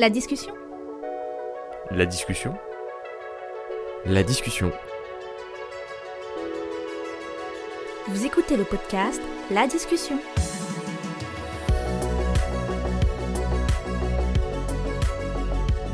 La 0.00 0.10
discussion 0.10 0.52
La 1.90 2.06
discussion 2.06 2.54
La 4.06 4.22
discussion. 4.22 4.70
Vous 8.06 8.24
écoutez 8.24 8.56
le 8.56 8.62
podcast 8.62 9.20
La 9.50 9.66
discussion. 9.66 10.14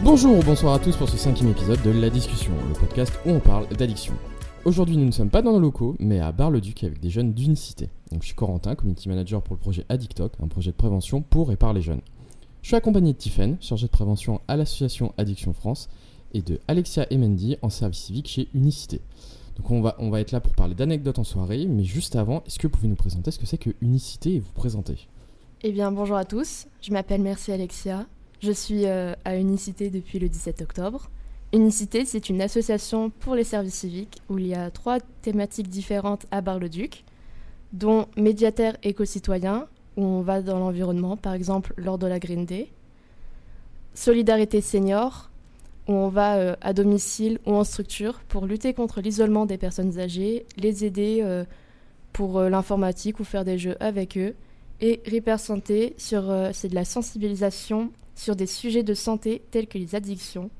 Bonjour 0.02 0.36
ou 0.36 0.42
bonsoir 0.42 0.74
à 0.74 0.78
tous 0.78 0.98
pour 0.98 1.08
ce 1.08 1.16
cinquième 1.16 1.48
épisode 1.48 1.80
de 1.80 1.90
La 1.90 2.10
Discussion, 2.10 2.52
le 2.68 2.78
podcast 2.78 3.18
où 3.24 3.30
on 3.30 3.40
parle 3.40 3.66
d'addiction. 3.68 4.12
Aujourd'hui, 4.66 4.98
nous 4.98 5.06
ne 5.06 5.12
sommes 5.12 5.30
pas 5.30 5.40
dans 5.40 5.52
nos 5.52 5.60
locaux, 5.60 5.96
mais 5.98 6.20
à 6.20 6.30
Bar-le-Duc 6.30 6.84
avec 6.84 7.00
des 7.00 7.08
jeunes 7.08 7.32
d'unicité. 7.32 7.88
Donc, 8.12 8.20
je 8.20 8.26
suis 8.26 8.34
Corentin, 8.34 8.74
community 8.74 9.08
manager 9.08 9.40
pour 9.40 9.54
le 9.54 9.60
projet 9.60 9.86
Addictoc, 9.88 10.34
un 10.42 10.48
projet 10.48 10.72
de 10.72 10.76
prévention 10.76 11.22
pour 11.22 11.52
et 11.52 11.56
par 11.56 11.72
les 11.72 11.80
jeunes. 11.80 12.02
Je 12.64 12.68
suis 12.68 12.76
accompagné 12.76 13.12
de 13.12 13.18
Tiffen, 13.18 13.58
chargée 13.60 13.88
de 13.88 13.90
prévention 13.90 14.40
à 14.48 14.56
l'association 14.56 15.12
Addiction 15.18 15.52
France, 15.52 15.90
et 16.32 16.40
de 16.40 16.60
Alexia 16.66 17.06
Emendi 17.12 17.58
en 17.60 17.68
service 17.68 17.98
civique 17.98 18.26
chez 18.26 18.48
Unicité. 18.54 19.02
Donc 19.58 19.70
on 19.70 19.82
va, 19.82 19.94
on 19.98 20.08
va 20.08 20.22
être 20.22 20.32
là 20.32 20.40
pour 20.40 20.54
parler 20.54 20.74
d'anecdotes 20.74 21.18
en 21.18 21.24
soirée, 21.24 21.66
mais 21.66 21.84
juste 21.84 22.16
avant, 22.16 22.42
est-ce 22.46 22.58
que 22.58 22.66
vous 22.66 22.70
pouvez 22.70 22.88
nous 22.88 22.94
présenter 22.94 23.30
ce 23.32 23.38
que 23.38 23.44
c'est 23.44 23.58
que 23.58 23.68
Unicité 23.82 24.36
et 24.36 24.38
vous 24.38 24.52
présenter? 24.52 25.08
Eh 25.62 25.72
bien, 25.72 25.92
bonjour 25.92 26.16
à 26.16 26.24
tous. 26.24 26.66
Je 26.80 26.90
m'appelle 26.90 27.20
Merci 27.20 27.52
Alexia. 27.52 28.06
Je 28.40 28.52
suis 28.52 28.86
euh, 28.86 29.12
à 29.26 29.36
Unicité 29.36 29.90
depuis 29.90 30.18
le 30.18 30.30
17 30.30 30.62
octobre. 30.62 31.10
Unicité, 31.52 32.06
c'est 32.06 32.30
une 32.30 32.40
association 32.40 33.10
pour 33.10 33.34
les 33.34 33.44
services 33.44 33.74
civiques 33.74 34.22
où 34.30 34.38
il 34.38 34.46
y 34.46 34.54
a 34.54 34.70
trois 34.70 35.00
thématiques 35.20 35.68
différentes 35.68 36.24
à 36.30 36.40
Bar-le-Duc, 36.40 37.04
dont 37.74 38.06
médiataire 38.16 38.78
éco-citoyen, 38.82 39.68
où 39.96 40.04
on 40.04 40.20
va 40.20 40.42
dans 40.42 40.58
l'environnement, 40.58 41.16
par 41.16 41.34
exemple 41.34 41.74
lors 41.76 41.98
de 41.98 42.06
la 42.06 42.18
Green 42.18 42.44
Day, 42.44 42.68
solidarité 43.94 44.60
senior, 44.60 45.30
où 45.88 45.92
on 45.92 46.08
va 46.08 46.36
euh, 46.36 46.56
à 46.60 46.72
domicile 46.72 47.38
ou 47.46 47.52
en 47.52 47.64
structure 47.64 48.20
pour 48.28 48.46
lutter 48.46 48.74
contre 48.74 49.00
l'isolement 49.00 49.46
des 49.46 49.58
personnes 49.58 49.98
âgées, 49.98 50.46
les 50.56 50.84
aider 50.84 51.20
euh, 51.22 51.44
pour 52.12 52.38
euh, 52.38 52.48
l'informatique 52.48 53.20
ou 53.20 53.24
faire 53.24 53.44
des 53.44 53.58
jeux 53.58 53.76
avec 53.80 54.16
eux. 54.16 54.34
Et 54.80 55.00
Repair 55.06 55.38
c'est 55.38 56.68
de 56.68 56.74
la 56.74 56.84
sensibilisation 56.84 57.90
sur 58.16 58.36
des 58.36 58.46
sujets 58.46 58.82
de 58.82 58.94
santé 58.94 59.42
tels 59.50 59.66
que 59.66 59.78
les 59.78 59.94
addictions. 59.94 60.50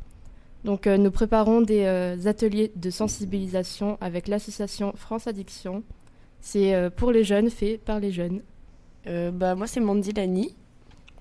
Donc 0.64 0.86
nous 0.86 1.10
préparons 1.10 1.60
des 1.60 1.84
ateliers 2.26 2.72
de 2.74 2.88
sensibilisation 2.88 3.98
avec 4.00 4.28
l'association 4.28 4.94
France 4.96 5.26
Addiction. 5.26 5.82
C'est 6.40 6.90
pour 6.96 7.10
les 7.10 7.22
jeunes, 7.22 7.50
fait 7.50 7.76
par 7.76 8.00
les 8.00 8.12
jeunes. 8.12 8.40
Euh, 9.06 9.30
bah, 9.30 9.54
moi, 9.54 9.66
c'est 9.66 9.80
Mandy 9.80 10.12
Lani. 10.12 10.54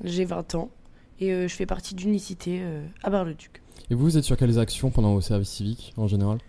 J'ai 0.04 0.26
20 0.26 0.56
ans. 0.56 0.70
Et 1.20 1.32
euh, 1.32 1.48
je 1.48 1.56
fais 1.56 1.66
partie 1.66 1.96
d'Unicité 1.96 2.60
euh, 2.62 2.86
à 3.04 3.10
Bar-le-Duc. 3.10 3.62
Et 3.90 3.96
vous, 3.96 4.04
vous 4.04 4.18
êtes 4.18 4.24
sur 4.24 4.36
quelles 4.38 4.60
actions 4.60 4.90
pendant 4.90 5.14
vos 5.14 5.22
services 5.22 5.50
civiques 5.52 5.94
en 5.98 6.08
général? 6.08 6.40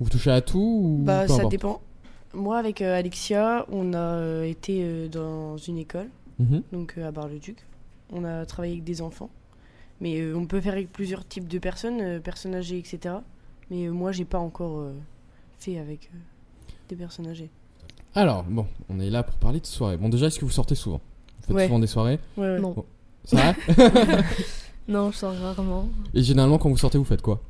Vous 0.00 0.08
touchez 0.10 0.30
à 0.30 0.40
tout 0.40 0.58
ou 0.82 0.98
Bah, 1.04 1.22
peu 1.22 1.28
ça 1.28 1.34
importe? 1.34 1.50
dépend. 1.50 1.80
Moi, 2.34 2.58
avec 2.58 2.82
Alexia, 2.82 3.64
on 3.70 3.94
a 3.94 4.44
été 4.44 5.08
dans 5.08 5.56
une 5.56 5.78
école, 5.78 6.08
Mhm. 6.38 6.62
donc 6.72 6.94
euh, 6.98 7.06
à 7.08 7.12
Bar-le-Duc. 7.12 7.56
On 8.12 8.24
a 8.24 8.44
travaillé 8.44 8.74
avec 8.74 8.84
des 8.84 9.00
enfants. 9.00 9.30
Mais 10.00 10.20
euh, 10.20 10.34
on 10.36 10.46
peut 10.46 10.60
faire 10.60 10.74
avec 10.74 10.92
plusieurs 10.92 11.26
types 11.26 11.48
de 11.48 11.58
personnes, 11.58 12.00
euh, 12.02 12.20
personnes 12.20 12.54
âgées, 12.54 12.78
etc. 12.78 13.14
Mais 13.70 13.86
euh, 13.86 13.92
moi, 13.92 14.12
j'ai 14.12 14.26
pas 14.26 14.38
encore 14.38 14.80
euh, 14.80 14.92
fait 15.58 15.78
avec 15.78 16.10
euh, 16.12 16.18
des 16.90 16.96
personnes 16.96 17.28
âgées. 17.28 17.50
Alors, 18.16 18.42
bon, 18.44 18.66
on 18.88 18.98
est 18.98 19.10
là 19.10 19.22
pour 19.22 19.36
parler 19.36 19.60
de 19.60 19.66
soirée. 19.66 19.96
Bon, 19.98 20.08
déjà, 20.08 20.26
est-ce 20.26 20.38
que 20.40 20.44
vous 20.44 20.50
sortez 20.50 20.74
souvent? 20.74 21.00
Vous 21.38 21.46
faites 21.48 21.56
Ouais. 21.56 21.66
souvent 21.66 21.78
des 21.78 21.86
soirées? 21.86 22.18
Ouais, 22.36 22.54
ouais. 22.54 22.60
Non. 22.60 22.74
Ça 23.24 23.36
va? 23.36 23.54
Non, 24.88 25.10
je 25.10 25.16
sors 25.16 25.34
rarement. 25.34 25.88
Et 26.14 26.22
généralement, 26.22 26.58
quand 26.58 26.70
vous 26.70 26.76
sortez, 26.78 26.96
vous 26.96 27.04
faites 27.04 27.20
quoi? 27.22 27.40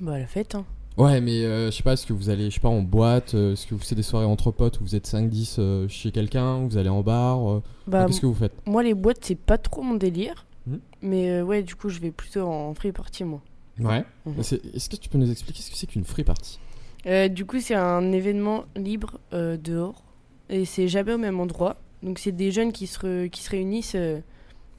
Bah, 0.00 0.18
la 0.18 0.26
fête, 0.26 0.54
hein. 0.54 0.64
Ouais, 0.98 1.20
mais 1.22 1.42
euh, 1.44 1.70
je 1.70 1.76
sais 1.76 1.82
pas, 1.82 1.94
est-ce 1.94 2.04
que 2.06 2.12
vous 2.12 2.28
allez, 2.28 2.50
je 2.50 2.54
sais 2.54 2.60
pas, 2.60 2.68
en 2.68 2.82
boîte 2.82 3.34
euh, 3.34 3.54
Est-ce 3.54 3.66
que 3.66 3.74
vous 3.74 3.80
faites 3.80 3.96
des 3.96 4.02
soirées 4.02 4.26
entre 4.26 4.50
potes 4.50 4.78
où 4.78 4.84
vous 4.84 4.94
êtes 4.94 5.08
5-10 5.08 5.56
euh, 5.58 5.88
chez 5.88 6.12
quelqu'un 6.12 6.66
Vous 6.66 6.76
allez 6.76 6.90
en 6.90 7.00
bar 7.02 7.50
euh, 7.50 7.62
Bah, 7.86 8.04
Qu'est-ce 8.06 8.20
que 8.20 8.26
vous 8.26 8.34
faites? 8.34 8.52
moi, 8.66 8.82
les 8.82 8.92
boîtes, 8.92 9.24
c'est 9.24 9.34
pas 9.34 9.56
trop 9.56 9.80
mon 9.82 9.94
délire. 9.94 10.44
Mhm. 10.66 10.80
Mais 11.00 11.30
euh, 11.30 11.42
ouais, 11.42 11.62
du 11.62 11.74
coup, 11.74 11.88
je 11.88 11.98
vais 11.98 12.10
plutôt 12.10 12.42
en 12.46 12.74
free 12.74 12.92
party, 12.92 13.24
moi. 13.24 13.40
Ouais. 13.80 14.04
Mhm. 14.26 14.42
C'est- 14.42 14.62
Est-ce 14.76 14.90
que 14.90 14.96
tu 14.96 15.08
peux 15.08 15.16
nous 15.18 15.30
expliquer 15.30 15.62
ce 15.62 15.70
que 15.70 15.76
c'est 15.78 15.86
qu'une 15.86 16.04
free 16.04 16.24
party? 16.24 16.58
Euh, 17.06 17.28
du 17.28 17.44
coup, 17.44 17.60
c'est 17.60 17.74
un 17.74 18.12
événement 18.12 18.64
libre 18.76 19.18
euh, 19.32 19.56
dehors 19.56 20.04
et 20.48 20.64
c'est 20.64 20.88
jamais 20.88 21.12
au 21.14 21.18
même 21.18 21.40
endroit. 21.40 21.76
Donc, 22.02 22.18
c'est 22.18 22.32
des 22.32 22.50
jeunes 22.50 22.72
qui 22.72 22.86
se, 22.86 22.98
re- 22.98 23.30
qui 23.30 23.42
se 23.42 23.50
réunissent 23.50 23.94
euh, 23.96 24.20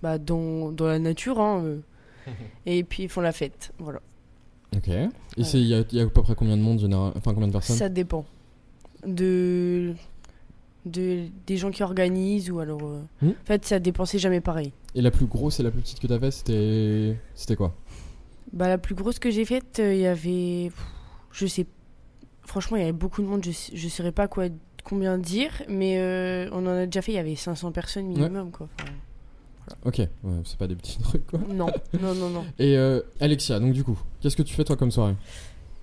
bah, 0.01 0.17
dans, 0.17 0.72
dans 0.72 0.88
la 0.88 1.00
nature 1.00 1.39
hein, 1.41 1.63
euh, 1.63 1.79
et 2.66 2.84
puis 2.84 3.03
ils 3.03 3.09
font 3.09 3.22
la 3.22 3.31
fête. 3.31 3.72
Voilà. 3.79 4.01
Ok. 4.75 4.88
Et 4.88 5.09
il 5.38 5.59
y, 5.67 5.73
a- 5.73 5.84
il 5.91 5.97
y 5.97 6.00
a 6.00 6.03
à 6.03 6.07
peu 6.07 6.22
près 6.23 6.35
combien 6.35 6.57
de 6.57 6.61
monde 6.61 6.79
général... 6.79 7.11
Enfin, 7.16 7.34
combien 7.34 7.47
de 7.47 7.53
personnes? 7.53 7.75
Ça 7.75 7.89
dépend 7.89 8.25
de, 9.05 9.94
de 10.85 11.25
des 11.45 11.57
gens 11.57 11.72
qui 11.72 11.84
organisent 11.84 12.50
ou 12.50 12.59
alors. 12.59 12.81
euh, 12.84 13.01
Mhm. 13.22 13.29
En 13.31 13.45
fait, 13.45 13.66
ça 13.66 13.79
dépend, 13.79 14.05
c'est 14.05 14.19
jamais 14.19 14.41
pareil. 14.41 14.72
Et 14.95 15.01
la 15.01 15.11
plus 15.11 15.25
grosse 15.25 15.59
et 15.59 15.63
la 15.63 15.72
plus 15.72 15.81
petite 15.81 16.00
que 16.00 16.07
t'as 16.07 16.19
fait, 16.19 16.31
c'était. 16.31 17.17
C'était 17.35 17.55
quoi? 17.55 17.75
Bah, 18.53 18.67
la 18.67 18.78
plus 18.78 18.95
grosse 18.95 19.19
que 19.19 19.29
j'ai 19.31 19.45
faite, 19.45 19.79
euh, 19.79 19.94
il 19.94 20.01
y 20.01 20.05
avait. 20.07 20.69
pff, 20.69 20.85
Je 21.31 21.47
sais. 21.47 21.66
Franchement, 22.46 22.78
il 22.78 22.81
y 22.81 22.84
avait 22.84 22.92
beaucoup 22.92 23.22
de 23.22 23.28
monde. 23.28 23.44
Je, 23.44 23.52
sais- 23.52 23.76
je 23.76 23.88
saurais 23.88 24.12
pas 24.12 24.28
quoi, 24.28 24.46
combien 24.84 25.18
dire, 25.18 25.52
mais 25.70 25.98
euh, 26.00 26.50
on 26.52 26.66
en 26.66 26.72
a 26.72 26.86
déjà 26.86 27.02
fait. 27.02 27.14
Il 27.14 27.16
y 27.16 27.20
avait 27.20 27.36
500 27.36 27.72
personnes 27.72 28.06
minimum, 28.08 28.52
quoi. 28.52 28.68
Enfin, 28.80 28.90
Ok, 29.86 29.98
ouais, 30.00 30.09
c'est 30.44 30.58
pas 30.58 30.68
des 30.68 30.76
petits 30.76 30.98
trucs 31.03 31.26
quoi. 31.26 31.40
non, 31.48 31.68
non, 32.02 32.14
non, 32.14 32.30
non. 32.30 32.46
Et 32.59 32.78
euh, 32.78 33.00
Alexia, 33.22 33.59
donc 33.59 33.72
du 33.74 33.84
coup, 33.84 33.98
qu'est-ce 34.22 34.36
que 34.36 34.44
tu 34.44 34.53
fais 34.53 34.66
toi 34.66 34.76
comme 34.76 34.92
soirée? 34.92 35.16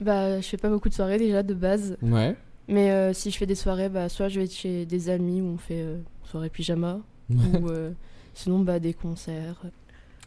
Bah, 0.00 0.38
je 0.40 0.46
fais 0.46 0.56
pas 0.58 0.68
beaucoup 0.68 0.88
de 0.90 0.94
soirées 0.94 1.18
déjà 1.18 1.42
de 1.42 1.54
base. 1.54 1.96
Ouais. 2.02 2.36
Mais 2.68 2.90
euh, 2.90 3.12
si 3.14 3.30
je 3.30 3.36
fais 3.38 3.46
des 3.46 3.54
soirées, 3.54 3.88
bah, 3.88 4.08
soit 4.08 4.28
je 4.28 4.40
vais 4.40 4.46
chez 4.46 4.84
des 4.86 5.08
amis 5.08 5.40
où 5.40 5.46
on 5.46 5.56
fait 5.58 5.80
euh, 5.82 5.96
soirée 6.24 6.50
pyjama, 6.50 7.00
ou 7.30 7.68
euh, 7.68 7.90
sinon 8.34 8.60
bah, 8.60 8.78
des 8.78 8.92
concerts. 8.94 9.62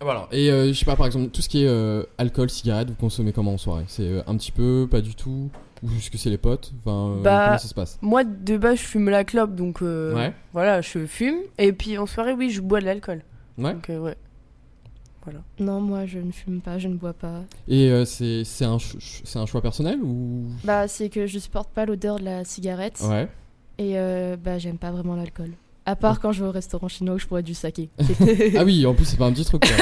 Voilà. 0.02 0.28
Et 0.32 0.50
euh, 0.52 0.68
je 0.68 0.74
sais 0.74 0.86
pas, 0.86 0.96
par 0.96 1.06
exemple, 1.06 1.30
tout 1.30 1.42
ce 1.42 1.48
qui 1.48 1.64
est 1.64 1.68
euh, 1.68 2.04
alcool, 2.18 2.50
cigarette, 2.50 2.90
vous 2.90 2.96
consommez 2.96 3.32
comment 3.34 3.54
en 3.54 3.58
soirée? 3.58 3.86
C'est 3.88 4.04
euh, 4.08 4.22
un 4.28 4.36
petit 4.36 4.52
peu, 4.52 4.88
pas 4.90 5.00
du 5.02 5.16
tout? 5.16 5.50
Ou 5.84 5.90
juste 5.90 6.10
que 6.12 6.18
c'est 6.18 6.30
les 6.30 6.38
potes 6.38 6.72
Enfin, 6.80 7.18
euh, 7.18 7.22
Bah, 7.22 7.46
comment 7.48 7.58
ça 7.58 7.68
se 7.68 7.74
passe 7.74 8.00
Moi, 8.02 8.24
de 8.24 8.58
base, 8.58 8.78
je 8.80 8.84
fume 8.84 9.10
la 9.10 9.24
clope, 9.24 9.54
donc 9.56 9.82
euh, 9.82 10.14
Ouais. 10.16 10.34
voilà, 10.54 10.82
je 10.82 11.06
fume. 11.06 11.36
Et 11.58 11.74
puis 11.74 11.98
en 11.98 12.06
soirée, 12.06 12.34
oui, 12.34 12.50
je 12.52 12.62
bois 12.62 12.80
de 12.80 12.86
l'alcool. 12.86 13.22
Ouais. 13.58 13.74
Donc, 13.74 13.90
euh, 13.90 14.00
ouais. 14.00 14.16
Non, 15.58 15.80
moi 15.80 16.06
je 16.06 16.20
ne 16.20 16.32
fume 16.34 16.60
pas, 16.60 16.80
je 16.80 16.90
ne 16.90 16.96
bois 16.96 17.14
pas. 17.14 17.44
Et 17.70 17.90
euh, 17.90 18.04
c'est 18.04 18.44
c'est 18.44 18.66
un, 18.66 18.78
c'est 19.24 19.40
un 19.40 19.46
choix 19.46 19.62
personnel 19.62 20.00
ou? 20.04 20.48
Bah, 20.66 20.90
c'est 20.90 21.08
que 21.10 21.28
je 21.28 21.40
supporte 21.40 21.70
pas 21.70 21.86
l'odeur 21.86 22.20
de 22.20 22.26
la 22.26 22.44
cigarette 22.44 23.00
Ouais. 23.08 23.30
et 23.78 23.98
euh, 23.98 24.36
bah, 24.36 24.60
j'aime 24.60 24.78
pas 24.78 24.92
vraiment 24.92 25.16
l'alcool. 25.16 25.52
À 25.86 25.96
part 25.96 26.20
quand 26.20 26.34
je 26.34 26.44
vais 26.44 26.50
au 26.50 26.52
restaurant 26.52 26.90
chinois 26.90 27.16
où 27.16 27.20
je 27.20 27.28
pourrais 27.28 27.42
du 27.44 27.54
saké. 27.54 27.90
ah 28.58 28.66
oui, 28.66 28.86
en 28.86 28.94
plus 28.94 29.06
c'est 29.06 29.16
pas 29.18 29.28
un 29.28 29.32
petit 29.32 29.46
truc. 29.46 29.64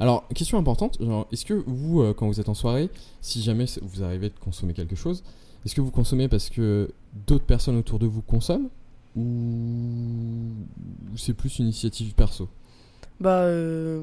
Alors, 0.00 0.26
question 0.28 0.58
importante, 0.58 0.96
genre, 1.00 1.28
est-ce 1.30 1.44
que 1.44 1.54
vous, 1.66 2.00
euh, 2.00 2.14
quand 2.14 2.26
vous 2.26 2.40
êtes 2.40 2.48
en 2.48 2.54
soirée, 2.54 2.88
si 3.20 3.42
jamais 3.42 3.66
vous 3.82 4.02
arrivez 4.02 4.30
de 4.30 4.38
consommer 4.40 4.72
quelque 4.72 4.96
chose, 4.96 5.22
est-ce 5.64 5.74
que 5.74 5.82
vous 5.82 5.90
consommez 5.90 6.26
parce 6.26 6.48
que 6.48 6.90
d'autres 7.26 7.44
personnes 7.44 7.76
autour 7.76 7.98
de 7.98 8.06
vous 8.06 8.22
consomment 8.22 8.70
ou 9.14 10.52
c'est 11.16 11.34
plus 11.34 11.58
une 11.58 11.66
initiative 11.66 12.14
perso? 12.14 12.48
Bah, 13.20 13.42
euh, 13.42 14.02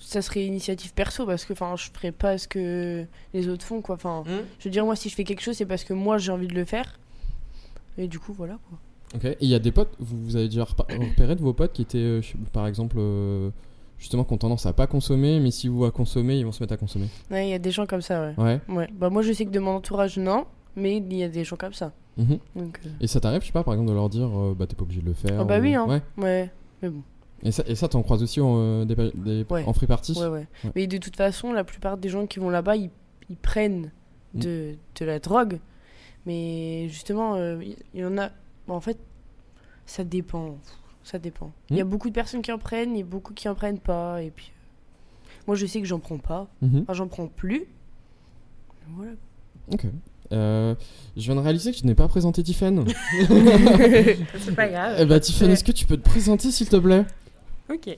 ça 0.00 0.22
serait 0.22 0.44
initiative 0.44 0.92
perso 0.94 1.26
parce 1.26 1.44
que 1.44 1.54
enfin, 1.54 1.74
je 1.76 1.90
ferais 1.92 2.12
pas 2.12 2.38
ce 2.38 2.46
que 2.46 3.04
les 3.32 3.48
autres 3.48 3.64
font, 3.64 3.80
quoi. 3.80 3.96
Enfin, 3.96 4.22
je 4.26 4.64
veux 4.64 4.70
dire, 4.70 4.84
moi, 4.84 4.94
si 4.94 5.08
je 5.08 5.16
fais 5.16 5.24
quelque 5.24 5.42
chose, 5.42 5.56
c'est 5.56 5.66
parce 5.66 5.82
que 5.82 5.92
moi, 5.92 6.18
j'ai 6.18 6.30
envie 6.30 6.46
de 6.46 6.54
le 6.54 6.64
faire. 6.64 7.00
Et 7.98 8.06
du 8.06 8.20
coup, 8.20 8.32
voilà, 8.32 8.58
quoi. 8.68 8.78
Ok. 9.16 9.24
Et 9.24 9.36
il 9.40 9.48
y 9.48 9.54
a 9.54 9.58
des 9.58 9.72
potes, 9.72 9.94
vous, 9.98 10.24
vous 10.24 10.36
avez 10.36 10.48
déjà 10.48 10.64
repéré 10.64 11.34
de 11.34 11.40
vos 11.40 11.52
potes 11.52 11.72
qui 11.72 11.82
étaient, 11.82 11.98
euh, 11.98 12.20
par 12.52 12.66
exemple, 12.66 12.96
euh, 12.98 13.50
justement, 14.04 14.22
qui 14.24 14.34
ont 14.34 14.38
tendance 14.38 14.66
à 14.66 14.74
pas 14.74 14.86
consommer, 14.86 15.40
mais 15.40 15.50
si 15.50 15.66
vous 15.66 15.86
à 15.86 15.90
consommer, 15.90 16.38
ils 16.38 16.44
vont 16.44 16.52
se 16.52 16.62
mettre 16.62 16.74
à 16.74 16.76
consommer. 16.76 17.06
Ouais, 17.30 17.46
il 17.48 17.50
y 17.50 17.54
a 17.54 17.58
des 17.58 17.70
gens 17.70 17.86
comme 17.86 18.02
ça, 18.02 18.20
ouais. 18.20 18.34
Ouais. 18.36 18.60
Ouais. 18.68 18.88
Bah, 18.92 19.08
moi, 19.08 19.22
je 19.22 19.32
sais 19.32 19.46
que 19.46 19.50
de 19.50 19.58
mon 19.58 19.76
entourage, 19.76 20.18
non. 20.18 20.44
Mais 20.76 20.98
il 20.98 21.12
y 21.14 21.22
a 21.22 21.28
des 21.28 21.42
gens 21.44 21.56
comme 21.56 21.72
ça. 21.72 21.92
Mhm. 22.18 22.38
Donc, 22.54 22.80
euh, 22.84 22.88
Et 23.00 23.06
ça 23.06 23.18
t'arrive, 23.20 23.40
je 23.40 23.46
sais 23.46 23.52
pas, 23.52 23.64
par 23.64 23.72
exemple, 23.74 23.88
de 23.90 23.94
leur 23.94 24.08
dire, 24.10 24.26
euh, 24.28 24.54
bah 24.58 24.66
t'es 24.66 24.74
pas 24.76 24.82
obligé 24.82 25.00
de 25.00 25.06
le 25.06 25.14
faire. 25.14 25.40
Ah 25.40 25.44
bah 25.44 25.58
ou- 25.58 25.62
oui, 25.62 25.74
hein. 25.74 25.86
Ouais. 25.88 26.02
ouais. 26.18 26.50
Mais 26.82 26.88
bon. 26.90 27.02
Et 27.44 27.50
ça, 27.52 27.62
et 27.66 27.74
ça 27.76 27.88
t'en 27.88 28.02
croises 28.02 28.22
aussi 28.22 28.40
en, 28.42 28.56
euh, 28.58 28.84
des, 28.84 28.94
des- 29.14 29.46
Ouais. 29.50 29.64
en 29.66 29.72
free 29.72 29.86
party 29.86 30.12
Ouais. 30.20 30.46
Mais 30.74 30.86
de 30.86 30.98
toute 30.98 31.16
façon, 31.16 31.52
la 31.52 31.64
plupart 31.64 31.96
des 31.96 32.08
gens 32.10 32.26
qui 32.26 32.40
vont 32.40 32.50
là-bas, 32.50 32.76
ils, 32.76 32.90
ils 33.30 33.36
prennent 33.36 33.90
Mm. 34.34 34.38
de, 34.40 34.74
de 35.00 35.04
la 35.06 35.18
drogue. 35.20 35.60
Mais 36.26 36.88
justement, 36.90 37.36
euh, 37.36 37.58
il 37.62 37.76
il 37.94 38.00
y 38.00 38.04
en 38.04 38.18
a. 38.18 38.30
bon, 38.66 38.74
en 38.74 38.80
fait, 38.80 38.98
ça 39.86 40.02
dépend. 40.04 40.56
Ça 41.04 41.18
dépend. 41.18 41.52
Il 41.70 41.76
y 41.76 41.80
a 41.80 41.84
beaucoup 41.84 42.08
de 42.08 42.14
personnes 42.14 42.42
qui 42.42 42.50
en 42.50 42.58
prennent 42.58 42.96
et 42.96 43.04
beaucoup 43.04 43.34
qui 43.34 43.48
en 43.48 43.54
prennent 43.54 43.78
pas. 43.78 44.22
Et 44.22 44.30
puis, 44.30 44.50
euh, 44.50 45.42
moi, 45.46 45.54
je 45.56 45.66
sais 45.66 45.80
que 45.80 45.86
j'en 45.86 45.98
prends 45.98 46.18
pas. 46.18 46.48
Mhm. 46.62 46.80
Enfin, 46.82 46.94
j'en 46.94 47.06
prends 47.08 47.26
plus. 47.26 47.66
Voilà. 48.88 49.12
Ok. 49.70 49.84
Euh, 50.32 50.74
je 51.16 51.22
viens 51.22 51.34
de 51.34 51.40
réaliser 51.40 51.72
que 51.72 51.78
je 51.78 51.84
n'ai 51.84 51.94
pas 51.94 52.08
présenté 52.08 52.42
Tiffen. 52.42 52.84
C'est 53.28 54.54
pas 54.56 54.68
grave. 54.68 54.96
eh 54.98 55.04
bah, 55.04 55.20
Tiffen, 55.20 55.50
est-ce 55.50 55.62
que 55.64 55.72
tu 55.72 55.84
peux 55.86 55.98
te 55.98 56.02
présenter 56.02 56.50
s'il 56.50 56.68
te 56.68 56.76
plaît? 56.76 57.04
Ok. 57.70 57.96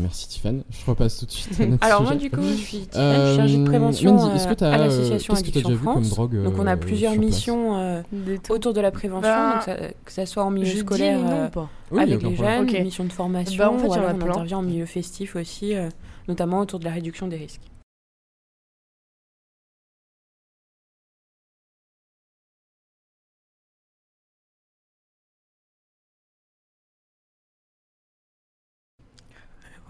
Merci 0.00 0.28
Tiffany. 0.28 0.62
Je 0.70 0.90
repasse 0.90 1.18
tout 1.18 1.26
de 1.26 1.30
suite 1.30 1.60
à 1.60 1.66
notre 1.66 1.84
Alors 1.86 2.02
moi 2.02 2.14
du 2.14 2.30
coup 2.30 2.40
je 2.42 2.54
suis 2.54 2.86
chargée 2.92 3.56
de 3.56 3.62
Euh, 3.62 3.64
prévention 3.66 4.14
Mandy, 4.14 4.36
est-ce 4.36 4.46
que 4.46 4.52
euh, 4.52 4.54
t'as, 4.54 4.70
à 4.72 4.74
euh, 4.80 4.84
l'association 4.86 5.34
que 5.34 5.38
Addiction 5.38 5.68
déjà 5.68 5.74
vu 5.80 5.84
comme 5.84 5.92
France. 6.04 6.08
drogue, 6.10 6.42
donc 6.44 6.54
on 6.58 6.66
a 6.66 6.72
euh, 6.72 6.76
plusieurs 6.76 7.14
missions 7.16 7.76
euh, 7.78 8.02
autour 8.48 8.72
de 8.72 8.80
la 8.80 8.90
prévention, 8.90 9.28
Bah, 9.30 9.52
donc 9.54 9.62
ça- 9.64 9.76
que 10.04 10.12
ça 10.12 10.26
soit 10.26 10.44
en 10.44 10.50
milieu 10.50 10.66
Je 10.66 10.78
scolaire 10.78 11.18
oui, 11.18 11.24
non, 11.24 11.30
euh, 11.32 11.48
pas. 11.48 11.68
Oui, 11.92 12.02
avec 12.02 12.22
les 12.22 12.36
jeunes, 12.36 12.62
Ok. 12.64 12.72
des 12.72 12.80
missions 12.82 13.04
de 13.04 13.12
formation, 13.12 13.58
Bah, 13.58 13.70
en 13.70 13.78
fait, 13.78 13.86
ou 13.88 13.92
alors 13.92 14.10
on 14.14 14.20
intervient 14.28 14.58
en 14.58 14.62
milieu 14.62 14.86
festif 14.86 15.36
aussi, 15.36 15.74
euh, 15.74 15.88
notamment 16.28 16.60
autour 16.60 16.78
de 16.78 16.84
la 16.84 16.92
réduction 16.92 17.26
des 17.28 17.36
risques. 17.36 17.60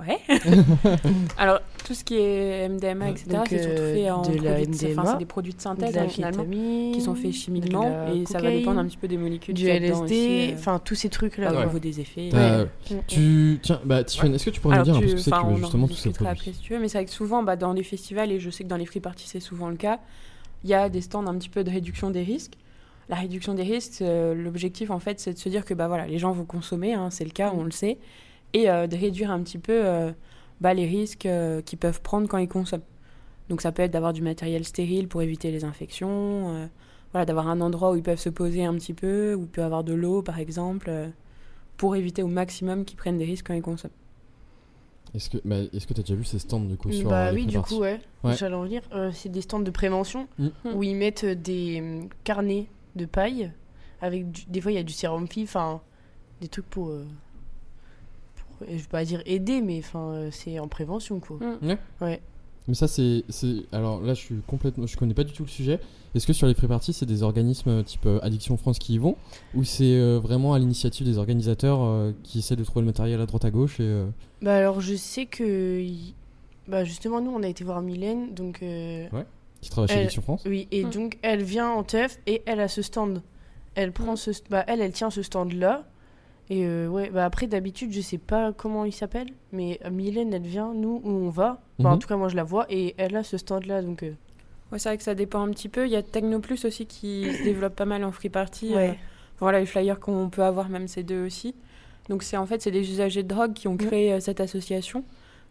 Ouais. 0.00 0.18
Alors 1.38 1.60
tout 1.84 1.94
ce 1.94 2.04
qui 2.04 2.16
est 2.16 2.68
MDMA, 2.68 3.10
etc. 3.10 3.24
C'est 3.48 3.62
surtout 3.62 3.80
euh, 3.82 3.94
fait 3.94 4.10
en 4.10 4.22
de 4.22 4.28
la 4.38 4.52
produits 4.54 4.66
de- 4.66 4.88
MDMA, 4.88 5.16
des 5.16 5.24
produits 5.24 5.52
de 5.52 5.56
De 5.58 5.62
synthèse 5.62 5.94
la 5.94 6.02
hein, 6.02 6.08
finalement 6.08 6.44
qui 6.92 7.00
sont 7.00 7.14
faits 7.14 7.32
chimiquement 7.32 8.06
et 8.14 8.26
ça 8.26 8.40
va 8.40 8.50
dépendre 8.50 8.80
un 8.80 8.86
petit 8.86 8.96
peu 8.96 9.08
des 9.08 9.16
molécules 9.16 9.54
du 9.54 9.62
qu'il 9.64 9.72
y 9.72 9.76
a 9.76 9.80
dedans 9.80 10.02
LSD, 10.04 10.14
euh, 10.52 10.54
enfin 10.54 10.80
tous 10.84 10.94
ces 10.94 11.08
trucs 11.08 11.38
là. 11.38 11.52
au 11.52 11.56
ouais. 11.56 11.64
niveau 11.66 11.78
des 11.78 12.00
effets. 12.00 12.30
Ouais. 12.32 12.66
Tu 13.08 13.58
tiens, 13.62 13.80
bah 13.84 14.04
Tiffany, 14.04 14.34
est-ce 14.36 14.46
que 14.46 14.50
tu 14.50 14.60
pourrais 14.60 14.76
Alors, 14.76 14.86
nous 14.86 14.92
dire 14.92 15.02
un 15.02 15.06
tu- 15.06 15.12
peu 15.14 15.18
ce 15.18 15.30
que 15.30 15.36
c'est 15.36 15.42
que 15.52 15.56
justement 15.58 15.88
tous 15.88 15.94
ces 15.94 16.10
produits 16.10 16.32
après 16.32 16.52
si 16.52 16.60
tu 16.60 16.72
veux, 16.74 16.78
mais 16.80 16.88
c'est 16.88 16.98
vrai 16.98 17.04
que 17.06 17.10
souvent 17.12 17.42
bah, 17.42 17.56
dans 17.56 17.72
les 17.72 17.82
festivals, 17.82 18.30
et 18.30 18.40
je 18.40 18.50
sais 18.50 18.64
que 18.64 18.68
dans 18.68 18.76
les 18.76 18.86
free 18.86 19.00
parties 19.00 19.26
c'est 19.28 19.40
souvent 19.40 19.68
le 19.68 19.76
cas, 19.76 19.98
il 20.64 20.70
y 20.70 20.74
a 20.74 20.88
des 20.88 21.00
stands 21.00 21.26
un 21.26 21.34
petit 21.36 21.48
peu 21.48 21.64
de 21.64 21.70
réduction 21.70 22.10
des 22.10 22.22
risques. 22.22 22.54
La 23.08 23.16
réduction 23.16 23.54
des 23.54 23.64
risques, 23.64 24.02
euh, 24.02 24.34
l'objectif 24.34 24.90
en 24.92 25.00
fait 25.00 25.18
c'est 25.18 25.32
de 25.32 25.38
se 25.38 25.48
dire 25.48 25.64
que 25.64 25.74
bah, 25.74 25.88
voilà, 25.88 26.06
les 26.06 26.18
gens 26.18 26.30
vont 26.32 26.44
consommer, 26.44 26.94
hein, 26.94 27.08
c'est 27.10 27.24
le 27.24 27.30
cas, 27.30 27.52
on 27.56 27.64
le 27.64 27.72
sait, 27.72 27.98
et 28.52 28.70
euh, 28.70 28.86
de 28.86 28.96
réduire 28.96 29.30
un 29.30 29.40
petit 29.42 29.58
peu 29.58 29.84
euh, 29.84 30.12
bah, 30.60 30.74
les 30.74 30.86
risques 30.86 31.26
euh, 31.26 31.62
qu'ils 31.62 31.78
peuvent 31.78 32.00
prendre 32.02 32.28
quand 32.28 32.38
ils 32.38 32.48
consomment. 32.48 32.82
Donc 33.48 33.60
ça 33.62 33.72
peut 33.72 33.82
être 33.82 33.90
d'avoir 33.92 34.12
du 34.12 34.22
matériel 34.22 34.64
stérile 34.64 35.08
pour 35.08 35.22
éviter 35.22 35.50
les 35.50 35.64
infections, 35.64 36.54
euh, 36.56 36.66
voilà, 37.12 37.24
d'avoir 37.26 37.48
un 37.48 37.60
endroit 37.60 37.92
où 37.92 37.96
ils 37.96 38.02
peuvent 38.02 38.18
se 38.20 38.28
poser 38.28 38.64
un 38.64 38.74
petit 38.74 38.94
peu, 38.94 39.34
où 39.34 39.42
il 39.42 39.48
peut 39.48 39.60
y 39.60 39.64
avoir 39.64 39.82
de 39.84 39.92
l'eau 39.94 40.22
par 40.22 40.38
exemple, 40.38 40.86
euh, 40.88 41.08
pour 41.76 41.96
éviter 41.96 42.22
au 42.22 42.28
maximum 42.28 42.84
qu'ils 42.84 42.96
prennent 42.96 43.18
des 43.18 43.24
risques 43.24 43.46
quand 43.48 43.54
ils 43.54 43.62
consomment. 43.62 43.90
Est-ce 45.12 45.28
que, 45.30 45.38
bah, 45.44 45.56
est-ce 45.72 45.88
que 45.88 45.94
t'as 45.94 46.02
déjà 46.02 46.14
vu 46.14 46.24
ces 46.24 46.38
stands 46.38 46.60
du 46.60 46.76
coup 46.76 46.92
sur 46.92 47.08
Bah 47.08 47.32
les 47.32 47.38
oui, 47.40 47.46
du 47.46 47.58
coup, 47.60 47.78
ouais. 47.78 48.00
Ouais. 48.22 48.36
J'allais 48.36 48.54
en 48.54 48.62
venir. 48.62 48.82
Euh, 48.94 49.10
c'est 49.12 49.28
des 49.28 49.40
stands 49.40 49.58
de 49.58 49.70
prévention 49.72 50.28
Mm. 50.38 50.48
où 50.74 50.82
ils 50.84 50.94
mettent 50.94 51.24
des 51.24 51.80
euh, 51.80 52.02
carnets 52.22 52.66
de 52.94 53.06
paille 53.06 53.50
avec 54.00 54.30
du- 54.30 54.44
des 54.46 54.60
fois 54.60 54.70
il 54.70 54.76
y 54.76 54.78
a 54.78 54.82
du 54.84 54.92
sérum 54.92 55.26
fi, 55.26 55.42
enfin 55.42 55.80
des 56.40 56.46
trucs 56.48 56.66
pour, 56.70 56.86
pour, 56.86 56.92
euh, 56.94 57.04
je 58.68 58.76
vais 58.76 58.82
pas 58.90 59.04
dire 59.04 59.22
aider, 59.26 59.60
mais 59.60 59.78
enfin 59.78 60.10
euh, 60.12 60.28
c'est 60.30 60.58
en 60.58 60.68
prévention 60.68 61.20
quoi. 61.20 61.38
Mm. 61.38 61.76
Ouais. 62.00 62.20
Mais 62.68 62.74
ça 62.74 62.86
c'est, 62.86 63.24
c'est, 63.30 63.64
alors 63.72 64.00
là 64.02 64.14
je 64.14 64.20
suis 64.20 64.34
complètement, 64.46 64.86
je 64.86 64.96
connais 64.96 65.14
pas 65.14 65.24
du 65.24 65.32
tout 65.32 65.42
le 65.44 65.48
sujet. 65.48 65.80
Est-ce 66.14 66.26
que 66.26 66.32
sur 66.32 66.46
les 66.46 66.54
free 66.54 66.68
parties 66.68 66.92
c'est 66.92 67.06
des 67.06 67.22
organismes 67.22 67.70
euh, 67.70 67.82
type 67.82 68.04
euh, 68.06 68.18
Addiction 68.22 68.56
France 68.56 68.78
qui 68.78 68.94
y 68.94 68.98
vont, 68.98 69.16
ou 69.54 69.64
c'est 69.64 69.94
euh, 69.96 70.18
vraiment 70.22 70.54
à 70.54 70.58
l'initiative 70.58 71.06
des 71.06 71.18
organisateurs 71.18 71.82
euh, 71.82 72.12
qui 72.22 72.38
essaient 72.40 72.56
de 72.56 72.64
trouver 72.64 72.82
le 72.82 72.86
matériel 72.86 73.20
à 73.20 73.26
droite 73.26 73.44
à 73.44 73.50
gauche 73.50 73.80
et 73.80 73.84
euh, 73.84 74.06
Bah 74.42 74.56
alors 74.56 74.80
je 74.80 74.94
sais 74.94 75.26
que 75.26 75.80
y- 75.80 76.14
bah 76.68 76.84
justement 76.84 77.20
nous 77.20 77.30
on 77.32 77.42
a 77.42 77.48
été 77.48 77.64
voir 77.64 77.80
Mylène 77.82 78.34
donc 78.34 78.62
euh, 78.62 79.08
qui 79.60 79.70
travaillent 79.70 79.88
chez 79.88 79.98
Addiction 80.00 80.22
France 80.22 80.42
oui 80.46 80.68
et 80.70 80.84
Mm. 80.84 80.90
donc 80.90 81.18
elle 81.22 81.42
vient 81.42 81.70
en 81.70 81.82
teuf 81.82 82.18
et 82.26 82.42
elle 82.46 82.60
a 82.60 82.68
ce 82.68 82.82
stand. 82.82 83.22
Elle 83.74 83.92
prend 83.92 84.12
Mm. 84.12 84.16
ce 84.16 84.30
bah 84.50 84.64
elle 84.68 84.80
elle 84.80 84.92
tient 84.92 85.10
ce 85.10 85.22
stand 85.22 85.52
là. 85.54 85.86
Et 86.50 86.66
euh, 86.66 86.88
ouais, 86.88 87.10
bah 87.10 87.24
après 87.24 87.46
d'habitude, 87.46 87.92
je 87.92 88.00
sais 88.00 88.18
pas 88.18 88.52
comment 88.52 88.84
il 88.84 88.92
s'appelle, 88.92 89.28
mais 89.52 89.78
euh, 89.84 89.90
Mylène, 89.90 90.34
elle 90.34 90.42
vient, 90.42 90.74
nous, 90.74 91.00
où 91.04 91.08
on 91.10 91.30
va. 91.30 91.60
Bah, 91.78 91.90
en 91.90 91.92
Mhm. 91.94 91.98
tout 92.00 92.08
cas, 92.08 92.16
moi, 92.16 92.28
je 92.28 92.36
la 92.36 92.42
vois, 92.44 92.66
et 92.68 92.94
elle 92.98 93.14
a 93.16 93.22
ce 93.22 93.38
stand-là, 93.38 93.82
donc... 93.82 94.02
euh, 94.02 94.12
Ouais, 94.72 94.78
c'est 94.78 94.88
vrai 94.88 94.98
que 94.98 95.02
ça 95.04 95.14
dépend 95.16 95.40
un 95.42 95.50
petit 95.50 95.68
peu. 95.68 95.86
Il 95.86 95.90
y 95.90 95.96
a 95.96 96.02
Technoplus 96.02 96.64
aussi 96.64 96.86
qui 96.86 97.32
se 97.32 97.42
développe 97.44 97.74
pas 97.74 97.86
mal 97.86 98.04
en 98.04 98.12
free 98.12 98.28
party. 98.28 98.74
Ouais. 98.74 98.90
Euh, 98.90 98.92
voilà, 99.40 99.58
les 99.60 99.66
flyers 99.66 99.98
qu'on 99.98 100.28
peut 100.28 100.42
avoir, 100.44 100.68
même 100.68 100.86
ces 100.86 101.02
deux 101.02 101.24
aussi. 101.26 101.54
Donc 102.08 102.22
c'est 102.22 102.36
en 102.36 102.46
fait 102.46 102.60
c'est 102.62 102.70
des 102.70 102.88
usagers 102.90 103.22
de 103.22 103.28
drogue 103.28 103.52
qui 103.52 103.68
ont 103.68 103.76
créé 103.76 104.20
cette 104.20 104.40
association 104.40 105.04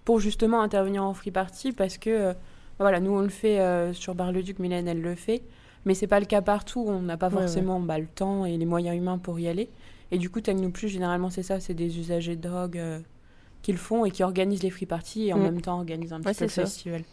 pour 0.05 0.19
justement 0.19 0.61
intervenir 0.61 1.03
en 1.03 1.13
free 1.13 1.31
party 1.31 1.71
parce 1.71 1.97
que 1.97 2.09
euh, 2.09 2.33
voilà 2.79 2.99
nous 2.99 3.11
on 3.11 3.21
le 3.21 3.29
fait 3.29 3.59
euh, 3.61 3.93
sur 3.93 4.13
Bar-le-Duc, 4.15 4.59
Mylène 4.59 4.87
elle 4.87 5.01
le 5.01 5.15
fait, 5.15 5.41
mais 5.85 5.93
c'est 5.93 6.07
pas 6.07 6.19
le 6.19 6.25
cas 6.25 6.41
partout. 6.41 6.83
On 6.87 7.01
n'a 7.01 7.15
pas 7.17 7.27
Ouais, 7.29 7.33
forcément 7.41 7.79
bah, 7.79 7.97
le 7.99 8.07
temps 8.07 8.45
et 8.45 8.57
les 8.57 8.65
moyens 8.65 8.95
humains 8.97 9.17
pour 9.17 9.39
y 9.39 9.47
aller. 9.47 9.69
Et 10.11 10.17
du 10.17 10.29
coup 10.29 10.41
Technoplus 10.41 10.89
généralement 10.89 11.29
c'est 11.29 11.43
ça, 11.43 11.59
c'est 11.59 11.73
des 11.73 11.99
usagers 11.99 12.35
de 12.35 12.47
drogue 12.47 12.77
euh, 12.77 12.99
qui 13.61 13.71
le 13.71 13.77
font 13.77 14.05
et 14.05 14.11
qui 14.11 14.23
organisent 14.23 14.63
les 14.63 14.69
free 14.71 14.85
parties 14.85 15.27
et 15.27 15.33
en 15.33 15.37
Mm. 15.37 15.43
même 15.43 15.61
temps 15.61 15.77
organisent 15.77 16.13
un 16.13 16.17
Ouais, 16.19 16.23
petit 16.31 16.35
peu 16.39 16.45
le 16.45 16.49
c'est 16.49 16.55
ça. 16.55 16.65
festival. 16.65 17.03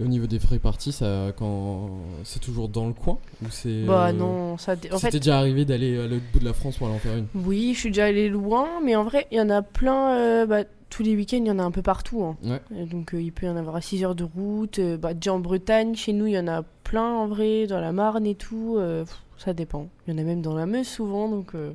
Et 0.00 0.04
au 0.04 0.06
niveau 0.06 0.26
des 0.26 0.38
free 0.38 0.58
parties, 0.60 0.92
ça, 0.92 1.32
quand 1.36 1.90
c'est 2.24 2.38
toujours 2.40 2.68
dans 2.68 2.86
le 2.86 2.92
coin 2.92 3.18
ou 3.42 3.46
c'est 3.50 3.68
Bah 3.86 4.08
euh, 4.08 4.12
non, 4.12 4.56
ça... 4.56 4.76
dé- 4.76 4.90
En 4.92 4.96
C'était 4.96 5.12
fait, 5.12 5.18
déjà 5.18 5.38
arrivé 5.38 5.64
d'aller 5.64 5.98
à 5.98 6.06
l'autre 6.06 6.24
bout 6.32 6.38
de 6.38 6.44
la 6.44 6.52
France 6.52 6.76
pour 6.76 6.86
aller 6.86 6.96
en 6.96 7.00
faire 7.00 7.16
une? 7.16 7.26
oui, 7.34 7.72
je 7.74 7.80
suis 7.80 7.90
déjà 7.90 8.06
allée 8.06 8.28
loin, 8.28 8.68
mais 8.84 8.94
en 8.96 9.04
vrai, 9.04 9.26
il 9.32 9.38
y 9.38 9.40
en 9.40 9.50
a 9.50 9.62
plein... 9.62 10.16
euh, 10.16 10.46
bah, 10.46 10.64
tous 10.90 11.02
les 11.02 11.14
week-ends, 11.16 11.36
il 11.38 11.46
y 11.46 11.50
en 11.50 11.58
a 11.58 11.62
un 11.62 11.70
peu 11.70 11.82
partout. 11.82 12.22
hein. 12.24 12.36
Ouais. 12.44 12.60
Donc, 12.86 13.12
euh, 13.14 13.20
il 13.20 13.32
peut 13.32 13.46
y 13.46 13.48
en 13.48 13.56
avoir 13.56 13.76
à 13.76 13.80
6 13.80 14.02
heures 14.04 14.14
de 14.14 14.24
route. 14.24 14.78
euh, 14.78 14.96
bah, 14.96 15.14
déjà 15.14 15.34
en 15.34 15.38
Bretagne, 15.40 15.94
chez 15.96 16.12
nous, 16.12 16.26
il 16.26 16.32
y 16.34 16.38
en 16.38 16.48
a 16.48 16.62
plein, 16.84 17.12
en 17.12 17.26
vrai, 17.26 17.66
dans 17.66 17.80
la 17.80 17.92
Marne 17.92 18.24
et 18.24 18.34
tout. 18.34 18.76
euh, 18.78 19.04
pff, 19.04 19.16
ça 19.38 19.52
dépend. 19.52 19.88
Il 20.06 20.12
y 20.12 20.16
en 20.16 20.18
a 20.20 20.24
même 20.24 20.42
dans 20.42 20.54
la 20.54 20.66
Meuse, 20.66 20.86
souvent, 20.88 21.28
donc... 21.28 21.54
euh, 21.54 21.72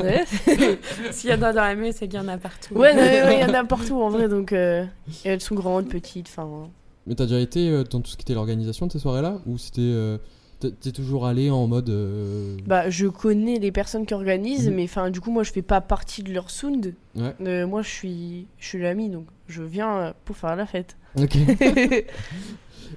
ouais, 0.00 0.24
S'il 1.10 1.30
y 1.30 1.32
en 1.32 1.42
a 1.42 1.52
dans 1.52 1.62
la 1.62 1.74
Meuse, 1.74 1.94
c'est 1.96 2.08
qu'il 2.08 2.18
y 2.18 2.22
en 2.22 2.28
a 2.28 2.38
partout. 2.38 2.74
Ouais, 2.74 2.94
non, 2.94 3.02
mais 3.02 3.22
ouais, 3.22 3.38
il 3.38 3.40
y 3.40 3.50
en 3.50 3.54
a 3.54 3.64
partout, 3.66 4.00
en 4.00 4.08
vrai, 4.08 4.28
donc... 4.28 4.52
euh, 4.52 4.84
et 5.24 5.28
elles 5.28 5.40
sont 5.40 5.54
grandes, 5.54 5.88
petites, 5.88 6.28
enfin... 6.28 6.70
Mais 7.06 7.14
t'as 7.14 7.24
déjà 7.24 7.40
été 7.40 7.68
euh, 7.68 7.82
dans 7.84 8.00
tout 8.00 8.10
ce 8.10 8.16
qui 8.16 8.22
était 8.22 8.34
l'organisation 8.34 8.86
de 8.86 8.92
ces 8.92 9.00
soirées-là? 9.00 9.40
Ou 9.46 9.58
c'était. 9.58 10.20
T'es- 10.70 10.92
toujours 10.92 11.26
allé 11.26 11.50
en 11.50 11.66
mode. 11.66 11.88
euh, 11.90 12.56
Bah, 12.66 12.88
je 12.90 13.06
connais 13.06 13.58
les 13.58 13.72
personnes 13.72 14.06
qui 14.06 14.14
organisent, 14.14 14.68
Mhm. 14.68 14.74
mais 14.74 14.84
enfin, 14.84 15.10
du 15.10 15.20
coup, 15.20 15.30
moi, 15.30 15.42
je 15.42 15.52
fais 15.52 15.62
pas 15.62 15.80
partie 15.80 16.22
de 16.22 16.32
leur 16.32 16.50
sound. 16.50 16.94
Ouais. 17.16 17.34
Euh, 17.42 17.66
moi, 17.66 17.82
je 17.82 17.88
suis, 17.90 18.46
je 18.58 18.66
suis 18.68 18.80
l'ami, 18.80 19.08
donc 19.10 19.26
je 19.48 19.62
viens 19.62 19.96
euh, 19.98 20.12
pour 20.24 20.36
faire 20.36 20.56
la 20.56 20.66
fête. 20.66 20.96
Ok. 21.20 21.36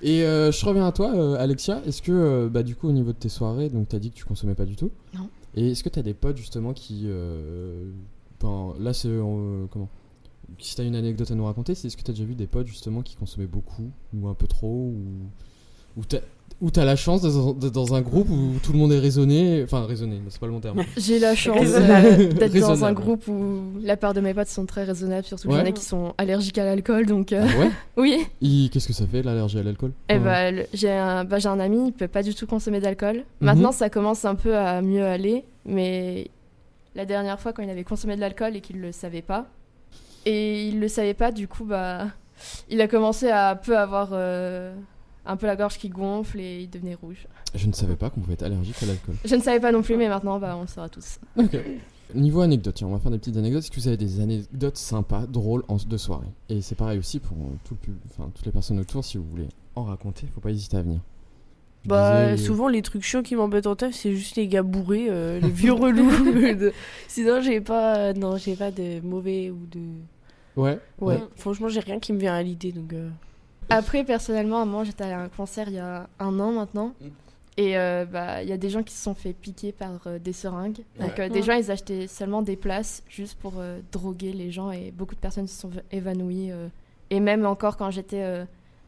Et 0.02 0.24
euh, 0.24 0.52
je 0.52 0.66
reviens 0.66 0.86
à 0.86 0.92
toi, 0.92 1.14
euh, 1.16 1.36
Alexia. 1.40 1.82
Est-ce 1.86 2.02
que, 2.02 2.12
euh, 2.12 2.50
bah, 2.50 2.64
du 2.64 2.76
coup, 2.76 2.88
au 2.90 2.92
niveau 2.92 3.12
de 3.14 3.18
tes 3.18 3.30
soirées, 3.30 3.70
donc 3.70 3.88
t'as 3.88 4.00
dit 4.00 4.12
que 4.12 4.16
tu 4.16 4.26
consommais 4.26 4.56
pas 4.56 4.66
du 4.66 4.76
tout 4.76 4.92
Non. 5.14 5.30
Et 5.56 5.72
est-ce 5.72 5.84
que 5.84 5.90
t'as 5.90 6.02
des 6.02 6.14
potes 6.14 6.38
justement 6.38 6.74
qui. 6.74 7.04
euh, 7.06 7.90
ben, 8.42 8.74
là, 8.80 8.94
c'est. 8.94 9.08
euh, 9.08 9.66
comment? 9.72 9.88
Si 10.60 10.76
t'as 10.76 10.84
une 10.84 10.96
anecdote 10.96 11.32
à 11.32 11.36
nous 11.36 11.46
raconter, 11.46 11.76
c'est 11.76 11.88
est-ce 11.88 11.98
que 11.98 12.04
t'as 12.04 12.12
déjà 12.14 12.26
vu 12.26 12.36
des 12.36 12.46
potes 12.46 12.68
justement 12.68 13.02
qui 13.02 13.16
consommaient 13.16 13.48
beaucoup 13.48 13.90
Ou 14.14 14.28
un 14.28 14.34
peu 14.36 14.48
trop 14.48 14.68
Ou, 14.94 15.02
ou 15.98 16.04
Ou 16.62 16.72
t'as 16.72 16.86
la 16.86 16.96
chance 16.96 17.22
d'être 17.22 17.74
dans- 17.74 17.94
un 17.94 18.02
groupe 18.02 18.30
où 18.30 18.54
tout 18.64 18.72
le 18.72 18.78
monde 18.78 18.94
est 18.94 19.00
raisonné, 19.00 19.62
enfin 19.64 19.86
raisonné, 19.86 20.22
c'est 20.30 20.40
pas 20.40 20.46
le 20.46 20.54
bon 20.54 20.62
terme. 20.62 20.82
J'ai 20.98 21.20
la 21.20 21.36
chance 21.36 21.68
euh, 21.68 22.32
d'être 22.34 22.58
dans 22.60 22.86
un 22.86 22.94
groupe 22.94 23.28
où 23.28 23.62
la 23.82 23.98
part 23.98 24.14
de 24.14 24.22
mes 24.22 24.34
potes 24.34 24.48
sont 24.48 24.66
très 24.66 24.86
raisonnables, 24.86 25.26
surtout 25.26 25.50
que 25.50 25.54
Ouais. 25.54 25.60
j'en 25.60 25.66
ai 25.66 25.74
qui 25.74 25.84
sont 25.84 26.14
allergiques 26.18 26.58
à 26.58 26.64
l'alcool, 26.64 27.06
donc 27.08 27.34
euh, 27.34 27.46
Ah 27.46 27.60
ouais 27.60 27.72
oui. 28.42 28.70
Qu'est-ce 28.72 28.88
que 28.88 28.94
ça 28.94 29.06
fait 29.06 29.22
l'allergie 29.22 29.60
à 29.60 29.64
l'alcool? 29.64 29.92
Enfin, 30.10 30.20
bah, 30.22 30.52
le- 30.52 30.66
j'ai 30.74 30.92
un, 30.92 31.26
bah, 31.26 31.38
un 31.44 31.60
ami, 31.60 31.88
il 31.88 31.92
peut 31.94 32.08
pas 32.08 32.24
du 32.24 32.34
tout 32.34 32.48
consommer 32.48 32.80
d'alcool. 32.80 33.18
Mhm. 33.18 33.24
Maintenant, 33.42 33.72
ça 33.74 33.90
commence 33.90 34.24
un 34.24 34.36
peu 34.36 34.56
à 34.56 34.82
mieux 34.82 35.04
aller, 35.06 35.44
mais 35.66 36.30
la 36.96 37.06
dernière 37.06 37.40
fois, 37.40 37.52
quand 37.52 37.64
il 37.64 37.70
avait 37.70 37.84
consommé 37.84 38.16
de 38.16 38.22
l'alcool 38.22 38.56
et 38.56 38.62
qu'il 38.62 38.80
le 38.80 38.94
savait 38.94 39.22
pas, 39.22 39.48
et 40.26 40.68
il 40.70 40.80
le 40.80 40.88
savait 40.88 41.14
pas, 41.14 41.32
du 41.34 41.48
coup, 41.50 41.66
bah, 41.66 42.08
il 42.70 42.80
a 42.80 42.88
commencé 42.88 43.30
à 43.30 43.56
peu 43.56 43.78
avoir 43.78 44.10
euh, 44.14 44.74
un 45.26 45.38
peu 45.38 45.48
la 45.48 45.56
gorge 45.56 45.78
qui 45.78 45.90
gonfle 45.90 46.40
et 46.40 46.62
il 46.62 46.70
devenait 46.70 46.96
rouge. 46.96 47.28
Je 47.54 47.68
ne 47.68 47.74
savais 47.74 47.96
pas 47.96 48.10
qu'on 48.10 48.22
pouvait 48.22 48.34
être 48.34 48.44
allergique 48.44 48.82
à 48.84 48.86
l'alcool. 48.86 49.16
Je 49.26 49.36
ne 49.36 49.42
savais 49.42 49.60
pas 49.60 49.72
non 49.72 49.82
plus, 49.82 49.98
mais 49.98 50.08
maintenant, 50.10 50.40
bah, 50.40 50.56
on 50.58 50.62
le 50.62 50.68
saura 50.68 50.90
tous. 50.90 51.20
Ok. 51.38 51.58
Niveau 52.14 52.42
anecdote, 52.42 52.76
tiens, 52.76 52.88
on 52.88 52.92
va 52.92 53.00
faire 53.00 53.12
des 53.12 53.18
petites 53.18 53.36
anecdotes. 53.38 53.64
Est-ce 53.64 53.72
que 53.72 53.80
vous 53.80 53.88
avez 53.88 53.98
des 53.98 54.20
anecdotes 54.20 54.78
sympas, 54.78 55.26
drôles 55.26 55.64
en, 55.68 55.78
de 55.78 55.98
soirée? 55.98 56.28
Et 56.50 56.62
c'est 56.62 56.76
pareil 56.76 57.00
aussi 57.00 57.20
pour 57.20 57.36
tout 57.64 57.74
le 57.74 57.78
pub- 57.78 57.98
enfin, 58.12 58.30
toutes 58.36 58.46
les 58.46 58.52
personnes 58.52 58.80
autour, 58.80 59.04
si 59.04 59.18
vous 59.18 59.26
voulez 59.26 59.48
en 59.76 59.84
raconter, 59.86 60.28
faut 60.34 60.40
pas 60.42 60.52
hésiter 60.52 60.78
à 60.78 60.82
venir. 60.84 61.00
Je 61.84 61.90
Bah, 61.90 62.32
disais, 62.32 62.44
euh, 62.44 62.46
souvent, 62.46 62.68
les 62.68 62.82
trucs 62.84 63.04
chiants 63.04 63.24
qui 63.24 63.36
m'embêtent 63.36 63.68
en 63.68 63.76
teuf, 63.76 63.94
c'est 63.96 64.14
juste 64.16 64.36
les 64.36 64.48
gars 64.48 64.64
bourrés, 64.64 65.08
euh, 65.10 65.40
les 65.40 65.50
vieux 65.50 65.74
relous. 65.74 66.10
de- 66.56 66.74
Sinon, 67.08 67.42
j'ai 67.42 67.60
pas, 67.62 68.14
non, 68.14 68.38
j'ai 68.38 68.56
pas 68.56 68.72
de 68.72 69.02
mauvais 69.02 69.50
ou 69.50 69.66
de. 69.72 69.80
Ouais. 70.56 70.80
Ouais, 71.00 71.16
Ouais. 71.16 71.20
franchement, 71.36 71.70
j'ai 71.70 71.80
rien 71.82 72.00
qui 72.00 72.14
me 72.14 72.20
vient 72.20 72.34
à 72.36 72.44
l'idée, 72.44 72.72
donc. 72.72 72.94
euh, 72.94 73.10
Après, 73.70 74.04
personnellement, 74.04 74.66
moi, 74.66 74.84
j'étais 74.84 75.04
à 75.06 75.20
un 75.22 75.30
concert 75.30 75.68
il 75.70 75.76
y 75.76 75.80
a 75.80 76.08
un 76.20 76.40
an 76.40 76.52
maintenant. 76.52 76.94
Mm. 77.02 77.06
Et 77.58 77.78
euh, 77.78 78.06
bah, 78.06 78.44
il 78.44 78.50
y 78.50 78.52
a 78.52 78.58
des 78.58 78.70
gens 78.70 78.84
qui 78.84 78.94
se 78.94 79.02
sont 79.02 79.14
fait 79.14 79.32
piquer 79.32 79.72
par 79.72 79.92
euh, 80.08 80.20
des 80.20 80.34
seringues. 80.34 80.80
Donc, 81.00 81.18
Ouais. 81.18 81.22
euh, 81.26 81.30
des 81.30 81.42
gens, 81.42 81.54
ils 81.54 81.72
achetaient 81.72 82.08
seulement 82.08 82.42
des 82.42 82.58
places 82.58 83.02
juste 83.08 83.40
pour 83.40 83.54
euh, 83.60 83.80
droguer 83.94 84.34
les 84.34 84.52
gens. 84.52 84.72
Et 84.72 84.92
beaucoup 84.92 85.16
de 85.16 85.20
personnes 85.22 85.48
se 85.48 85.58
sont 85.62 85.72
évanouies. 85.92 86.52
euh. 86.52 86.68
Et 87.12 87.20
même 87.22 87.46
encore 87.46 87.78
quand 87.78 87.92
j'étais 87.92 88.22
euh, 88.24 88.44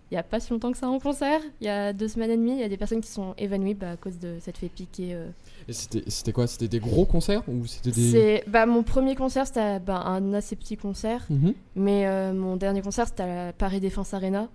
il 0.09 0.13
n'y 0.15 0.17
a 0.17 0.23
pas 0.23 0.39
si 0.39 0.51
longtemps 0.51 0.71
que 0.71 0.77
ça 0.77 0.87
en 0.89 0.99
concert. 0.99 1.39
Il 1.61 1.67
y 1.67 1.69
a 1.69 1.91
deux 1.93 2.07
semaines 2.09 2.31
et 2.31 2.37
demie, 2.37 2.53
il 2.53 2.59
y 2.59 2.63
a 2.63 2.69
des 2.69 2.77
personnes 2.77 3.01
qui 3.01 3.09
sont 3.11 3.33
évanouies 3.37 3.73
bah, 3.73 3.91
à 3.91 3.95
cause 3.97 4.17
de 4.19 4.35
cette 4.41 4.57
fait 4.57 4.69
piquer. 4.69 5.13
euh. 5.13 5.29
Et 5.67 5.73
c'était 5.73 6.03
c'était 6.07 6.31
quoi? 6.33 6.47
C'était 6.47 6.67
des 6.69 6.79
gros 6.79 7.05
concerts 7.05 7.43
ou 7.47 7.65
c'était 7.67 7.91
des. 7.91 8.11
C'est 8.11 8.43
bah, 8.47 8.65
mon 8.65 8.83
premier 8.83 9.15
concert, 9.15 9.45
c'était 9.47 9.79
bah, 9.79 10.01
un 10.05 10.33
assez 10.33 10.55
petit 10.57 10.75
concert, 10.77 11.25
Mhm. 11.29 11.53
mais 11.75 12.05
euh, 12.07 12.33
mon 12.33 12.55
dernier 12.57 12.81
concert, 12.81 13.05
c'était 13.07 13.23
à 13.23 13.45
la 13.47 13.53
Paris 13.53 13.79
Défense 13.81 14.13
Arena. 14.13 14.47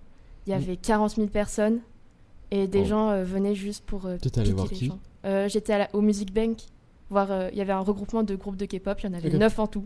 Il 0.47 0.51
y 0.51 0.53
avait 0.53 0.75
40 0.77 1.11
000 1.15 1.27
personnes 1.27 1.79
et 2.51 2.67
des 2.67 2.81
Oh. 2.81 2.85
gens 2.85 3.09
euh, 3.09 3.23
venaient 3.23 3.55
juste 3.55 3.85
pour 3.85 4.05
euh, 4.05 4.17
T'étais 4.17 4.41
allé 4.41 4.51
voir 4.53 4.67
les 4.69 4.75
qui. 4.75 4.91
Euh, 5.25 5.47
J'étais 5.47 5.87
au 5.93 6.01
Music 6.01 6.33
Bank. 6.33 6.57
Voir, 7.09 7.31
euh, 7.31 7.49
il 7.51 7.57
y 7.57 7.61
avait 7.61 7.73
un 7.73 7.79
regroupement 7.79 8.23
de 8.23 8.35
groupes 8.35 8.57
de 8.57 8.65
K-pop, 8.65 8.99
il 9.01 9.05
y 9.05 9.09
en 9.09 9.13
avait 9.13 9.29
Ok. 9.29 9.35
9 9.39 9.59
en 9.59 9.67
tout. 9.67 9.85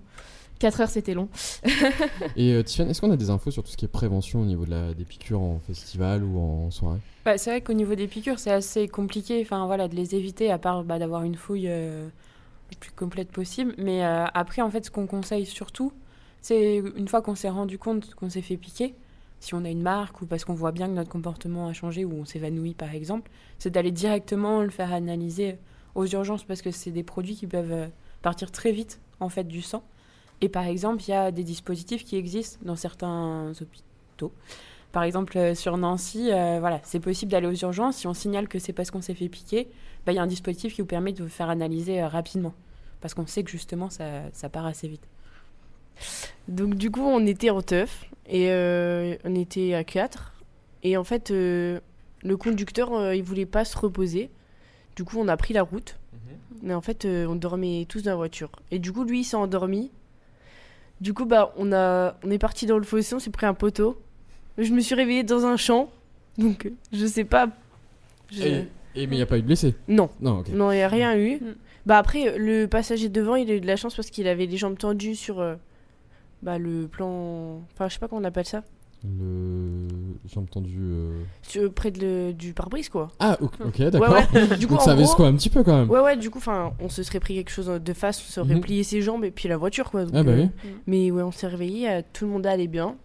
4 0.60 0.82
heures, 0.82 0.90
c'était 0.90 1.14
long. 1.14 1.28
Et 2.36 2.54
euh, 2.54 2.64
Tiffany, 2.64 2.90
est-ce 2.90 3.02
qu'on 3.02 3.12
a 3.12 3.18
des 3.18 3.30
infos 3.30 3.52
sur 3.52 3.64
tout 3.64 3.70
ce 3.70 3.78
qui 3.78 3.86
est 3.86 3.90
prévention 3.90 4.42
au 4.42 4.46
niveau 4.46 4.66
de 4.66 4.72
la, 4.72 4.94
des 4.94 5.04
piqûres 5.04 5.42
en 5.42 5.60
festival 5.60 6.24
ou 6.24 6.40
en 6.40 6.72
soirée? 6.72 7.00
Bah, 7.26 7.38
c'est 7.38 7.52
vrai 7.52 7.62
qu'au 7.62 7.74
niveau 7.74 7.94
des 7.96 8.08
piqûres, 8.08 8.40
c'est 8.40 8.52
assez 8.52 8.88
compliqué 8.88 9.40
enfin, 9.44 9.66
voilà, 9.68 9.88
de 9.88 9.96
les 9.96 10.16
éviter, 10.16 10.50
à 10.52 10.58
part 10.58 10.84
bah, 10.84 10.98
d'avoir 10.98 11.24
une 11.24 11.36
fouille 11.36 11.68
euh, 11.68 12.08
le 12.72 12.76
plus 12.80 12.92
complète 12.92 13.30
possible. 13.32 13.76
Mais 13.78 14.04
euh, 14.04 14.26
après, 14.34 14.62
en 14.64 14.72
fait, 14.72 14.86
ce 14.86 14.90
qu'on 14.92 15.06
conseille 15.06 15.46
surtout, 15.46 15.92
c'est 16.42 16.78
une 16.96 17.08
fois 17.08 17.22
qu'on 17.22 17.36
s'est 17.36 17.50
rendu 17.50 17.78
compte 17.78 18.16
qu'on 18.16 18.30
s'est 18.30 18.42
fait 18.42 18.58
piquer, 18.58 18.96
si 19.40 19.54
on 19.54 19.64
a 19.66 19.70
une 19.70 19.82
marque 19.82 20.22
ou 20.22 20.26
parce 20.26 20.46
qu'on 20.46 20.54
voit 20.54 20.72
bien 20.72 20.88
que 20.88 20.94
notre 20.94 21.10
comportement 21.10 21.68
a 21.68 21.74
changé 21.74 22.06
ou 22.06 22.14
on 22.14 22.26
s'évanouit 22.26 22.74
par 22.74 22.94
exemple, 22.94 23.30
c'est 23.60 23.70
d'aller 23.70 23.92
directement 23.92 24.62
le 24.62 24.70
faire 24.70 24.94
analyser 24.94 25.58
aux 25.96 26.06
urgences 26.06 26.44
parce 26.44 26.62
que 26.62 26.72
c'est 26.72 26.92
des 26.92 27.04
produits 27.04 27.36
qui 27.36 27.48
peuvent 27.48 27.72
euh, 27.72 27.88
partir 28.22 28.52
très 28.52 28.72
vite 28.72 29.00
en 29.20 29.30
fait 29.30 29.46
du 29.46 29.62
sang. 29.62 29.84
Et 30.42 30.50
par 30.50 30.66
exemple, 30.66 31.04
il 31.04 31.12
y 31.12 31.14
a 31.14 31.32
des 31.32 31.44
dispositifs 31.44 32.06
qui 32.06 32.16
existent 32.16 32.60
dans 32.64 32.76
certains 32.76 33.52
hôpitaux. 33.60 34.32
Par 34.92 35.04
exemple, 35.04 35.38
euh, 35.38 35.56
sur 35.56 35.78
Nancy, 35.78 36.32
euh, 36.32 36.58
voilà, 36.60 36.80
c'est 36.84 37.00
possible 37.00 37.32
d'aller 37.32 37.48
aux 37.48 37.56
urgences. 37.56 37.98
Si 37.98 38.08
on 38.08 38.14
signale 38.14 38.48
que 38.48 38.60
c'est 38.60 38.74
parce 38.74 38.92
qu'on 38.92 39.02
s'est 39.02 39.16
fait 39.16 39.30
piquer, 39.30 39.68
bah, 40.06 40.12
il 40.12 40.16
y 40.16 40.20
a 40.20 40.22
un 40.22 40.28
dispositif 40.28 40.76
qui 40.76 40.82
vous 40.82 40.88
permet 40.88 41.14
de 41.14 41.24
vous 41.24 41.30
faire 41.30 41.50
analyser 41.50 42.04
rapidement. 42.04 42.54
Parce 43.02 43.14
qu'on 43.14 43.28
sait 43.28 43.44
que 43.44 43.52
justement, 43.52 43.90
ça, 43.90 44.24
ça 44.34 44.50
part 44.50 44.66
assez 44.66 44.88
vite. 44.88 45.08
Donc 46.48 46.76
du 46.76 46.92
coup, 46.92 47.02
on 47.02 47.26
était 47.26 47.50
en 47.50 47.62
teuf 47.62 48.06
et 48.30 48.52
euh, 48.52 49.16
on 49.24 49.36
était 49.36 49.74
à 49.74 49.84
4. 49.84 50.34
Et 50.84 50.96
en 50.98 51.04
fait, 51.04 51.32
euh, 51.32 51.80
le 52.24 52.38
conducteur, 52.38 52.94
euh, 52.94 53.16
il 53.16 53.24
voulait 53.24 53.46
pas 53.46 53.66
se 53.66 53.78
reposer. 53.78 54.30
Du 54.96 55.04
coup, 55.04 55.18
on 55.20 55.28
a 55.28 55.38
pris 55.38 55.54
la 55.54 55.64
route. 55.64 55.98
Mais 56.64 56.74
en 56.74 56.82
fait, 56.82 57.06
euh, 57.06 57.28
on 57.28 57.36
dormait 57.36 57.86
tous 57.88 58.02
dans 58.04 58.12
la 58.12 58.16
voiture. 58.18 58.50
Et 58.72 58.80
du 58.80 58.92
coup, 58.92 59.04
lui, 59.04 59.20
il 59.20 59.24
s'est 59.24 59.36
endormi. 59.38 59.92
Du 61.02 61.14
coup, 61.14 61.26
bah, 61.26 61.54
on, 61.58 61.72
a, 61.72 62.16
on 62.24 62.32
est 62.32 62.40
parti 62.40 62.66
dans 62.66 62.78
le 62.80 62.84
fossé, 62.84 63.14
on 63.14 63.20
s'est 63.20 63.30
pris 63.30 63.46
un 63.46 63.54
poteau. 63.54 64.02
Je 64.58 64.74
me 64.74 64.80
suis 64.80 64.96
réveillée 64.96 65.24
dans 65.24 65.46
un 65.46 65.56
champ. 65.58 65.92
Donc, 66.40 66.72
je 66.92 67.06
sais 67.06 67.24
pas. 67.26 67.50
je- 68.32 68.42
et, 68.44 68.68
et- 68.96 69.06
mais 69.08 69.16
il 69.16 69.20
n'y 69.20 69.22
a 69.22 69.28
pas 69.28 69.38
eu 69.38 69.42
de 69.42 69.46
blessés? 69.48 69.76
Non, 69.88 70.10
Non, 70.52 70.72
il 70.72 70.76
n'y 70.78 70.82
a 70.82 70.88
rien 70.88 71.16
eu. 71.16 71.36
Mm. 71.36 71.56
Bah 71.86 72.00
après, 72.00 72.38
le 72.38 72.66
passager 72.66 73.08
devant, 73.10 73.36
il 73.36 73.50
a 73.52 73.54
eu 73.54 73.62
de 73.62 73.68
la 73.68 73.76
chance 73.76 73.96
parce 73.96 74.10
qu'il 74.10 74.28
avait 74.28 74.48
les 74.48 74.58
jambes 74.58 74.78
tendues 74.78 75.16
sur 75.16 75.40
euh, 75.40 75.56
bah, 76.42 76.58
le 76.58 76.88
plan... 76.88 77.62
Enfin, 77.74 77.88
je 77.88 77.94
sais 77.94 78.00
pas 78.00 78.08
comment 78.08 78.22
on 78.22 78.26
appelle 78.26 78.46
ça. 78.46 78.64
Le. 79.04 79.88
J'ai 80.28 80.40
entendu. 80.40 80.78
euh, 80.82 81.22
Sur- 81.44 81.72
près 81.72 81.92
de 81.92 82.00
le- 82.02 82.34
du 82.34 82.54
pare-brise, 82.54 82.90
quoi. 82.90 83.10
Ah, 83.20 83.38
ok, 83.40 83.52
Ouais, 83.80 83.92
d'accord. 83.92 84.12
ouais. 84.12 84.58
Du 84.58 84.68
coup, 84.68 84.74
Donc 84.74 84.82
ça 84.82 84.92
avait 84.94 85.04
gros- 85.04 85.16
quoi 85.16 85.28
un 85.28 85.36
petit 85.36 85.50
peu 85.50 85.64
quand 85.64 85.78
même 85.78 85.90
Ouais, 85.90 86.00
ouais, 86.00 86.18
du 86.18 86.30
coup, 86.30 86.40
enfin, 86.40 86.74
on 86.82 86.90
se 86.90 87.04
serait 87.04 87.20
pris 87.20 87.36
quelque 87.36 87.52
chose 87.52 87.68
de 87.68 87.94
face, 87.94 88.20
on 88.20 88.26
se 88.26 88.32
serait 88.34 88.56
Mhm. 88.56 88.62
plié 88.62 88.84
ses 88.84 89.02
jambes 89.02 89.24
et 89.24 89.32
puis 89.32 89.48
la 89.48 89.58
voiture, 89.58 89.92
quoi. 89.92 90.04
Donc, 90.06 90.14
Ah 90.16 90.24
bah 90.24 90.32
euh, 90.32 90.48
oui. 90.64 90.70
Mais 90.88 91.12
ouais, 91.12 91.22
on 91.24 91.32
s'est 91.32 91.48
réveillé, 91.48 91.90
euh, 91.90 92.02
tout 92.12 92.26
le 92.26 92.32
monde 92.32 92.46
allait 92.48 92.68
bien. 92.68 92.96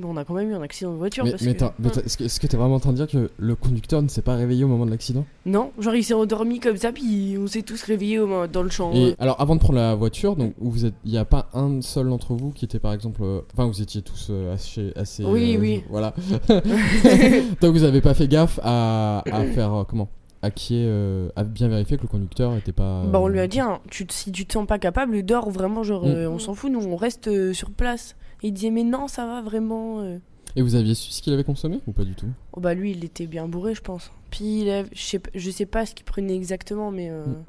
Mais 0.00 0.06
on 0.06 0.16
a 0.16 0.24
quand 0.24 0.34
même 0.34 0.48
eu 0.50 0.54
un 0.54 0.62
accident 0.62 0.92
de 0.92 0.96
voiture 0.96 1.24
Mais, 1.24 1.32
parce 1.32 1.42
mais 1.42 1.54
que... 1.54 1.64
est-ce 2.06 2.16
que 2.16 2.22
est-ce 2.24 2.38
que 2.38 2.46
t'es 2.46 2.56
vraiment 2.56 2.76
en 2.76 2.80
train 2.80 2.92
de 2.92 2.96
dire 2.96 3.08
que 3.08 3.30
le 3.36 3.54
conducteur 3.56 4.00
ne 4.00 4.06
s'est 4.08 4.22
pas 4.22 4.36
réveillé 4.36 4.62
au 4.62 4.68
moment 4.68 4.86
de 4.86 4.90
l'accident? 4.92 5.24
Non, 5.44 5.72
genre 5.80 5.94
il 5.96 6.04
s'est 6.04 6.14
endormi 6.14 6.60
comme 6.60 6.76
ça, 6.76 6.92
puis 6.92 7.36
on 7.36 7.48
s'est 7.48 7.62
tous 7.62 7.82
réveillés 7.82 8.20
au- 8.20 8.46
dans 8.46 8.62
le 8.62 8.70
champ. 8.70 8.92
Et 8.94 9.16
alors 9.18 9.40
avant 9.40 9.56
de 9.56 9.60
prendre 9.60 9.78
la 9.78 9.96
voiture, 9.96 10.36
donc 10.36 10.54
où 10.60 10.70
vous 10.70 10.84
êtes, 10.84 10.94
il 11.04 11.10
n'y 11.10 11.18
a 11.18 11.24
pas 11.24 11.48
un 11.52 11.80
seul 11.82 12.08
d'entre 12.08 12.34
vous 12.34 12.50
qui 12.50 12.64
était 12.64 12.78
par 12.78 12.92
exemple, 12.92 13.22
euh, 13.24 13.40
enfin 13.54 13.66
vous 13.66 13.82
étiez 13.82 14.02
tous 14.02 14.28
euh, 14.30 14.54
assez, 14.54 14.92
assez, 14.94 15.24
Oui, 15.24 15.56
euh, 15.56 15.60
oui. 15.60 15.82
voilà. 15.90 16.14
donc 17.60 17.72
vous 17.74 17.82
avez 17.84 18.00
pas 18.00 18.14
fait 18.14 18.28
gaffe 18.28 18.60
à, 18.62 19.22
à 19.30 19.44
faire 19.46 19.74
euh, 19.74 19.84
comment, 19.84 20.08
à 20.42 20.50
qui 20.50 20.76
est, 20.76 20.86
euh, 20.86 21.28
à 21.36 21.44
bien 21.44 21.68
vérifier 21.68 21.96
que 21.96 22.02
le 22.02 22.08
conducteur 22.08 22.54
était 22.56 22.72
pas. 22.72 23.02
Bah, 23.10 23.20
on 23.20 23.28
lui 23.28 23.40
euh, 23.40 23.44
a 23.44 23.46
dit, 23.46 23.60
hein, 23.60 23.80
tu, 23.90 24.06
te- 24.06 24.12
si 24.12 24.30
tu 24.32 24.46
te 24.46 24.52
sens 24.52 24.66
pas 24.66 24.78
capable, 24.78 25.22
dors 25.24 25.50
vraiment, 25.50 25.82
genre, 25.82 26.04
Mm. 26.06 26.10
euh, 26.10 26.30
on 26.30 26.38
s'en 26.38 26.54
fout, 26.54 26.70
nous, 26.70 26.84
on 26.86 26.96
reste 26.96 27.28
euh, 27.28 27.52
sur 27.52 27.70
place. 27.70 28.16
Et 28.42 28.48
il 28.48 28.52
disait, 28.52 28.70
mais 28.70 28.84
non, 28.84 29.08
ça 29.08 29.26
va 29.26 29.42
vraiment. 29.42 30.00
euh. 30.00 30.18
Et 30.56 30.62
vous 30.62 30.74
aviez 30.74 30.94
su 30.94 31.10
ce 31.12 31.20
qu'il 31.22 31.32
avait 31.32 31.44
consommé 31.44 31.80
ou 31.86 31.92
pas 31.92 32.04
du 32.04 32.14
tout? 32.14 32.28
Oh, 32.52 32.60
bah, 32.60 32.74
lui, 32.74 32.92
il 32.92 33.04
était 33.04 33.26
bien 33.26 33.46
bourré, 33.48 33.74
je 33.74 33.80
pense. 33.82 34.10
Puis, 34.30 34.60
il 34.62 34.86
je, 34.92 35.00
sais, 35.02 35.18
p- 35.18 35.30
je 35.34 35.50
sais 35.50 35.66
pas 35.66 35.86
ce 35.86 35.94
qu'il 35.94 36.04
prenait 36.04 36.34
exactement, 36.36 36.90
mais. 36.90 37.08
euh, 37.10 37.24
Mm. 37.26 37.44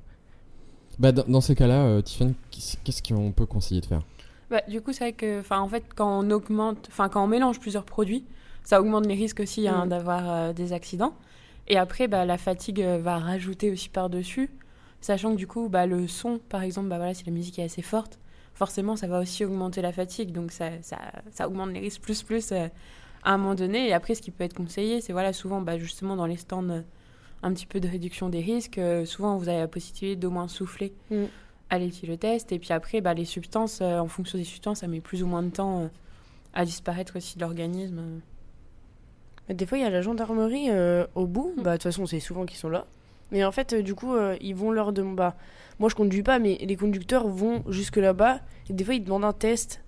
Bah 1.00 1.12
dans, 1.14 1.24
dans 1.28 1.40
ces 1.42 1.56
cas-là, 1.56 1.86
euh, 1.86 2.02
Tiffany, 2.02 2.36
qu'est-ce 2.52 2.76
qu'est-ce 2.84 3.02
qu'on 3.02 3.32
peut 3.32 3.46
conseiller 3.46 3.80
de 3.80 3.86
faire? 3.86 4.02
Bah, 4.50 4.62
du 4.68 4.82
coup, 4.82 4.92
c'est 4.92 5.06
vrai 5.06 5.14
que, 5.14 5.40
enfin, 5.40 5.60
en 5.62 5.68
fait, 5.70 5.84
quand 5.96 6.20
on 6.26 6.30
augmente, 6.32 6.88
enfin, 6.90 7.08
quand 7.08 7.24
on 7.24 7.28
mélange 7.28 7.60
plusieurs 7.60 7.86
produits, 7.86 8.26
ça 8.66 8.82
augmente 8.82 9.06
les 9.06 9.14
risques 9.16 9.40
aussi 9.40 9.68
hein, 9.68 9.86
Mm. 9.86 9.90
d'avoir 9.90 10.30
euh, 10.30 10.54
des 10.54 10.74
accidents. 10.74 11.14
Et 11.68 11.78
après, 11.78 12.08
bah, 12.08 12.26
la 12.26 12.38
fatigue 12.38 12.82
euh, 12.82 12.98
va 12.98 13.18
rajouter 13.18 13.72
aussi 13.72 13.88
par-dessus, 13.90 14.50
sachant 15.02 15.32
que 15.32 15.38
du 15.38 15.48
coup, 15.48 15.70
bah, 15.70 15.86
le 15.86 16.08
son, 16.08 16.40
par 16.50 16.64
exemple, 16.64 16.90
bah, 16.90 16.98
voilà, 16.98 17.14
si 17.14 17.24
la 17.26 17.32
musique 17.32 17.60
est 17.60 17.64
assez 17.64 17.82
forte, 17.84 18.20
forcément, 18.60 18.98
ça 18.98 19.08
va 19.08 19.20
aussi 19.22 19.46
augmenter 19.46 19.82
la 19.82 19.94
fatigue. 19.94 20.34
Donc, 20.34 20.52
ça, 20.52 20.70
ça, 20.82 20.98
ça 21.32 21.48
augmente 21.48 21.72
les 21.72 21.80
risques 21.80 22.02
plus, 22.02 22.22
plus 22.24 22.52
euh, 22.52 22.68
à 23.24 23.34
un 23.34 23.38
moment 23.38 23.56
donné. 23.56 23.88
Et 23.88 23.94
après, 23.94 24.16
ce 24.16 24.22
qui 24.22 24.32
peut 24.32 24.44
être 24.44 24.54
conseillé, 24.54 25.00
c'est 25.00 25.14
voilà, 25.14 25.32
souvent, 25.32 25.62
bah, 25.62 25.78
justement, 25.80 26.18
dans 26.18 26.26
les 26.26 26.36
stands, 26.36 26.70
euh, 26.70 26.82
un 27.42 27.54
petit 27.54 27.66
peu 27.66 27.80
de 27.80 27.88
réduction 27.88 28.28
des 28.28 28.42
risques, 28.42 28.78
euh, 28.78 29.06
souvent, 29.06 29.38
vous 29.38 29.48
avez 29.48 29.60
la 29.60 29.70
possibilité 29.70 30.18
d'au 30.18 30.30
moins 30.30 30.50
souffler 30.50 30.94
Mm. 31.10 31.24
à 31.70 31.80
l'éthylotest. 31.80 32.52
Et 32.52 32.60
puis 32.60 32.74
après, 32.74 33.00
bah, 33.00 33.14
les 33.14 33.24
substances, 33.24 33.80
euh, 33.82 33.98
en 33.98 34.10
fonction 34.10 34.38
des 34.38 34.44
substances, 34.44 34.80
ça 34.80 34.88
met 34.88 35.00
plus 35.00 35.24
ou 35.24 35.28
moins 35.28 35.42
de 35.42 35.52
temps 35.52 35.90
à 36.54 36.66
disparaître 36.66 37.16
aussi 37.16 37.38
de 37.38 37.42
l'organisme. 37.42 38.20
Des 39.48 39.66
fois, 39.66 39.78
il 39.78 39.82
y 39.82 39.88
a 39.88 39.90
la 39.90 40.02
gendarmerie 40.02 40.68
au 41.16 41.26
bout. 41.28 41.54
Mm. 41.56 41.64
Bah, 41.64 41.72
de 41.72 41.78
toute 41.78 41.84
façon, 41.84 42.06
c'est 42.06 42.20
souvent 42.20 42.46
qu'ils 42.46 42.58
sont 42.58 42.70
là. 42.70 42.86
Mais 43.32 43.44
en 43.44 43.52
fait, 43.52 43.74
euh, 43.74 43.82
du 43.84 43.96
coup, 43.96 44.16
euh, 44.16 44.36
ils 44.42 44.56
vont 44.56 44.72
leur 44.72 44.92
demander. 44.94 45.16
Bah, 45.16 45.36
moi, 45.80 45.90
je 45.90 45.96
conduis 45.96 46.24
pas, 46.24 46.40
mais 46.40 46.58
les 46.62 46.76
conducteurs 46.76 47.28
vont 47.28 47.64
jusque 47.70 47.98
là-bas. 47.98 48.40
Et 48.70 48.74
des 48.74 48.84
fois, 48.84 48.96
ils 48.96 49.04
demandent 49.04 49.26
un 49.26 49.34
test. 49.34 49.84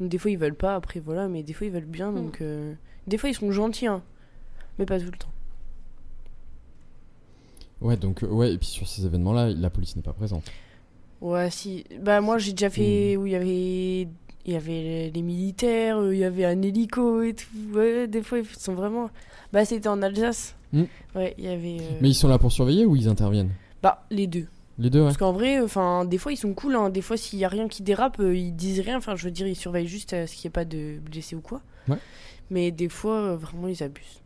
Donc, 0.00 0.08
des 0.08 0.18
fois, 0.18 0.30
ils 0.30 0.38
veulent 0.38 0.54
pas. 0.54 0.74
Après, 0.74 1.00
voilà. 1.00 1.28
Mais 1.28 1.42
des 1.42 1.52
fois, 1.52 1.66
ils 1.66 1.72
veulent 1.72 1.84
bien. 1.84 2.10
Mm. 2.10 2.14
Donc, 2.14 2.40
euh, 2.40 2.74
des 3.06 3.18
fois, 3.18 3.28
ils 3.28 3.34
sont 3.34 3.50
gentils. 3.52 3.86
hein. 3.86 4.02
Mais 4.78 4.86
pas 4.86 4.98
tout 4.98 5.06
le 5.06 5.12
temps. 5.18 5.28
Ouais, 7.80 7.96
donc 7.96 8.24
ouais, 8.28 8.54
et 8.54 8.58
puis 8.58 8.66
sur 8.68 8.88
ces 8.88 9.04
événements-là, 9.04 9.50
la 9.50 9.70
police 9.70 9.96
n'est 9.96 10.02
pas 10.02 10.12
présente. 10.14 10.50
Ouais, 11.20 11.50
si. 11.50 11.84
Bah, 12.00 12.20
moi, 12.20 12.38
j'ai 12.38 12.52
déjà 12.52 12.70
fait 12.70 13.16
où 13.16 13.26
il 13.26 13.32
y 13.32 13.36
avait. 13.36 14.08
Il 14.48 14.52
y 14.52 14.56
avait 14.56 15.10
les- 15.12 15.22
militaires, 15.22 15.98
il 16.12 16.18
y 16.18 16.24
avait 16.24 16.44
un 16.44 16.62
hélico 16.62 17.20
et 17.22 17.34
tout. 17.34 17.46
Ouais, 17.74 18.06
des 18.06 18.22
fois, 18.22 18.38
ils 18.38 18.46
sont 18.46 18.74
vraiment. 18.74 19.10
Bah, 19.52 19.64
c'était 19.64 19.88
en 19.88 20.00
Alsace. 20.02 20.55
Mm. 20.72 20.82
Ouais, 21.14 21.34
il 21.38 21.44
y 21.44 21.48
avait. 21.48 21.78
euh, 21.80 21.98
Mais 22.00 22.10
ils 22.10 22.14
sont 22.14 22.28
là 22.28 22.38
pour 22.38 22.52
surveiller 22.52 22.84
ou 22.86 22.96
ils 22.96 23.08
interviennent 23.08 23.50
Bah, 23.82 24.04
les 24.10 24.26
deux. 24.26 24.46
Les 24.78 24.90
deux, 24.90 24.98
ouais. 25.00 25.06
Parce 25.06 25.16
qu'en 25.16 25.32
vrai, 25.32 25.60
enfin, 25.60 26.04
des 26.04 26.18
fois 26.18 26.32
ils 26.32 26.36
sont 26.36 26.52
cool. 26.52 26.74
Hein. 26.74 26.90
Des 26.90 27.00
fois, 27.00 27.16
s'il 27.16 27.38
y 27.38 27.44
a 27.44 27.48
rien 27.48 27.66
qui 27.68 27.82
dérape, 27.82 28.20
euh, 28.20 28.36
ils 28.36 28.54
disent 28.54 28.80
rien. 28.80 28.98
Enfin, 28.98 29.16
je 29.16 29.24
veux 29.24 29.30
dire, 29.30 29.46
ils 29.46 29.56
surveillent 29.56 29.86
juste 29.88 30.12
à 30.12 30.26
ce 30.26 30.34
qu'il 30.34 30.42
n'y 30.48 30.48
ait 30.48 30.50
pas 30.50 30.64
de 30.66 30.98
blessés 30.98 31.34
ou 31.36 31.40
quoi. 31.40 31.62
Ouais. 31.88 31.96
Mais 32.50 32.70
des 32.72 32.88
fois, 32.90 33.14
euh, 33.16 33.36
vraiment, 33.36 33.68
ils 33.68 33.82
abusent. 33.82 34.20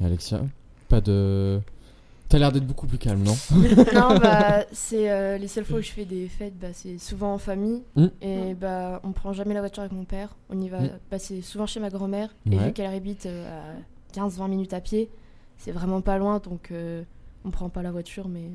Et 0.00 0.04
Alexia, 0.06 0.40
pas 0.88 1.00
de. 1.00 1.60
T'as 2.30 2.38
l'air 2.38 2.52
d'être 2.52 2.66
beaucoup 2.66 2.86
plus 2.86 2.96
calme, 2.96 3.22
non 3.24 3.36
non, 3.92 4.16
bah, 4.18 4.64
c'est 4.72 5.10
euh, 5.10 5.36
les 5.36 5.48
seules 5.48 5.64
fois 5.64 5.80
où 5.80 5.82
je 5.82 5.90
fais 5.90 6.04
des 6.04 6.28
fêtes, 6.28 6.56
bah, 6.58 6.68
c'est 6.72 6.96
souvent 6.98 7.34
en 7.34 7.38
famille. 7.38 7.82
Mm. 7.96 8.06
Et 8.22 8.54
bah, 8.54 9.00
on 9.04 9.10
prend 9.12 9.32
jamais 9.32 9.52
la 9.52 9.60
voiture 9.60 9.82
avec 9.82 9.92
mon 9.92 10.04
père. 10.04 10.36
On 10.48 10.58
y 10.60 10.68
va, 10.68 10.80
Mm. 10.80 10.90
bah, 11.10 11.18
c'est 11.18 11.42
souvent 11.42 11.66
chez 11.66 11.80
ma 11.80 11.90
grand-mère. 11.90 12.34
Et 12.50 12.56
vu 12.56 12.72
qu'elle 12.72 12.94
habite 12.94 13.26
euh, 13.26 13.46
à 13.74 13.74
15-20 14.10 14.48
minutes 14.48 14.72
à 14.74 14.80
pied, 14.80 15.08
c'est 15.58 15.72
vraiment 15.72 16.00
pas 16.00 16.18
loin, 16.18 16.38
donc 16.38 16.70
euh, 16.70 17.02
on 17.44 17.50
prend 17.50 17.68
pas 17.68 17.82
la 17.82 17.90
voiture. 17.92 18.28
Mais 18.28 18.50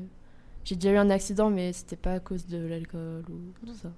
j'ai 0.64 0.74
déjà 0.76 0.92
eu 0.92 0.96
un 0.96 1.10
accident, 1.10 1.50
mais 1.50 1.72
c'était 1.72 1.96
pas 1.96 2.12
à 2.14 2.20
cause 2.20 2.46
de 2.46 2.58
l'alcool 2.66 3.24
ou 3.30 3.66
tout 3.66 3.74
ça. 3.74 3.90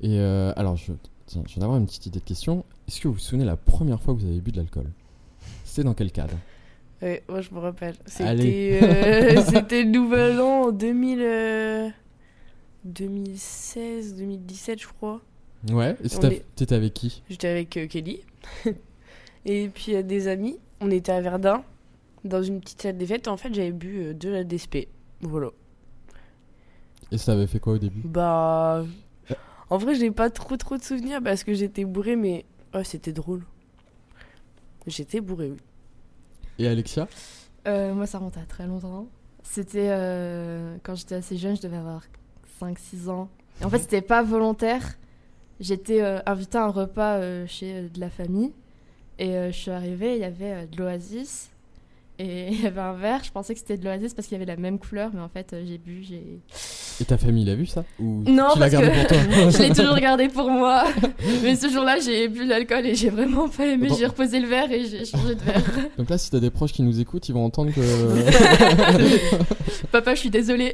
Et 0.00 0.18
euh, 0.18 0.52
alors, 0.56 0.76
je, 0.76 0.92
tiens, 1.26 1.42
je 1.46 1.54
viens 1.54 1.60
d'avoir 1.62 1.78
une 1.78 1.86
petite 1.86 2.06
idée 2.06 2.18
de 2.20 2.24
question. 2.24 2.64
Est-ce 2.88 3.00
que 3.00 3.08
vous 3.08 3.14
vous 3.14 3.20
souvenez 3.20 3.44
la 3.44 3.56
première 3.56 4.00
fois 4.02 4.14
que 4.14 4.20
vous 4.20 4.26
avez 4.26 4.40
bu 4.40 4.50
de 4.52 4.56
l'alcool? 4.58 4.86
C'était 5.64 5.84
dans 5.84 5.94
quel 5.94 6.10
cadre? 6.12 6.34
Ouais, 7.02 7.22
moi, 7.28 7.40
je 7.40 7.52
me 7.52 7.58
rappelle. 7.58 7.94
C'était 8.06 8.80
euh, 8.82 9.84
nouvel 9.84 10.40
an 10.40 10.62
en 10.68 10.72
2000, 10.72 11.18
euh, 11.22 11.88
2016, 12.84 14.14
2017, 14.16 14.80
je 14.82 14.88
crois. 14.88 15.20
Ouais, 15.70 15.92
et 15.92 15.96
On 16.04 16.08
c'était- 16.08 16.34
est- 16.36 16.44
t'étais 16.56 16.74
avec 16.74 16.94
qui? 16.94 17.22
J'étais 17.30 17.48
avec 17.48 17.76
euh, 17.76 17.86
Kelly. 17.86 18.20
et 19.46 19.68
puis 19.68 19.94
euh, 19.96 20.02
des 20.02 20.28
amis. 20.28 20.58
On 20.84 20.90
était 20.90 21.12
à 21.12 21.20
Verdun, 21.22 21.64
dans 22.24 22.42
une 22.42 22.60
petite 22.60 22.82
salle 22.82 22.98
des 22.98 23.06
fêtes. 23.06 23.26
En 23.26 23.38
fait, 23.38 23.54
j'avais 23.54 23.72
bu 23.72 24.14
de 24.14 24.28
la 24.28 24.44
DSP. 24.44 24.88
Voilà. 25.22 25.48
Et 27.10 27.16
ça 27.16 27.32
avait 27.32 27.46
fait 27.46 27.58
quoi 27.58 27.72
au 27.72 27.78
début? 27.78 28.02
Bah. 28.04 28.84
En 29.70 29.78
vrai, 29.78 29.94
j'ai 29.94 30.10
pas 30.10 30.28
trop 30.28 30.58
trop 30.58 30.76
de 30.76 30.82
souvenirs 30.82 31.20
parce 31.24 31.42
que 31.42 31.54
j'étais 31.54 31.86
bourré, 31.86 32.16
mais. 32.16 32.44
C'était 32.82 33.12
drôle. 33.12 33.44
J'étais 34.86 35.22
bourré, 35.22 35.52
oui. 35.52 35.56
Et 36.58 36.68
Alexia? 36.68 37.08
Euh, 37.66 37.94
moi, 37.94 38.06
ça 38.06 38.18
remonte 38.18 38.36
à 38.36 38.44
très 38.44 38.66
longtemps. 38.66 39.06
C'était 39.42 39.88
euh, 39.88 40.76
quand 40.82 40.96
j'étais 40.96 41.14
assez 41.14 41.38
jeune, 41.38 41.56
je 41.56 41.62
devais 41.62 41.78
avoir 41.78 42.02
5-6 42.60 43.08
ans. 43.08 43.30
Et 43.62 43.64
en 43.64 43.70
fait, 43.70 43.78
c'était 43.78 44.02
pas 44.02 44.22
volontaire. 44.22 44.98
J'étais 45.60 46.02
euh, 46.02 46.18
invitée 46.26 46.58
à 46.58 46.64
un 46.64 46.70
repas 46.70 47.18
euh, 47.18 47.46
chez 47.46 47.74
euh, 47.74 47.88
de 47.88 48.00
la 48.00 48.10
famille. 48.10 48.52
Et 49.18 49.36
euh, 49.36 49.52
je 49.52 49.56
suis 49.56 49.70
arrivée, 49.70 50.14
il 50.14 50.20
y 50.20 50.24
avait 50.24 50.52
euh, 50.52 50.66
de 50.66 50.76
l'oasis. 50.78 51.50
Et 52.18 52.48
il 52.52 52.62
y 52.62 52.66
avait 52.66 52.80
un 52.80 52.92
verre, 52.94 53.22
je 53.24 53.30
pensais 53.30 53.54
que 53.54 53.60
c'était 53.60 53.76
de 53.76 53.84
l'oasis 53.84 54.14
parce 54.14 54.28
qu'il 54.28 54.38
y 54.38 54.40
avait 54.40 54.50
la 54.50 54.56
même 54.56 54.78
couleur, 54.78 55.10
mais 55.12 55.20
en 55.20 55.28
fait, 55.28 55.52
euh, 55.52 55.64
j'ai 55.66 55.78
bu, 55.78 56.02
j'ai. 56.02 56.40
Et 57.00 57.04
ta 57.04 57.18
famille 57.18 57.44
l'a 57.44 57.56
vu 57.56 57.66
ça 57.66 57.84
Ou 57.98 58.22
Non, 58.26 58.50
tu 58.52 58.60
l'as 58.60 58.70
parce 58.70 58.72
gardé 58.72 58.88
que 58.88 58.98
pour 59.00 59.06
toi 59.08 59.18
je 59.50 59.62
l'ai 59.62 59.70
toujours 59.74 59.98
gardé 59.98 60.28
pour 60.28 60.48
moi. 60.48 60.84
Mais 61.42 61.56
ce 61.56 61.68
jour-là, 61.68 61.98
j'ai 61.98 62.28
bu 62.28 62.44
de 62.44 62.50
l'alcool 62.50 62.86
et 62.86 62.94
j'ai 62.94 63.10
vraiment 63.10 63.48
pas 63.48 63.66
aimé. 63.66 63.88
Bon. 63.88 63.96
J'ai 63.96 64.06
reposé 64.06 64.38
le 64.38 64.46
verre 64.46 64.70
et 64.70 64.84
j'ai 64.84 65.04
changé 65.04 65.34
de 65.34 65.40
verre. 65.40 65.62
Donc 65.98 66.08
là, 66.08 66.18
si 66.18 66.30
t'as 66.30 66.38
des 66.38 66.50
proches 66.50 66.72
qui 66.72 66.82
nous 66.82 67.00
écoutent, 67.00 67.28
ils 67.28 67.32
vont 67.32 67.44
entendre 67.44 67.72
que. 67.72 67.80
Papa, 69.90 70.14
je 70.14 70.20
suis 70.20 70.30
désolée. 70.30 70.72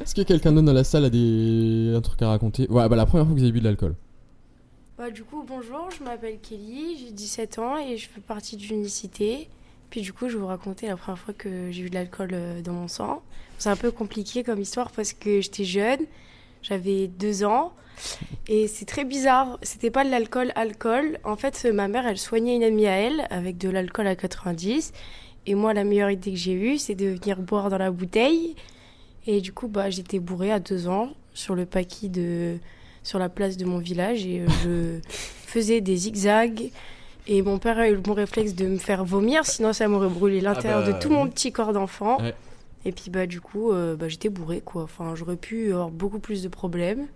Est-ce 0.00 0.14
que 0.14 0.22
quelqu'un 0.22 0.50
d'autre 0.50 0.66
dans 0.66 0.72
la 0.72 0.84
salle 0.84 1.04
a 1.04 1.10
des... 1.10 1.92
un 1.96 2.00
truc 2.00 2.20
à 2.22 2.28
raconter? 2.28 2.66
Ouais, 2.68 2.88
bah 2.88 2.96
la 2.96 3.06
première 3.06 3.26
fois 3.26 3.34
que 3.34 3.38
vous 3.38 3.44
avez 3.44 3.52
bu 3.52 3.60
de 3.60 3.64
l'alcool. 3.64 3.94
Bah, 4.98 5.12
du 5.12 5.22
coup, 5.22 5.44
bonjour, 5.46 5.92
je 5.96 6.02
m'appelle 6.02 6.40
Kelly, 6.40 6.98
j'ai 6.98 7.12
17 7.12 7.60
ans 7.60 7.78
et 7.78 7.96
je 7.96 8.08
fais 8.08 8.20
partie 8.20 8.56
d'Unicité. 8.56 9.48
Puis 9.90 10.00
du 10.00 10.12
coup, 10.12 10.28
je 10.28 10.34
vais 10.34 10.40
vous 10.40 10.48
raconter 10.48 10.88
la 10.88 10.96
première 10.96 11.20
fois 11.20 11.32
que 11.32 11.70
j'ai 11.70 11.84
eu 11.84 11.88
de 11.88 11.94
l'alcool 11.94 12.30
euh, 12.32 12.60
dans 12.62 12.72
mon 12.72 12.88
sang. 12.88 13.22
C'est 13.58 13.68
un 13.68 13.76
peu 13.76 13.92
compliqué 13.92 14.42
comme 14.42 14.60
histoire 14.60 14.90
parce 14.90 15.12
que 15.12 15.40
j'étais 15.40 15.62
jeune, 15.62 16.00
j'avais 16.62 17.06
2 17.06 17.44
ans 17.44 17.74
et 18.48 18.66
c'est 18.66 18.86
très 18.86 19.04
bizarre. 19.04 19.60
C'était 19.62 19.92
pas 19.92 20.04
de 20.04 20.10
l'alcool 20.10 20.50
alcool. 20.56 21.20
En 21.22 21.36
fait, 21.36 21.64
ma 21.72 21.86
mère, 21.86 22.04
elle 22.04 22.18
soignait 22.18 22.56
une 22.56 22.64
amie 22.64 22.88
à 22.88 22.96
elle 22.96 23.28
avec 23.30 23.56
de 23.56 23.68
l'alcool 23.68 24.08
à 24.08 24.16
90 24.16 24.92
et 25.46 25.54
moi, 25.54 25.74
la 25.74 25.84
meilleure 25.84 26.10
idée 26.10 26.32
que 26.32 26.36
j'ai 26.36 26.54
eue, 26.54 26.76
c'est 26.76 26.96
de 26.96 27.06
venir 27.06 27.38
boire 27.38 27.70
dans 27.70 27.78
la 27.78 27.92
bouteille. 27.92 28.56
Et 29.28 29.40
du 29.42 29.52
coup, 29.52 29.68
bah, 29.68 29.90
j'étais 29.90 30.18
bourrée 30.18 30.50
à 30.50 30.58
2 30.58 30.88
ans 30.88 31.10
sur 31.34 31.54
le 31.54 31.66
paquis 31.66 32.08
de 32.08 32.58
sur 33.08 33.18
la 33.18 33.30
place 33.30 33.56
de 33.56 33.64
mon 33.64 33.78
village 33.78 34.26
et 34.26 34.40
euh, 34.40 34.46
je 34.62 35.08
faisais 35.46 35.80
des 35.80 35.96
zigzags. 35.96 36.70
Et 37.26 37.40
mon 37.40 37.58
père 37.58 37.78
a 37.78 37.88
eu 37.88 37.92
le 37.92 38.00
bon 38.00 38.12
réflexe 38.12 38.54
de 38.54 38.66
me 38.66 38.76
faire 38.76 39.02
vomir, 39.04 39.46
sinon 39.46 39.72
ça 39.72 39.88
m'aurait 39.88 40.08
brûlé 40.08 40.40
l'intérieur 40.42 40.82
bah, 40.82 40.92
de 40.92 40.98
tout 40.98 41.10
mon 41.10 41.26
petit 41.26 41.50
corps 41.50 41.72
d'enfant. 41.72 42.20
Ouais. 42.20 42.34
Et 42.84 42.92
puis 42.92 43.10
bah 43.10 43.26
du 43.26 43.40
coup, 43.40 43.72
euh, 43.72 43.96
bah, 43.96 44.08
j'étais 44.08 44.28
bourrée 44.28 44.60
quoi. 44.62 44.82
Enfin, 44.82 45.14
j'aurais 45.14 45.36
pu 45.36 45.72
avoir 45.72 45.90
beaucoup 45.90 46.18
plus 46.18 46.42
de 46.42 46.48
problèmes. 46.48 47.06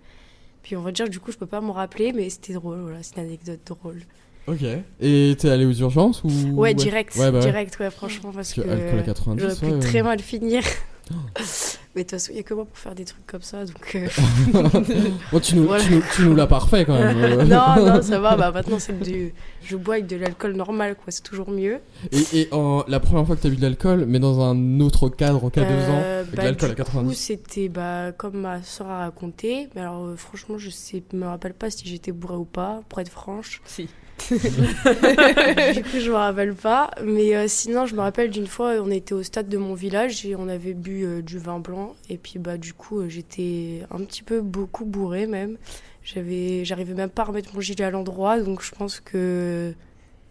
Puis 0.62 0.76
on 0.76 0.82
va 0.82 0.92
dire 0.92 1.08
du 1.08 1.20
coup, 1.20 1.30
je 1.30 1.36
peux 1.36 1.46
pas 1.46 1.60
m'en 1.60 1.72
rappeler, 1.72 2.12
mais 2.12 2.30
c'était 2.30 2.54
drôle. 2.54 2.80
Voilà, 2.80 3.02
c'est 3.02 3.16
une 3.16 3.24
anecdote 3.24 3.60
drôle. 3.66 4.00
Ok. 4.46 4.64
Et 5.00 5.36
t'es 5.38 5.50
allé 5.50 5.66
aux 5.66 5.72
urgences 5.72 6.24
ou 6.24 6.30
Ouais, 6.54 6.72
direct, 6.72 7.14
Ouais, 7.16 7.30
bah 7.30 7.38
ouais. 7.38 7.44
direct, 7.44 7.78
ouais, 7.80 7.90
franchement, 7.90 8.32
parce 8.34 8.54
que 8.54 8.62
que 8.62 8.68
alcool 8.68 8.98
à 8.98 9.02
90, 9.02 9.40
j'aurais 9.42 9.56
pu 9.56 9.66
ouais, 9.66 9.78
très 9.78 9.98
ouais. 9.98 10.02
mal 10.02 10.20
finir. 10.20 10.62
mais 11.94 12.04
de 12.04 12.08
toute 12.08 12.18
façon, 12.18 12.30
il 12.32 12.36
y 12.36 12.40
a 12.40 12.42
que 12.42 12.54
moi 12.54 12.64
pour 12.64 12.78
faire 12.78 12.94
des 12.94 13.04
trucs 13.04 13.26
comme 13.26 13.42
ça, 13.42 13.64
donc. 13.64 13.94
euh, 13.96 14.08
Bon, 15.32 15.40
tu 15.40 15.56
nous, 15.56 15.64
Voilà. 15.64 15.84
tu 15.84 15.94
nous, 15.94 16.02
tu 16.14 16.22
nous 16.22 16.34
l'as 16.34 16.46
parfait 16.46 16.84
quand 16.84 16.98
même. 16.98 17.16
euh. 17.18 17.44
non, 17.44 17.76
non, 17.94 18.02
ça 18.02 18.18
va. 18.20 18.36
Bah 18.36 18.50
maintenant, 18.52 18.78
c'est 18.78 18.98
du, 18.98 19.34
je 19.64 19.76
bois 19.76 19.94
avec 19.94 20.06
de 20.06 20.16
l'alcool 20.16 20.52
normal, 20.54 20.94
quoi. 20.94 21.06
C'est 21.08 21.22
toujours 21.22 21.50
mieux. 21.50 21.80
Et, 22.12 22.48
la 22.88 23.00
première 23.00 23.26
fois 23.26 23.36
que 23.36 23.42
t'as 23.42 23.48
bu 23.48 23.56
de 23.56 23.62
l'alcool, 23.62 24.04
mais 24.06 24.18
dans 24.18 24.40
un 24.40 24.80
autre 24.80 25.08
cadre 25.08 25.50
qu'à 25.50 25.62
deux 25.64 25.90
ans, 25.90 26.00
Euh, 26.02 26.20
avec 26.22 26.34
bah, 26.34 26.42
de 26.42 26.46
l'alcool 26.48 26.70
à 26.70 26.74
du 26.74 26.82
coup, 26.82 26.86
90. 26.86 27.14
c'était 27.16 27.68
bah, 27.68 28.12
comme 28.12 28.40
ma 28.40 28.62
soeur 28.62 28.88
a 28.88 28.98
raconté. 29.00 29.68
Mais 29.74 29.82
alors, 29.82 30.04
euh, 30.06 30.16
franchement, 30.16 30.58
je 30.58 30.70
sais, 30.70 31.02
me 31.12 31.26
rappelle 31.26 31.54
pas 31.54 31.70
si 31.70 31.86
j'étais 31.86 32.12
bourrée 32.12 32.36
ou 32.36 32.44
pas, 32.44 32.80
pour 32.88 33.00
être 33.00 33.10
franche. 33.10 33.60
Si. 33.66 33.88
du 35.74 35.82
coup, 35.82 35.98
je 35.98 36.10
me 36.10 36.16
rappelle 36.16 36.54
pas. 36.54 36.90
Mais 37.02 37.34
euh, 37.34 37.46
sinon, 37.48 37.86
je 37.86 37.94
me 37.94 38.00
rappelle 38.00 38.30
d'une 38.30 38.46
fois, 38.46 38.74
on 38.80 38.90
était 38.90 39.14
au 39.14 39.22
stade 39.22 39.48
de 39.48 39.58
mon 39.58 39.74
village 39.74 40.24
et 40.26 40.36
on 40.36 40.48
avait 40.48 40.74
bu 40.74 41.04
euh, 41.04 41.22
du 41.22 41.38
vin 41.38 41.58
blanc. 41.58 41.94
Et 42.08 42.18
puis, 42.18 42.38
bah, 42.38 42.58
du 42.58 42.74
coup, 42.74 43.00
euh, 43.00 43.08
j'étais 43.08 43.82
un 43.90 43.98
petit 44.04 44.22
peu 44.22 44.40
beaucoup 44.40 44.84
bourrée 44.84 45.26
même. 45.26 45.56
J'avais, 46.04 46.64
j'arrivais 46.64 46.94
même 46.94 47.10
pas 47.10 47.22
à 47.22 47.26
remettre 47.26 47.54
mon 47.54 47.60
gilet 47.60 47.84
à 47.84 47.90
l'endroit. 47.90 48.40
Donc, 48.40 48.62
je 48.62 48.72
pense 48.72 49.00
que 49.00 49.74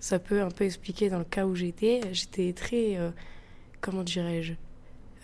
ça 0.02 0.20
peut 0.20 0.42
un 0.42 0.50
peu 0.50 0.66
expliquer 0.66 1.10
dans 1.10 1.20
le 1.20 1.24
cas 1.24 1.46
où 1.46 1.56
j'étais. 1.56 2.02
J'étais 2.12 2.52
très, 2.54 2.98
euh, 2.98 3.12
comment 3.80 4.04
dirais-je, 4.04 4.54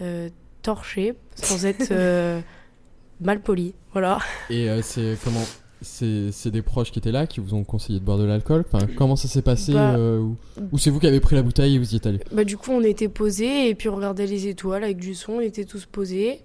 euh, 0.02 0.30
torchée, 0.62 1.16
sans 1.36 1.66
être 1.66 1.92
euh, 1.92 2.40
mal 3.22 3.42
polie. 3.42 3.74
Voilà. 3.92 4.20
Et 4.50 4.70
euh, 4.70 4.82
c'est 4.82 5.18
comment 5.24 5.44
c'est, 5.82 6.32
c'est 6.32 6.52
des 6.52 6.62
proches 6.62 6.92
qui 6.92 7.00
étaient 7.00 7.12
là 7.12 7.28
qui 7.28 7.40
vous 7.40 7.54
ont 7.54 7.64
conseillé 7.64 8.00
de 8.00 8.04
boire 8.06 8.18
de 8.18 8.24
l'alcool 8.26 8.64
enfin, 8.72 8.86
Comment 8.98 9.16
ça 9.16 9.28
s'est 9.28 9.42
passé 9.42 9.74
Bah, 9.74 9.96
euh, 9.96 10.20
ou, 10.20 10.36
ou 10.72 10.78
c'est 10.78 10.90
vous 10.90 11.00
qui 11.00 11.08
avez 11.08 11.20
pris 11.20 11.36
la 11.36 11.42
bouteille 11.44 11.76
et 11.76 11.80
vous 11.80 11.94
y 11.94 11.96
êtes 11.98 12.06
allé 12.08 12.20
Bah, 12.32 12.44
du 12.44 12.58
coup, 12.58 12.72
on 12.72 12.82
était 12.82 13.10
posés 13.10 13.70
et 13.70 13.76
puis 13.76 13.90
on 13.90 13.96
regardait 13.96 14.26
les 14.28 14.48
étoiles 14.48 14.84
avec 14.84 14.98
du 14.98 15.14
son. 15.16 15.34
On 15.34 15.42
était 15.42 15.66
tous 15.66 15.86
posés. 15.86 16.42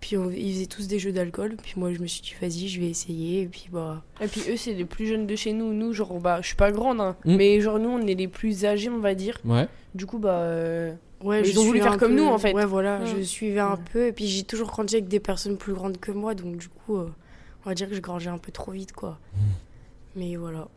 Puis 0.00 0.16
on, 0.16 0.30
ils 0.30 0.54
faisaient 0.54 0.66
tous 0.66 0.86
des 0.88 0.98
jeux 0.98 1.12
d'alcool. 1.12 1.56
Puis 1.62 1.74
moi, 1.76 1.92
je 1.92 2.00
me 2.00 2.06
suis 2.06 2.22
dit, 2.22 2.32
vas-y, 2.40 2.68
je 2.68 2.80
vais 2.80 2.88
essayer. 2.88 3.42
Et 3.42 3.46
puis, 3.46 3.66
bah. 3.70 4.02
Et 4.22 4.26
puis 4.28 4.40
eux, 4.50 4.56
c'est 4.56 4.72
les 4.72 4.84
plus 4.86 5.06
jeunes 5.06 5.26
de 5.26 5.36
chez 5.36 5.52
nous. 5.52 5.72
Nous, 5.74 5.92
genre, 5.92 6.18
bah, 6.20 6.38
je 6.40 6.46
suis 6.48 6.56
pas 6.56 6.72
grande, 6.72 7.00
hein, 7.02 7.16
Mm. 7.26 7.36
mais 7.36 7.60
genre, 7.60 7.78
nous, 7.78 7.90
on 7.90 8.06
est 8.06 8.14
les 8.14 8.28
plus 8.28 8.64
âgés, 8.64 8.88
on 8.88 8.98
va 9.00 9.14
dire. 9.14 9.38
Ouais. 9.44 9.68
Du 9.94 10.06
coup, 10.06 10.18
bah. 10.18 10.38
euh, 10.40 10.92
Ouais, 11.22 11.42
Ils 11.44 11.52
je 11.52 11.58
ont 11.58 11.64
voulu 11.64 11.82
faire 11.82 11.98
comme 11.98 12.16
peu- 12.16 12.22
nous, 12.22 12.28
en 12.28 12.38
fait. 12.38 12.54
Ouais, 12.54 12.64
voilà, 12.64 13.00
Ouais. 13.00 13.06
je 13.14 13.20
suivais 13.22 13.60
un 13.60 13.72
Ouais. 13.74 13.78
peu. 13.92 14.06
Et 14.06 14.12
puis 14.12 14.26
j'ai 14.26 14.42
toujours 14.42 14.68
grandi 14.68 14.94
avec 14.96 15.06
des 15.08 15.20
personnes 15.20 15.58
plus 15.58 15.74
grandes 15.74 15.98
que 15.98 16.12
moi. 16.12 16.34
Donc, 16.34 16.56
du 16.56 16.68
coup, 16.68 16.96
euh, 16.96 17.08
on 17.64 17.68
va 17.68 17.74
dire 17.74 17.88
que 17.88 17.94
je 17.94 18.00
grangeais 18.00 18.30
un 18.30 18.38
peu 18.38 18.52
trop 18.52 18.72
vite, 18.72 18.92
quoi. 18.92 19.18
Mais 20.16 20.36
voilà. 20.36 20.68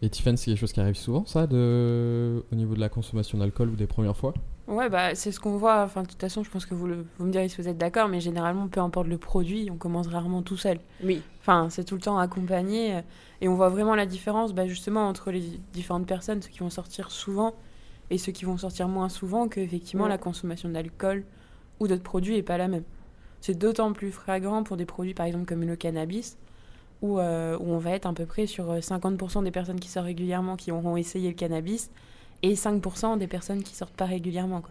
Et 0.00 0.08
Tiffany, 0.10 0.36
c'est 0.36 0.46
quelque 0.46 0.58
chose 0.58 0.72
qui 0.72 0.80
arrive 0.80 0.96
souvent, 0.96 1.24
ça, 1.26 1.46
de... 1.46 2.44
au 2.50 2.54
niveau 2.54 2.74
de 2.74 2.80
la 2.80 2.88
consommation 2.88 3.38
d'alcool 3.38 3.68
ou 3.70 3.76
des 3.76 3.86
premières 3.86 4.16
fois? 4.16 4.34
Ouais, 4.68 4.88
bah, 4.88 5.14
c'est 5.14 5.32
ce 5.32 5.40
qu'on 5.40 5.56
voit. 5.56 5.82
Enfin, 5.82 6.02
de 6.02 6.08
toute 6.08 6.20
façon, 6.20 6.42
je 6.44 6.50
pense 6.50 6.66
que 6.66 6.74
vous, 6.74 6.86
le, 6.86 7.04
vous 7.18 7.26
me 7.26 7.32
direz 7.32 7.48
si 7.48 7.60
vous 7.60 7.68
êtes 7.68 7.78
d'accord, 7.78 8.08
mais 8.08 8.20
généralement, 8.20 8.68
peu 8.68 8.80
importe 8.80 9.08
le 9.08 9.18
produit, 9.18 9.68
on 9.70 9.76
commence 9.76 10.06
rarement 10.06 10.42
tout 10.42 10.56
seul. 10.56 10.78
Oui. 11.02 11.20
Enfin, 11.40 11.68
c'est 11.70 11.84
tout 11.84 11.96
le 11.96 12.00
temps 12.00 12.18
accompagné. 12.18 12.96
euh, 12.96 13.00
Et 13.40 13.48
on 13.48 13.54
voit 13.56 13.68
vraiment 13.68 13.94
la 13.96 14.06
différence, 14.06 14.52
bah, 14.54 14.66
justement, 14.66 15.08
entre 15.08 15.30
les 15.32 15.42
différentes 15.72 16.06
personnes, 16.06 16.40
ceux 16.42 16.48
qui 16.50 16.60
vont 16.60 16.70
sortir 16.70 17.10
souvent 17.10 17.54
et 18.10 18.18
ceux 18.18 18.32
qui 18.32 18.44
vont 18.44 18.56
sortir 18.56 18.88
moins 18.88 19.08
souvent, 19.08 19.48
que 19.48 19.60
effectivement 19.60 20.04
Ouais. 20.04 20.10
la 20.10 20.18
consommation 20.18 20.68
d'alcool 20.68 21.24
ou 21.80 21.88
d'autres 21.88 22.02
produits 22.02 22.36
est 22.36 22.42
pas 22.42 22.56
la 22.58 22.68
même. 22.68 22.84
C'est 23.42 23.58
d'autant 23.58 23.92
plus 23.92 24.10
flagrant 24.12 24.62
pour 24.62 24.76
des 24.78 24.86
produits, 24.86 25.12
par 25.14 25.26
exemple, 25.26 25.44
comme 25.44 25.62
le 25.64 25.76
cannabis, 25.76 26.38
où, 27.02 27.18
euh, 27.18 27.58
où 27.58 27.64
on 27.70 27.78
va 27.78 27.90
être 27.90 28.06
à 28.06 28.12
peu 28.14 28.24
près 28.24 28.46
sur 28.46 28.70
euh, 28.70 28.78
50% 28.80 29.42
des 29.42 29.50
personnes 29.50 29.80
qui 29.80 29.88
sortent 29.88 30.06
régulièrement 30.06 30.56
qui 30.56 30.70
auront 30.72 30.96
essayé 30.96 31.28
le 31.28 31.34
cannabis 31.34 31.90
et 32.42 32.54
5% 32.54 33.18
des 33.18 33.26
personnes 33.26 33.62
qui 33.62 33.74
sortent 33.74 33.92
pas 33.96 34.06
régulièrement. 34.06 34.60
Quoi. 34.60 34.70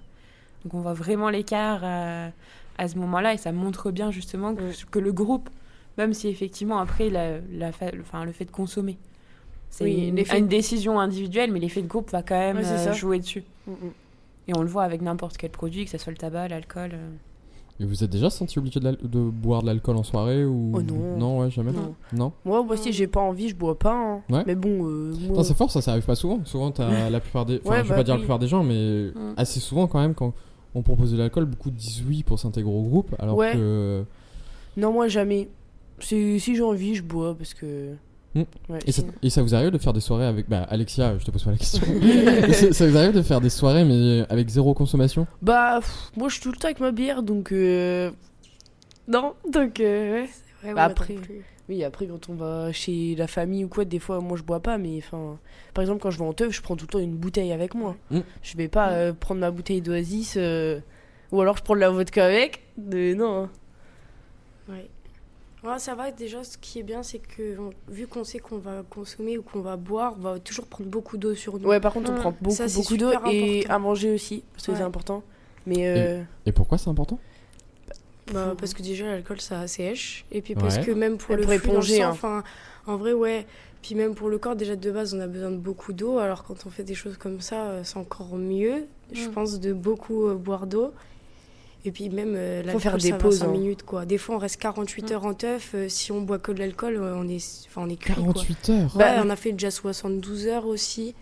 Donc 0.64 0.74
on 0.74 0.80
voit 0.80 0.94
vraiment 0.94 1.30
l'écart 1.30 1.82
à, 1.84 2.30
à 2.78 2.88
ce 2.88 2.98
moment-là 2.98 3.34
et 3.34 3.38
ça 3.38 3.52
montre 3.52 3.92
bien 3.92 4.10
justement 4.12 4.56
que, 4.56 4.64
Mm. 4.64 4.74
que 4.90 5.00
le 5.00 5.12
groupe, 5.12 5.50
même 5.98 6.14
si 6.14 6.30
effectivement 6.30 6.80
après 6.80 7.10
la, 7.10 7.40
la 7.52 7.72
fa- 7.74 7.92
enfin, 8.00 8.24
le 8.24 8.32
fait 8.32 8.46
de 8.46 8.52
consommer, 8.52 8.98
c'est 9.70 9.84
Oui, 9.84 10.08
une, 10.08 10.48
décision 10.48 11.00
individuelle, 11.00 11.52
mais 11.52 11.60
l'effet 11.60 11.82
de 11.82 11.88
groupe 11.88 12.10
va 12.12 12.24
quand 12.24 12.38
même 12.40 12.58
Ouais, 12.58 12.66
euh, 12.66 12.94
jouer 12.94 13.20
dessus. 13.20 13.44
Mm, 13.68 13.72
mm. 13.72 13.92
Et 14.48 14.54
on 14.58 14.62
le 14.62 14.68
voit 14.70 14.84
avec 14.84 15.02
n'importe 15.02 15.36
quel 15.38 15.50
produit, 15.52 15.84
que 15.86 15.92
ce 15.92 15.98
soit 15.98 16.12
le 16.12 16.18
tabac, 16.18 16.48
l'alcool. 16.48 16.92
euh. 16.94 17.10
Et 17.82 17.86
vous 17.86 18.04
êtes 18.04 18.12
déjà 18.12 18.30
senti 18.30 18.60
obligé 18.60 18.80
de, 18.80 18.92
de 18.92 19.20
boire 19.20 19.62
de 19.64 19.68
l'alcool 19.68 19.98
en 19.98 20.04
soirée 20.04 20.46
ou 20.46 20.72
Oh 20.76 20.82
non. 20.84 21.18
Non, 21.18 21.40
ouais, 21.40 21.50
jamais. 21.50 21.72
Non. 21.72 21.96
Non. 22.14 22.32
Moi, 22.46 22.64
moi, 22.64 22.78
si 22.78 22.94
j'ai 22.94 23.08
pas 23.08 23.22
envie, 23.22 23.50
je 23.50 23.56
bois 23.56 23.80
pas. 23.80 23.94
hein. 23.96 24.22
Ouais. 24.30 24.44
Mais 24.46 24.54
bon, 24.54 24.86
euh, 24.88 25.14
moi- 25.30 25.44
c'est 25.44 25.56
fort, 25.56 25.72
ça, 25.72 25.82
ça 25.82 25.92
arrive 25.92 26.06
pas 26.06 26.14
souvent. 26.16 26.40
Souvent, 26.46 26.70
t'as 26.70 27.10
la 27.10 27.20
plupart 27.20 27.46
des. 27.46 27.60
Enfin, 27.66 27.70
Ouais, 27.72 27.78
je 27.80 27.84
vais 27.84 27.90
bah 27.90 27.96
pas 27.96 28.04
dire 28.04 28.14
la 28.14 28.20
plupart 28.20 28.38
des 28.40 28.48
gens, 28.48 28.64
mais 28.64 29.08
Mm. 29.16 29.34
assez 29.38 29.60
souvent 29.60 29.88
quand 29.88 30.00
même, 30.00 30.14
quand 30.14 30.34
on 30.76 30.84
propose 30.84 31.12
de 31.12 31.18
l'alcool, 31.18 31.46
beaucoup 31.46 31.72
disent 31.72 32.04
oui 32.08 32.22
pour 32.24 32.38
s'intégrer 32.40 32.72
au 32.72 32.84
groupe, 32.84 33.16
alors 33.18 33.36
Ouais. 33.36 33.54
que. 33.54 34.04
non, 34.78 34.94
moi, 34.94 35.08
jamais. 35.08 35.50
Si, 36.00 36.40
si 36.40 36.56
j'ai 36.56 36.64
envie, 36.64 36.94
je 36.96 37.04
bois 37.04 37.34
parce 37.36 37.54
que. 37.56 37.96
Mm. 38.34 38.42
Ouais, 38.70 38.80
Et 38.88 38.92
ça, 38.92 39.02
sinon- 39.02 39.14
et 39.24 39.30
ça 39.30 39.42
vous 39.42 39.54
arrive 39.56 39.72
de 39.72 39.78
faire 39.78 39.92
des 39.94 40.00
soirées 40.00 40.26
avec. 40.26 40.48
Bah, 40.50 40.66
Alexia, 40.70 41.18
je 41.18 41.26
te 41.26 41.32
pose 41.32 41.44
pas 41.44 41.52
la 41.52 41.58
question. 41.58 41.82
Ça, 42.54 42.72
ça 42.74 42.88
vous 42.88 42.98
arrive 42.98 43.12
de 43.14 43.22
faire 43.22 43.42
des 43.42 43.50
soirées, 43.50 43.84
mais 43.84 44.26
avec 44.30 44.48
zéro 44.50 44.74
consommation? 44.74 45.28
Bah, 45.42 45.80
pff, 45.82 46.12
moi, 46.16 46.30
je 46.30 46.36
suis 46.36 46.44
tout 46.44 46.52
le 46.52 46.58
temps 46.58 46.68
avec 46.68 46.80
ma 46.80 46.92
bière, 46.92 47.24
donc. 47.24 47.52
euh, 47.52 48.10
Non, 49.08 49.34
donc. 49.52 49.80
euh, 49.82 50.22
ouais. 50.24 50.30
Ouais, 50.64 50.74
Bah, 50.74 50.84
après- 50.86 51.16
plus. 51.16 51.42
Oui, 51.70 51.84
après, 51.84 52.06
quand 52.08 52.28
on 52.30 52.34
va 52.36 52.72
chez 52.74 53.16
la 53.16 53.28
famille 53.28 53.64
ou 53.66 53.68
quoi, 53.70 53.86
des 53.86 54.00
fois, 54.00 54.20
moi, 54.20 54.38
je 54.38 54.44
bois 54.44 54.60
pas, 54.62 54.78
mais 54.78 54.98
enfin. 54.98 55.38
Par 55.74 55.82
exemple, 55.82 56.02
quand 56.02 56.12
je 56.12 56.20
vais 56.20 56.26
en 56.26 56.34
teuf, 56.34 56.52
je 56.54 56.62
prends 56.62 56.76
tout 56.76 56.86
le 56.86 56.92
temps 56.92 57.00
une 57.00 57.16
bouteille 57.16 57.52
avec 57.54 57.76
moi. 57.76 57.96
Mm. 58.12 58.20
Je 58.44 58.58
vais 58.58 58.68
pas 58.68 58.92
euh, 58.92 59.14
prendre 59.14 59.40
ma 59.42 59.52
bouteille 59.52 59.82
d'Oasis, 59.82 60.36
euh, 60.38 60.80
ou 61.32 61.40
alors 61.42 61.56
je 61.58 61.64
prends 61.64 61.76
de 61.76 61.80
la 61.82 61.90
vodka 61.90 62.26
avec. 62.26 62.62
De... 62.78 63.14
Non. 63.14 63.44
hein. 63.44 63.50
Ouais. 64.70 64.90
Ouais, 65.64 65.78
ça 65.78 65.94
va, 65.94 66.10
déjà, 66.12 66.44
ce 66.44 66.58
qui 66.58 66.80
est 66.80 66.84
bien, 66.84 67.04
c'est 67.04 67.20
que 67.20 67.60
on- 67.60 67.70
vu 67.88 68.08
qu'on 68.08 68.24
sait 68.24 68.40
qu'on 68.40 68.58
va 68.58 68.84
consommer 68.90 69.38
ou 69.38 69.44
qu'on 69.44 69.62
va 69.62 69.76
boire, 69.78 70.16
on 70.18 70.22
va 70.22 70.40
toujours 70.40 70.66
prendre 70.66 70.90
beaucoup 70.90 71.18
d'eau 71.18 71.36
sur 71.36 71.60
nous. 71.60 71.68
Ouais, 71.68 71.80
par 71.80 71.94
contre, 71.94 72.12
on 72.12 72.16
prend 72.16 72.34
beaucoup, 72.42 72.56
Ça, 72.56 72.66
beaucoup 72.74 72.98
d'eau 72.98 73.12
et 73.12 73.16
important. 73.16 73.74
à 73.76 73.80
manger 73.80 74.12
aussi, 74.12 74.44
parce 74.54 74.66
que 74.66 74.72
Ouais. 74.72 74.78
c'est 74.78 74.84
important. 74.84 75.22
Mais 75.68 75.88
euh, 75.88 76.24
Et 76.48 76.52
pourquoi 76.52 76.80
c'est 76.80 76.90
important? 76.90 77.20
Bah, 78.34 78.56
parce 78.58 78.74
que 78.74 78.82
déjà, 78.82 79.06
l'alcool, 79.06 79.40
ça 79.42 79.68
sèche. 79.68 80.26
Et 80.32 80.42
puis 80.42 80.56
parce 80.56 80.78
Ouais. 80.78 80.86
que 80.86 80.92
même 80.92 81.18
pour 81.18 81.34
Et 81.36 81.38
le 81.38 81.44
pour 81.44 81.52
flux 81.54 81.68
dans 81.68 81.74
le 81.74 81.78
éponger, 81.80 82.02
hein. 82.02 82.10
enfin, 82.12 82.44
en 82.88 82.96
vrai, 82.98 83.14
ouais. 83.14 83.46
Puis 83.84 83.94
même 83.96 84.16
pour 84.16 84.30
le 84.30 84.38
corps, 84.40 84.56
déjà 84.56 84.76
de 84.76 84.92
base, 84.92 85.14
on 85.14 85.20
a 85.20 85.28
besoin 85.28 85.52
de 85.52 85.58
beaucoup 85.58 85.92
d'eau. 85.94 86.18
Alors 86.20 86.44
quand 86.44 86.66
on 86.66 86.70
fait 86.70 86.84
des 86.84 86.94
choses 86.96 87.18
comme 87.18 87.42
ça, 87.42 87.66
euh, 87.66 87.82
c'est 87.84 87.98
encore 87.98 88.36
mieux. 88.36 88.86
Je 89.12 89.28
Mm. 89.28 89.32
pense 89.32 89.60
de 89.60 89.74
beaucoup 89.74 90.28
euh, 90.28 90.36
boire 90.36 90.66
d'eau. 90.66 90.92
Et 91.84 91.92
puis 91.92 92.10
même 92.10 92.34
euh, 92.36 92.62
l'alcool, 92.62 92.82
faire 92.82 92.98
des 92.98 93.14
pauses, 93.14 93.40
5 93.40 93.46
hein. 93.48 93.52
minutes, 93.52 93.84
quoi. 93.84 94.06
Des 94.06 94.18
fois, 94.20 94.36
on 94.36 94.38
reste 94.38 94.58
48 94.58 95.10
Mm. 95.10 95.14
heures 95.14 95.26
en 95.26 95.34
teuf. 95.34 95.72
euh, 95.74 95.90
si 95.90 96.12
on 96.12 96.22
boit 96.22 96.38
que 96.38 96.52
de 96.52 96.60
l'alcool, 96.60 96.96
euh, 96.98 97.16
on 97.18 97.28
est, 97.28 97.44
enfin, 97.68 97.82
on 97.86 97.90
est 97.90 97.96
cuit, 97.96 98.14
quoi. 98.14 98.24
48 98.34 98.70
heures 98.70 98.96
Ouais, 98.96 99.04
Bah, 99.18 99.24
on 99.26 99.30
a 99.32 99.36
fait 99.36 99.52
déjà 99.52 99.72
72 99.72 100.46
heures 100.48 100.68
aussi. 100.68 101.16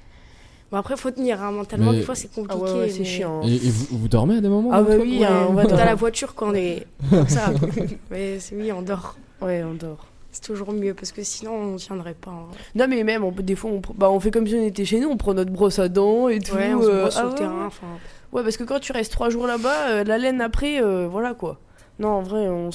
Bon, 0.72 0.78
après, 0.78 0.98
faut 0.98 1.10
tenir, 1.12 1.42
hein, 1.42 1.52
mentalement, 1.52 1.92
Mais- 1.92 2.00
des 2.00 2.04
fois, 2.04 2.14
c'est 2.14 2.30
Ah 2.34 2.36
compliqué. 2.42 2.62
ouais, 2.62 2.80
ouais, 2.82 2.90
c'est 2.90 3.00
mais- 3.00 3.06
chiant. 3.06 3.40
hein. 3.42 3.48
Et, 3.48 3.56
et 3.56 3.70
vous, 3.72 3.88
vous 3.98 4.08
dormez 4.10 4.36
à 4.38 4.42
des 4.42 4.50
moments 4.50 4.70
Ah 4.74 4.84
bah 4.84 4.96
oui, 5.00 5.24
hein, 5.26 5.48
on 5.50 5.54
va 5.54 5.64
Dans 5.64 5.78
la 5.78 5.96
voiture, 5.96 6.36
quand 6.36 6.50
on 6.52 6.54
est 6.54 6.86
comme 7.10 7.28
ça. 7.28 7.52
mais 8.12 8.40
c'est- 8.40 8.56
oui, 8.56 8.72
on 8.72 8.82
dort. 8.82 9.16
Ouais, 9.42 9.64
on 9.64 9.74
dort. 9.74 10.06
C'est 10.32 10.44
toujours 10.44 10.72
mieux, 10.74 10.94
parce 10.94 11.12
que 11.12 11.24
sinon, 11.24 11.74
on 11.74 11.76
tiendrait 11.78 12.14
pas. 12.14 12.30
hein. 12.32 12.48
Non, 12.76 12.88
mais 12.88 13.04
même, 13.04 13.24
on 13.24 13.32
des 13.32 13.56
fois, 13.56 13.72
on, 13.72 13.82
bah, 13.96 14.12
on 14.12 14.20
fait 14.20 14.30
comme 14.32 14.46
si 14.46 14.54
on 14.56 14.64
était 14.64 14.86
chez 14.86 15.00
nous, 15.00 15.10
on 15.10 15.18
prend 15.18 15.34
notre 15.34 15.52
brosse 15.52 15.80
à 15.80 15.90
dents 15.90 16.30
et 16.30 16.40
tout. 16.40 16.56
Ouais, 16.56 16.74
on 16.76 16.82
se 16.84 16.88
euh, 16.90 17.02
brosse 17.02 17.14
sur 17.16 17.22
ah 17.22 17.26
le 17.26 17.30
ouais, 17.32 17.36
terrain. 17.38 17.60
ouais. 17.62 17.66
Enfin, 17.66 17.88
Ouais, 18.32 18.44
parce 18.44 18.58
que 18.58 18.64
quand 18.64 18.80
tu 18.80 18.92
restes 18.92 19.12
trois 19.12 19.32
jours 19.32 19.48
là-bas, 19.48 19.90
euh, 19.90 20.04
la 20.04 20.20
laine 20.20 20.40
après, 20.40 20.84
euh, 20.84 21.08
voilà 21.08 21.34
quoi. 21.34 21.60
Non, 21.98 22.10
en 22.10 22.22
vrai, 22.22 22.48
on, 22.48 22.70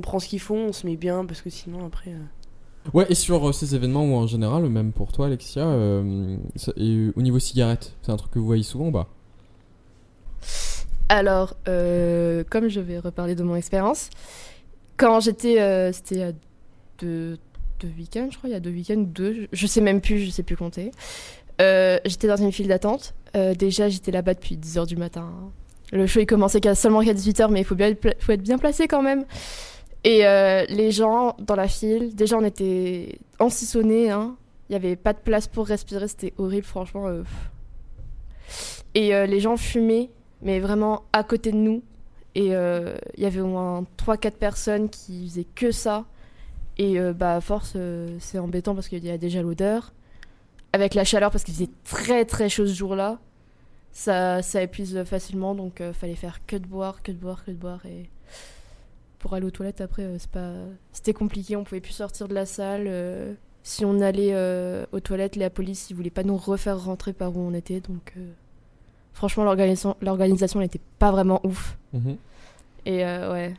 prend 0.00 0.18
ce 0.20 0.28
qu'ils 0.28 0.40
font, 0.40 0.68
on 0.68 0.72
se 0.72 0.86
met 0.86 0.96
bien, 0.96 1.24
parce 1.26 1.42
que 1.42 1.50
sinon 1.50 1.84
après. 1.86 2.10
euh, 2.12 2.90
Ouais, 2.94 3.04
et 3.08 3.16
sur 3.16 3.48
euh, 3.48 3.52
ces 3.52 3.74
événements 3.74 4.04
ou 4.04 4.14
en 4.14 4.28
général, 4.28 4.68
même 4.70 4.92
pour 4.92 5.10
toi, 5.10 5.26
Alexia, 5.26 5.66
euh, 5.66 6.36
ça- 6.54 6.72
et, 6.76 7.08
au 7.16 7.20
niveau 7.22 7.40
cigarette, 7.40 7.94
c'est 8.02 8.12
un 8.12 8.16
truc 8.16 8.30
que 8.30 8.38
vous 8.38 8.46
voyez 8.46 8.62
souvent 8.62 8.86
ou 8.86 8.92
pas? 8.92 9.08
Alors, 11.08 11.54
euh, 11.68 12.44
comme 12.48 12.68
je 12.68 12.80
vais 12.80 12.98
reparler 12.98 13.34
de 13.34 13.42
mon 13.42 13.56
expérience, 13.56 14.10
quand 14.96 15.20
j'étais, 15.20 15.60
euh, 15.60 15.92
c'était 15.92 16.34
deux, 16.98 17.38
deux 17.80 17.88
week-ends, 17.98 18.28
je 18.30 18.36
crois, 18.38 18.48
il 18.48 18.52
y 18.52 18.56
a 18.56 18.60
deux 18.60 18.70
week-ends, 18.70 18.96
deux, 19.06 19.48
je- 19.52 19.66
sais 19.66 19.80
même 19.80 20.00
plus, 20.00 20.18
je 20.20 20.30
sais 20.30 20.42
plus 20.42 20.56
compter. 20.56 20.90
Euh, 21.60 21.98
j'étais 22.04 22.26
dans 22.28 22.36
une 22.36 22.52
file 22.52 22.68
d'attente. 22.68 23.14
Euh, 23.36 23.54
déjà, 23.54 23.88
j'étais 23.88 24.10
là-bas 24.12 24.34
depuis 24.34 24.56
10h 24.56 24.86
du 24.86 24.96
matin. 24.96 25.32
Le 25.92 26.06
show, 26.06 26.20
il 26.20 26.26
commençait 26.26 26.60
qu'à 26.60 26.74
seulement 26.74 27.02
qu'à 27.02 27.14
18h, 27.14 27.48
mais 27.50 27.60
il 27.60 27.64
faut, 27.64 27.74
bien 27.74 27.88
être, 27.88 28.14
faut 28.20 28.32
être 28.32 28.42
bien 28.42 28.58
placé 28.58 28.88
quand 28.88 29.02
même. 29.02 29.24
Et 30.04 30.26
euh, 30.26 30.64
les 30.68 30.90
gens 30.92 31.34
dans 31.38 31.54
la 31.56 31.68
file, 31.68 32.14
déjà, 32.14 32.36
on 32.36 32.44
était 32.44 33.18
ensissonnés. 33.38 34.10
Hein. 34.10 34.36
Il 34.68 34.72
n'y 34.72 34.76
avait 34.76 34.96
pas 34.96 35.12
de 35.12 35.18
place 35.18 35.46
pour 35.48 35.66
respirer, 35.66 36.08
c'était 36.08 36.32
horrible, 36.38 36.66
franchement. 36.66 37.06
Et 38.94 39.10
les 39.26 39.40
gens 39.40 39.56
fumaient 39.56 40.10
mais 40.42 40.60
vraiment 40.60 41.04
à 41.12 41.22
côté 41.24 41.50
de 41.52 41.56
nous. 41.56 41.82
Et 42.34 42.46
il 42.48 43.22
y 43.22 43.24
avait 43.26 43.40
au 43.40 43.46
moins 43.46 43.84
3-4 43.96 44.32
personnes 44.32 44.88
qui 44.90 45.28
faisaient 45.28 45.46
que 45.54 45.70
ça. 45.70 46.04
Et 46.78 46.98
euh, 47.00 47.12
bah, 47.12 47.36
à 47.36 47.40
force, 47.40 47.72
euh, 47.76 48.16
c'est 48.20 48.38
embêtant 48.38 48.74
parce 48.74 48.88
qu'il 48.88 49.04
y 49.04 49.10
a 49.10 49.18
déjà 49.18 49.42
l'odeur. 49.42 49.92
Avec 50.72 50.94
la 50.94 51.04
chaleur, 51.04 51.30
parce 51.30 51.44
qu'il 51.44 51.54
faisait 51.54 51.70
très 51.84 52.24
très 52.24 52.48
chaud 52.48 52.66
ce 52.66 52.74
jour-là, 52.74 53.18
ça, 53.92 54.42
ça 54.42 54.62
épuise 54.62 55.02
facilement. 55.04 55.54
Donc 55.54 55.80
euh, 55.80 55.92
fallait 55.92 56.14
faire 56.14 56.44
que 56.46 56.56
de 56.56 56.66
boire, 56.66 57.02
que 57.02 57.12
de 57.12 57.16
boire, 57.16 57.44
que 57.44 57.50
de 57.50 57.56
boire. 57.56 57.86
Et 57.86 58.10
pour 59.18 59.32
aller 59.34 59.46
aux 59.46 59.50
toilettes 59.50 59.80
après, 59.80 60.02
euh, 60.02 60.16
c'est 60.18 60.30
pas... 60.30 60.52
c'était 60.92 61.14
compliqué. 61.14 61.56
On 61.56 61.64
pouvait 61.64 61.80
plus 61.80 61.92
sortir 61.92 62.28
de 62.28 62.34
la 62.34 62.44
salle. 62.44 62.90
si 63.62 63.84
on 63.84 64.00
allait 64.00 64.34
aux 64.92 65.00
toilettes, 65.00 65.36
la 65.36 65.50
police, 65.50 65.88
ils 65.88 65.96
voulaient 65.96 66.10
pas 66.10 66.24
nous 66.24 66.36
refaire 66.36 66.82
rentrer 66.82 67.12
par 67.12 67.36
où 67.36 67.40
on 67.40 67.54
était. 67.54 67.80
Donc. 67.80 68.14
Franchement, 69.14 69.44
l'organisation, 69.44 70.60
n'était 70.60 70.80
pas 70.98 71.10
vraiment 71.10 71.40
ouf. 71.42 71.78
Mhm. 71.94 72.18
Et 72.84 72.98
ouais, 72.98 73.54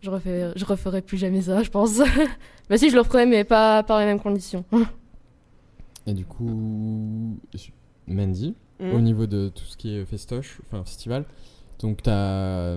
je, 0.00 0.10
refais, 0.10 0.52
je 0.56 0.64
referai 0.64 1.02
plus 1.02 1.18
jamais 1.18 1.42
ça, 1.42 1.62
je 1.62 1.70
pense. 1.70 1.98
bah 2.70 2.78
si, 2.78 2.90
je 2.90 2.94
le 2.94 3.00
referais, 3.00 3.26
mais 3.26 3.44
pas 3.44 3.82
par 3.82 3.98
les 4.00 4.06
mêmes 4.06 4.20
conditions. 4.20 4.64
Et 6.06 6.14
du 6.14 6.24
coup, 6.24 7.36
Mandy, 8.06 8.54
hmm. 8.80 8.92
au 8.94 9.00
niveau 9.00 9.26
de 9.26 9.50
tout 9.54 9.64
ce 9.64 9.76
qui 9.76 9.94
est 9.96 10.04
festoche, 10.04 10.60
enfin 10.66 10.82
festival, 10.84 11.24
donc 11.80 12.02
t'as. 12.02 12.76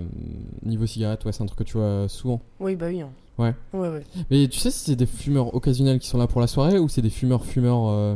Niveau 0.64 0.86
cigarette, 0.86 1.24
ouais, 1.26 1.32
c'est 1.32 1.44
un 1.44 1.46
truc 1.48 1.60
que 1.60 1.64
tu 1.64 1.78
vois 1.78 2.08
souvent. 2.08 2.42
Oui, 2.60 2.76
bah 2.76 2.88
oui. 2.88 3.02
hein. 3.02 3.10
Ouais. 3.38 3.56
Ouais, 3.74 3.90
ouais. 3.90 4.04
Mais 4.30 4.48
tu 4.48 4.60
sais 4.60 4.70
si 4.72 4.80
c'est 4.80 4.96
des 4.96 5.06
fumeurs 5.06 5.56
occasionnels 5.56 6.00
qui 6.00 6.08
sont 6.08 6.18
là 6.18 6.28
pour 6.28 6.42
la 6.42 6.48
soirée 6.48 6.78
ou 6.78 6.90
c'est 6.90 7.02
des 7.02 7.10
fumeurs-fumeurs. 7.10 7.88
euh, 7.88 8.16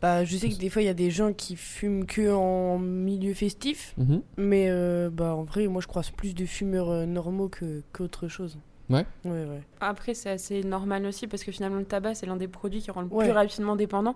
Bah, 0.00 0.24
je 0.24 0.36
sais 0.36 0.48
que 0.48 0.54
des 0.54 0.70
fois, 0.70 0.80
il 0.82 0.84
y 0.84 0.88
a 0.90 0.94
des 0.94 1.10
gens 1.10 1.32
qui 1.32 1.56
fument 1.56 2.06
que 2.06 2.32
en 2.32 2.78
milieu 2.78 3.34
festif. 3.34 3.94
mhm. 3.98 4.22
Mais 4.36 4.66
euh, 4.68 5.10
bah, 5.10 5.34
en 5.34 5.42
vrai, 5.42 5.66
moi, 5.66 5.80
je 5.82 5.88
croise 5.88 6.10
plus 6.10 6.34
de 6.34 6.46
fumeurs 6.46 6.90
euh, 6.90 7.04
normaux 7.06 7.48
que 7.48 7.82
qu'autre 7.92 8.28
chose. 8.28 8.58
Ouais. 8.90 9.04
Ouais, 9.24 9.44
ouais. 9.44 9.62
Après, 9.80 10.14
c'est 10.14 10.30
assez 10.30 10.62
normal 10.62 11.04
aussi 11.04 11.26
parce 11.26 11.42
que 11.44 11.50
finalement, 11.52 11.78
le 11.78 11.84
tabac, 11.84 12.14
c'est 12.14 12.26
l'un 12.26 12.36
des 12.36 12.48
produits 12.48 12.80
qui 12.80 12.90
rend 12.90 13.02
le 13.02 13.08
Ouais. 13.08 13.24
plus 13.24 13.32
rapidement 13.32 13.74
dépendant. 13.76 14.14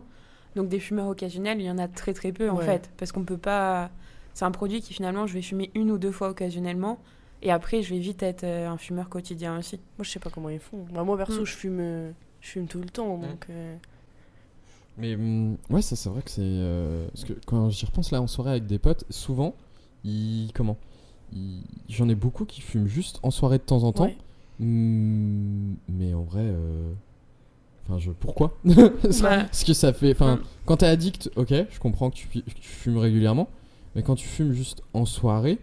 Donc, 0.55 0.69
des 0.69 0.79
fumeurs 0.81 1.09
occasionnels, 1.09 1.61
il 1.61 1.67
y 1.67 1.71
en 1.71 1.79
a 1.79 1.89
très 1.89 2.13
très 2.15 2.31
peu 2.33 2.49
en 2.49 2.57
Ouais. 2.59 2.65
fait. 2.65 2.91
Parce 2.97 3.11
qu'on 3.13 3.25
peut 3.25 3.37
pas. 3.39 3.91
C'est 4.35 4.45
un 4.45 4.51
produit 4.51 4.81
qui 4.81 4.95
finalement, 4.95 5.27
je 5.27 5.35
vais 5.35 5.43
fumer 5.43 5.71
une 5.75 5.91
ou 5.91 5.99
deux 5.99 6.13
fois 6.13 6.29
occasionnellement. 6.31 6.99
Et 7.43 7.51
après, 7.51 7.83
je 7.83 7.93
vais 7.93 7.99
vite 8.01 8.23
être 8.23 8.45
euh, 8.45 8.69
un 8.69 8.77
fumeur 8.79 9.09
quotidien 9.09 9.59
aussi. 9.59 9.77
Moi, 9.99 10.05
je 10.05 10.11
sais 10.11 10.21
pas 10.21 10.31
comment 10.31 10.49
ils 10.49 10.61
font. 10.61 10.87
Bah, 10.95 11.03
moi, 11.03 11.17
perso, 11.19 11.43
Mm. 11.43 11.47
je 11.47 11.53
fume, 11.57 11.79
euh, 11.81 12.11
je 12.41 12.49
fume 12.51 12.67
tout 12.69 12.79
le 12.79 12.89
temps. 12.89 13.19
Donc, 13.19 13.47
euh, 13.51 13.77
Mais 14.99 15.15
hum, 15.15 15.57
ouais, 15.71 15.83
ça 15.83 15.97
c'est 15.97 16.09
vrai 16.11 16.23
que 16.23 16.31
c'est. 16.31 16.41
euh, 16.43 17.07
parce 17.09 17.25
que 17.25 17.33
quand 17.47 17.71
j'y 17.71 17.87
repense 17.87 18.11
là 18.11 18.21
en 18.21 18.27
soirée 18.27 18.51
avec 18.51 18.67
des 18.67 18.79
potes, 18.79 19.05
souvent, 19.11 19.55
ils. 20.05 20.51
Comment 20.55 20.77
ils- 21.33 21.63
J'en 21.89 22.09
ai 22.09 22.15
beaucoup 22.15 22.45
qui 22.45 22.61
fument 22.61 22.87
juste 22.87 23.19
en 23.23 23.31
soirée 23.31 23.59
de 23.59 23.63
temps 23.63 23.85
en 23.85 23.93
temps. 23.93 24.05
ouais. 24.05 24.17
Hum, 24.61 25.77
mais 25.89 26.15
en 26.15 26.23
vrai. 26.23 26.43
euh, 26.45 26.93
Enfin, 27.85 27.99
je. 27.99 28.11
Pourquoi? 28.13 28.57
Bah, 28.65 28.91
Parce 29.03 29.65
que 29.65 29.73
ça 29.75 29.93
fait. 29.93 30.13
Enfin, 30.13 30.37
Mm. 30.37 30.43
quand 30.67 30.77
t'es 30.79 30.87
addict, 30.87 31.31
ok, 31.37 31.49
je 31.69 31.81
comprends 31.81 32.11
que 32.11 32.15
tu, 32.17 32.27
fu- 32.29 32.43
que 32.43 32.51
tu 32.55 32.63
fumes 32.69 32.99
régulièrement. 32.99 33.49
Mais 33.97 34.03
quand 34.03 34.15
tu 34.15 34.29
fumes 34.29 34.53
juste 34.53 34.83
en 34.95 35.05
soirée, 35.05 35.59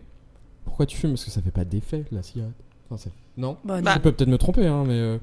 pourquoi 0.65 0.85
tu 0.85 0.97
fumes? 0.97 1.11
Parce 1.11 1.23
que 1.25 1.31
ça 1.31 1.41
fait 1.41 1.49
pas 1.51 1.63
d'effet 1.65 2.03
la 2.11 2.21
cigarette. 2.21 2.53
Enfin, 2.89 2.97
ça- 2.97 3.09
Non? 3.37 3.57
Bah, 3.63 3.81
Bah, 3.81 3.93
Je 3.95 3.99
peux 3.99 4.11
peut-être 4.11 4.29
me 4.29 4.37
tromper, 4.37 4.67
hein, 4.67 4.83
mais. 4.85 4.99
euh, 4.99 5.17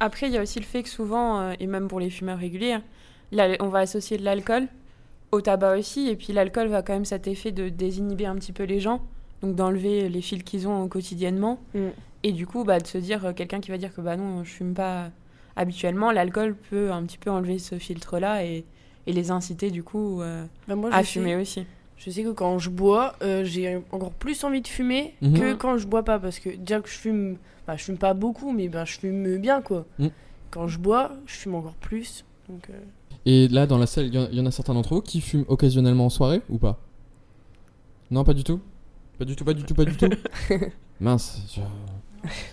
Après, 0.00 0.26
il 0.28 0.32
y 0.32 0.38
a 0.38 0.42
aussi 0.42 0.58
le 0.58 0.64
fait 0.64 0.82
que 0.82 0.88
souvent, 0.88 1.38
euh, 1.40 1.52
et 1.60 1.66
même 1.68 1.86
pour 1.86 2.00
les 2.00 2.10
fumeurs 2.10 2.38
réguliers, 2.38 2.72
hein, 2.72 2.82
là, 3.32 3.48
on 3.60 3.68
va 3.68 3.80
associer 3.80 4.16
de 4.18 4.24
l'alcool 4.24 4.66
au 5.32 5.40
tabac 5.40 5.76
aussi. 5.78 6.08
Et 6.08 6.16
puis 6.16 6.32
l'alcool 6.32 6.68
va 6.68 6.82
quand 6.82 6.92
même 6.92 7.04
cet 7.04 7.26
effet 7.28 7.52
de 7.52 7.68
désinhiber 7.68 8.26
un 8.26 8.34
petit 8.36 8.52
peu 8.52 8.64
les 8.64 8.80
gens, 8.80 9.00
donc 9.42 9.54
d'enlever 9.54 10.08
les 10.08 10.20
fils 10.22 10.42
qu'ils 10.42 10.66
ont 10.68 10.88
quotidiennement. 10.88 11.60
Mm. 11.74 11.88
Et 12.22 12.32
du 12.32 12.46
coup, 12.46 12.64
bah, 12.64 12.78
de 12.80 12.86
se 12.86 12.98
dire, 12.98 13.24
euh, 13.26 13.32
quelqu'un 13.32 13.60
qui 13.60 13.70
va 13.70 13.78
dire 13.78 13.94
que 13.94 14.00
bah 14.00 14.16
non, 14.16 14.44
je 14.44 14.50
fume 14.50 14.74
pas 14.74 15.10
habituellement, 15.56 16.10
l'alcool 16.10 16.54
peut 16.70 16.90
un 16.92 17.02
petit 17.04 17.18
peu 17.18 17.30
enlever 17.30 17.58
ce 17.58 17.78
filtre-là 17.78 18.44
et, 18.44 18.64
et 19.06 19.12
les 19.12 19.30
inciter 19.30 19.70
du 19.70 19.82
coup 19.82 20.20
euh, 20.22 20.44
bah, 20.68 20.74
moi, 20.76 20.90
à 20.92 20.98
sais- 21.00 21.04
fumer 21.12 21.36
aussi. 21.36 21.64
Je 21.96 22.10
sais 22.10 22.22
que 22.22 22.30
quand 22.30 22.58
je 22.58 22.70
bois, 22.70 23.14
euh, 23.22 23.44
j'ai 23.44 23.78
encore 23.92 24.12
plus 24.12 24.42
envie 24.44 24.62
de 24.62 24.68
fumer 24.68 25.14
Mhm. 25.20 25.38
que 25.38 25.54
quand 25.54 25.76
je 25.76 25.86
bois 25.86 26.02
pas. 26.02 26.18
Parce 26.18 26.38
que 26.38 26.48
déjà 26.48 26.80
que 26.80 26.88
je 26.88 26.94
fume, 26.94 27.36
bah, 27.66 27.76
je 27.76 27.84
fume 27.84 27.98
pas 27.98 28.14
beaucoup, 28.14 28.52
mais 28.52 28.68
ben, 28.68 28.84
je 28.86 28.98
fume 28.98 29.36
bien 29.36 29.60
quoi. 29.60 29.84
Mhm. 29.98 30.10
Quand 30.50 30.66
je 30.66 30.78
bois, 30.78 31.12
je 31.26 31.34
fume 31.34 31.54
encore 31.56 31.74
plus. 31.74 32.24
Donc, 32.48 32.68
euh, 32.70 32.72
Et 33.26 33.48
là, 33.48 33.66
dans 33.66 33.78
la 33.78 33.86
salle, 33.86 34.06
il 34.06 34.14
y, 34.14 34.18
en- 34.18 34.28
il 34.30 34.38
y 34.38 34.40
en 34.40 34.46
a 34.46 34.50
certains 34.50 34.74
d'entre 34.74 34.94
vous 34.94 35.02
qui 35.02 35.20
fument 35.20 35.44
occasionnellement 35.48 36.06
en 36.06 36.10
soirée 36.10 36.40
ou 36.48 36.58
pas? 36.58 36.78
Non, 38.10 38.24
pas 38.24 38.34
du 38.34 38.44
tout? 38.44 38.60
Pas 39.18 39.24
du 39.24 39.36
tout, 39.36 39.44
pas 39.44 39.52
du 39.52 39.62
tout, 39.64 39.74
pas 39.74 39.84
du 39.84 39.96
tout? 39.96 40.08
Mince. 41.00 41.40
je- 41.54 41.60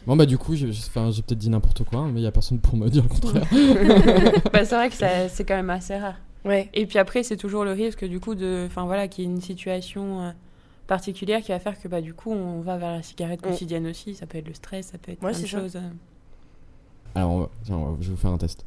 Bon, 0.06 0.16
bah, 0.16 0.26
du 0.26 0.38
coup, 0.38 0.56
j'ai 0.56 0.68
peut-être 0.68 1.34
dit 1.34 1.50
n'importe 1.50 1.84
quoi, 1.84 2.00
hein, 2.00 2.10
mais 2.14 2.22
il 2.22 2.24
y 2.24 2.28
a 2.28 2.32
personne 2.32 2.60
pour 2.60 2.78
me 2.78 2.90
dire 2.90 3.04
le 3.04 3.10
contraire. 3.10 3.44
Bah, 4.54 4.64
c'est 4.66 4.76
vrai 4.76 4.90
que 4.90 4.96
c'est 5.30 5.46
quand 5.46 5.56
même 5.56 5.70
assez 5.70 5.98
rare. 5.98 6.16
ouais. 6.46 6.70
Et 6.74 6.86
puis 6.86 7.00
après, 7.00 7.24
c'est 7.24 7.36
toujours 7.38 7.64
le 7.66 7.72
risque 7.74 8.06
du 8.06 8.20
coup 8.20 8.36
de, 8.36 8.66
enfin 8.68 8.86
voilà, 8.86 9.08
qu'il 9.08 9.26
y 9.26 9.28
ait 9.28 9.30
une 9.30 9.42
situation 9.42 10.22
euh, 10.22 10.32
particulière 10.88 11.42
qui 11.42 11.52
va 11.52 11.60
faire 11.60 11.78
que 11.82 11.90
bah 11.90 12.00
du 12.00 12.14
coup 12.14 12.32
on 12.32 12.62
va 12.62 12.78
vers 12.78 12.92
la 12.94 13.04
cigarette 13.04 13.42
Mm. 13.46 13.50
quotidienne 13.50 13.88
aussi. 13.88 14.16
Ça 14.16 14.26
peut 14.26 14.38
être 14.38 14.48
le 14.48 14.54
stress, 14.54 14.88
ça 14.88 14.98
peut 14.98 15.12
être 15.12 15.22
Ouais, 15.24 15.32
plein 15.32 15.42
de 15.42 15.46
choses. 15.48 15.78
Alors, 17.16 17.32
on 17.32 17.40
va- 17.42 17.50
tiens, 17.66 17.76
on 17.76 17.92
va- 17.92 17.98
je 18.00 18.08
vais 18.08 18.12
vous 18.16 18.22
faire 18.22 18.32
un 18.32 18.38
test. 18.38 18.66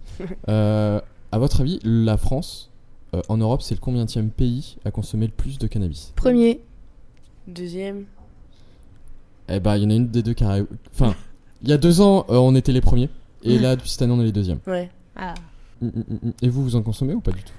Euh, 0.48 1.00
à 1.32 1.38
votre 1.38 1.60
avis, 1.60 1.78
la 1.84 2.16
France, 2.16 2.70
euh, 3.14 3.22
en 3.28 3.36
Europe, 3.38 3.62
c'est 3.62 3.74
le 3.74 3.80
combienième 3.80 4.30
pays 4.30 4.76
à 4.84 4.90
consommer 4.90 5.26
le 5.26 5.32
plus 5.32 5.58
de 5.58 5.66
cannabis? 5.66 6.12
Premier, 6.16 6.60
Deuxième. 7.48 8.04
Eh 9.48 9.58
bah, 9.60 9.76
il 9.76 9.82
y 9.82 9.86
en 9.86 9.90
a 9.90 9.94
une 9.94 10.08
des 10.08 10.22
deux 10.22 10.34
qui 10.34 10.44
a... 10.44 10.58
Enfin, 10.92 11.14
il 11.62 11.68
y 11.68 11.72
a 11.72 11.78
deux 11.78 12.00
ans, 12.00 12.24
euh, 12.30 12.36
on 12.36 12.54
était 12.54 12.72
les 12.72 12.80
premiers. 12.80 13.08
Et 13.42 13.58
là, 13.58 13.74
depuis 13.74 13.90
cette 13.90 14.02
année, 14.02 14.12
on 14.12 14.20
est 14.20 14.24
les 14.26 14.32
deuxièmes. 14.32 14.60
Ouais. 14.66 14.90
ah. 15.16 15.34
Mm, 15.80 15.86
mm, 15.88 16.00
mm. 16.22 16.32
Et 16.42 16.48
vous, 16.48 16.62
vous 16.62 16.76
en 16.76 16.82
consommez 16.82 17.14
ou 17.14 17.20
pas 17.20 17.32
du 17.32 17.42
tout? 17.42 17.52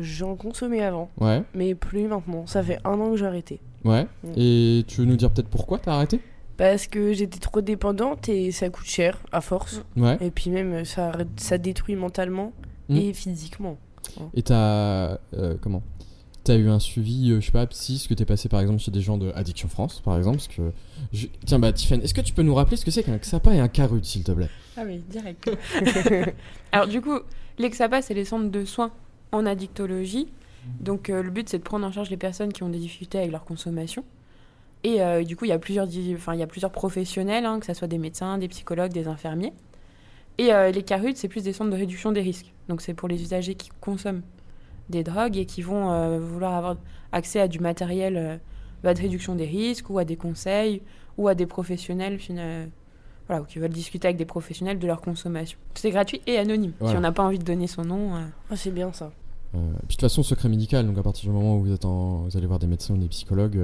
J'en 0.00 0.36
consommais 0.36 0.82
avant, 0.82 1.08
Ouais, 1.18 1.42
mais 1.54 1.74
plus 1.74 2.08
maintenant. 2.08 2.46
Ça 2.46 2.62
fait 2.62 2.78
un 2.84 3.00
an 3.00 3.12
que 3.12 3.16
j'ai 3.16 3.24
arrêté. 3.26 3.60
ouais. 3.84 4.04
Mm. 4.24 4.32
Et 4.36 4.84
tu 4.86 5.00
veux 5.00 5.06
nous 5.06 5.16
dire 5.16 5.30
peut-être 5.30 5.48
pourquoi 5.48 5.78
t'as 5.78 5.94
arrêté? 5.94 6.20
Parce 6.58 6.88
que 6.88 7.12
j'étais 7.14 7.38
trop 7.38 7.60
dépendante 7.60 8.28
et 8.28 8.50
ça 8.50 8.68
coûte 8.68 8.84
cher 8.84 9.18
à 9.32 9.40
force. 9.40 9.80
Ouais. 9.96 10.18
Et 10.20 10.30
puis 10.30 10.50
même, 10.50 10.84
ça, 10.84 11.12
ça 11.36 11.56
détruit 11.56 11.94
mentalement 11.94 12.52
Mm. 12.88 12.96
et 12.96 13.12
physiquement. 13.12 13.76
Et 14.34 14.42
t'as. 14.42 15.18
euh, 15.34 15.54
comment? 15.60 15.82
Tu 16.44 16.52
as 16.52 16.56
eu 16.56 16.68
un 16.70 16.78
suivi, 16.78 17.30
euh, 17.30 17.40
je 17.40 17.46
sais 17.46 17.52
pas, 17.52 17.66
psy, 17.66 17.96
est-ce 17.96 18.08
que 18.08 18.14
tu 18.14 18.22
es 18.22 18.26
passé 18.26 18.48
par 18.48 18.60
exemple 18.60 18.80
chez 18.80 18.90
des 18.90 19.02
gens 19.02 19.18
de 19.18 19.30
Addiction 19.34 19.68
France, 19.68 20.00
par 20.00 20.16
exemple 20.16 20.36
parce 20.38 20.48
que 20.48 20.72
je- 21.12 21.26
Tiens, 21.44 21.58
bah, 21.58 21.72
Tiffany, 21.72 22.02
est-ce 22.04 22.14
que 22.14 22.22
tu 22.22 22.32
peux 22.32 22.42
nous 22.42 22.54
rappeler 22.54 22.76
ce 22.78 22.84
que 22.86 22.90
c'est 22.90 23.02
qu'un 23.02 23.18
XAPA 23.18 23.54
et 23.54 23.60
un 23.60 23.68
CARUT, 23.68 24.02
s'il 24.04 24.24
te 24.24 24.32
plaît? 24.32 24.48
Ah 24.76 24.82
oui, 24.86 25.02
direct. 25.10 25.50
Alors 26.72 26.86
du 26.86 27.00
coup, 27.02 27.18
l'EXAPA, 27.58 28.00
c'est 28.02 28.14
les 28.14 28.24
centres 28.24 28.50
de 28.50 28.64
soins 28.64 28.90
en 29.32 29.44
addictologie. 29.44 30.28
Donc 30.80 31.10
euh, 31.10 31.22
le 31.22 31.30
but, 31.30 31.48
c'est 31.48 31.58
de 31.58 31.62
prendre 31.62 31.86
en 31.86 31.92
charge 31.92 32.08
les 32.10 32.16
personnes 32.16 32.52
qui 32.52 32.62
ont 32.62 32.68
des 32.70 32.78
difficultés 32.78 33.18
avec 33.18 33.30
leur 33.30 33.44
consommation. 33.44 34.04
Et 34.84 35.02
euh, 35.02 35.24
du 35.24 35.34
coup, 35.36 35.44
il 35.44 35.48
y 35.48 35.52
a 35.52 35.58
plusieurs, 35.58 35.88
enfin, 36.14 36.34
il 36.34 36.40
y 36.40 36.42
a 36.42 36.46
plusieurs 36.46 36.70
professionnels, 36.72 37.44
hein, 37.46 37.58
que 37.58 37.66
ce 37.66 37.74
soit 37.74 37.88
des 37.88 37.98
médecins, 37.98 38.38
des 38.38 38.48
psychologues, 38.48 38.92
des 38.92 39.08
infirmiers. 39.08 39.52
Et 40.38 40.52
euh, 40.52 40.70
les 40.70 40.82
CARUT, 40.82 41.12
c'est 41.16 41.28
plus 41.28 41.42
des 41.42 41.52
centres 41.52 41.70
de 41.70 41.76
réduction 41.76 42.12
des 42.12 42.20
risques. 42.20 42.52
Donc 42.68 42.80
c'est 42.80 42.94
pour 42.94 43.08
les 43.08 43.20
usagers 43.20 43.54
qui 43.54 43.70
consomment 43.80 44.22
des 44.88 45.02
drogues 45.02 45.36
et 45.36 45.46
qui 45.46 45.62
vont 45.62 45.90
euh, 45.90 46.18
vouloir 46.18 46.54
avoir 46.54 46.76
accès 47.12 47.40
à 47.40 47.48
du 47.48 47.58
matériel 47.60 48.16
euh, 48.16 48.36
bah, 48.82 48.94
de 48.94 49.00
réduction 49.00 49.34
des 49.34 49.46
risques 49.46 49.90
ou 49.90 49.98
à 49.98 50.04
des 50.04 50.16
conseils 50.16 50.80
ou 51.16 51.28
à 51.28 51.34
des 51.34 51.46
professionnels 51.46 52.18
euh, 52.30 52.66
voilà, 53.26 53.42
ou 53.42 53.44
qui 53.44 53.58
veulent 53.58 53.68
discuter 53.70 54.06
avec 54.08 54.16
des 54.16 54.24
professionnels 54.24 54.78
de 54.78 54.86
leur 54.86 55.00
consommation. 55.00 55.58
C'est 55.74 55.90
gratuit 55.90 56.20
et 56.26 56.38
anonyme. 56.38 56.72
Voilà. 56.78 56.92
Si 56.94 56.98
on 56.98 57.00
n'a 57.00 57.12
pas 57.12 57.24
envie 57.24 57.38
de 57.38 57.44
donner 57.44 57.66
son 57.66 57.82
nom. 57.84 58.14
euh, 58.16 58.20
Ah, 58.50 58.56
c'est 58.56 58.70
bien 58.70 58.92
ça. 58.92 59.10
Euh, 59.54 59.58
puis 59.58 59.88
de 59.88 59.92
toute 59.92 60.00
façon, 60.02 60.22
secret 60.22 60.48
médical, 60.48 60.86
donc 60.86 60.96
à 60.98 61.02
partir 61.02 61.28
du 61.28 61.34
moment 61.36 61.56
où 61.56 61.64
vous, 61.64 61.72
êtes 61.72 61.84
en- 61.84 62.18
vous 62.24 62.36
allez 62.36 62.46
voir 62.46 62.58
des 62.58 62.66
médecins 62.66 62.94
ou 62.94 62.98
des 62.98 63.08
psychologues, 63.08 63.58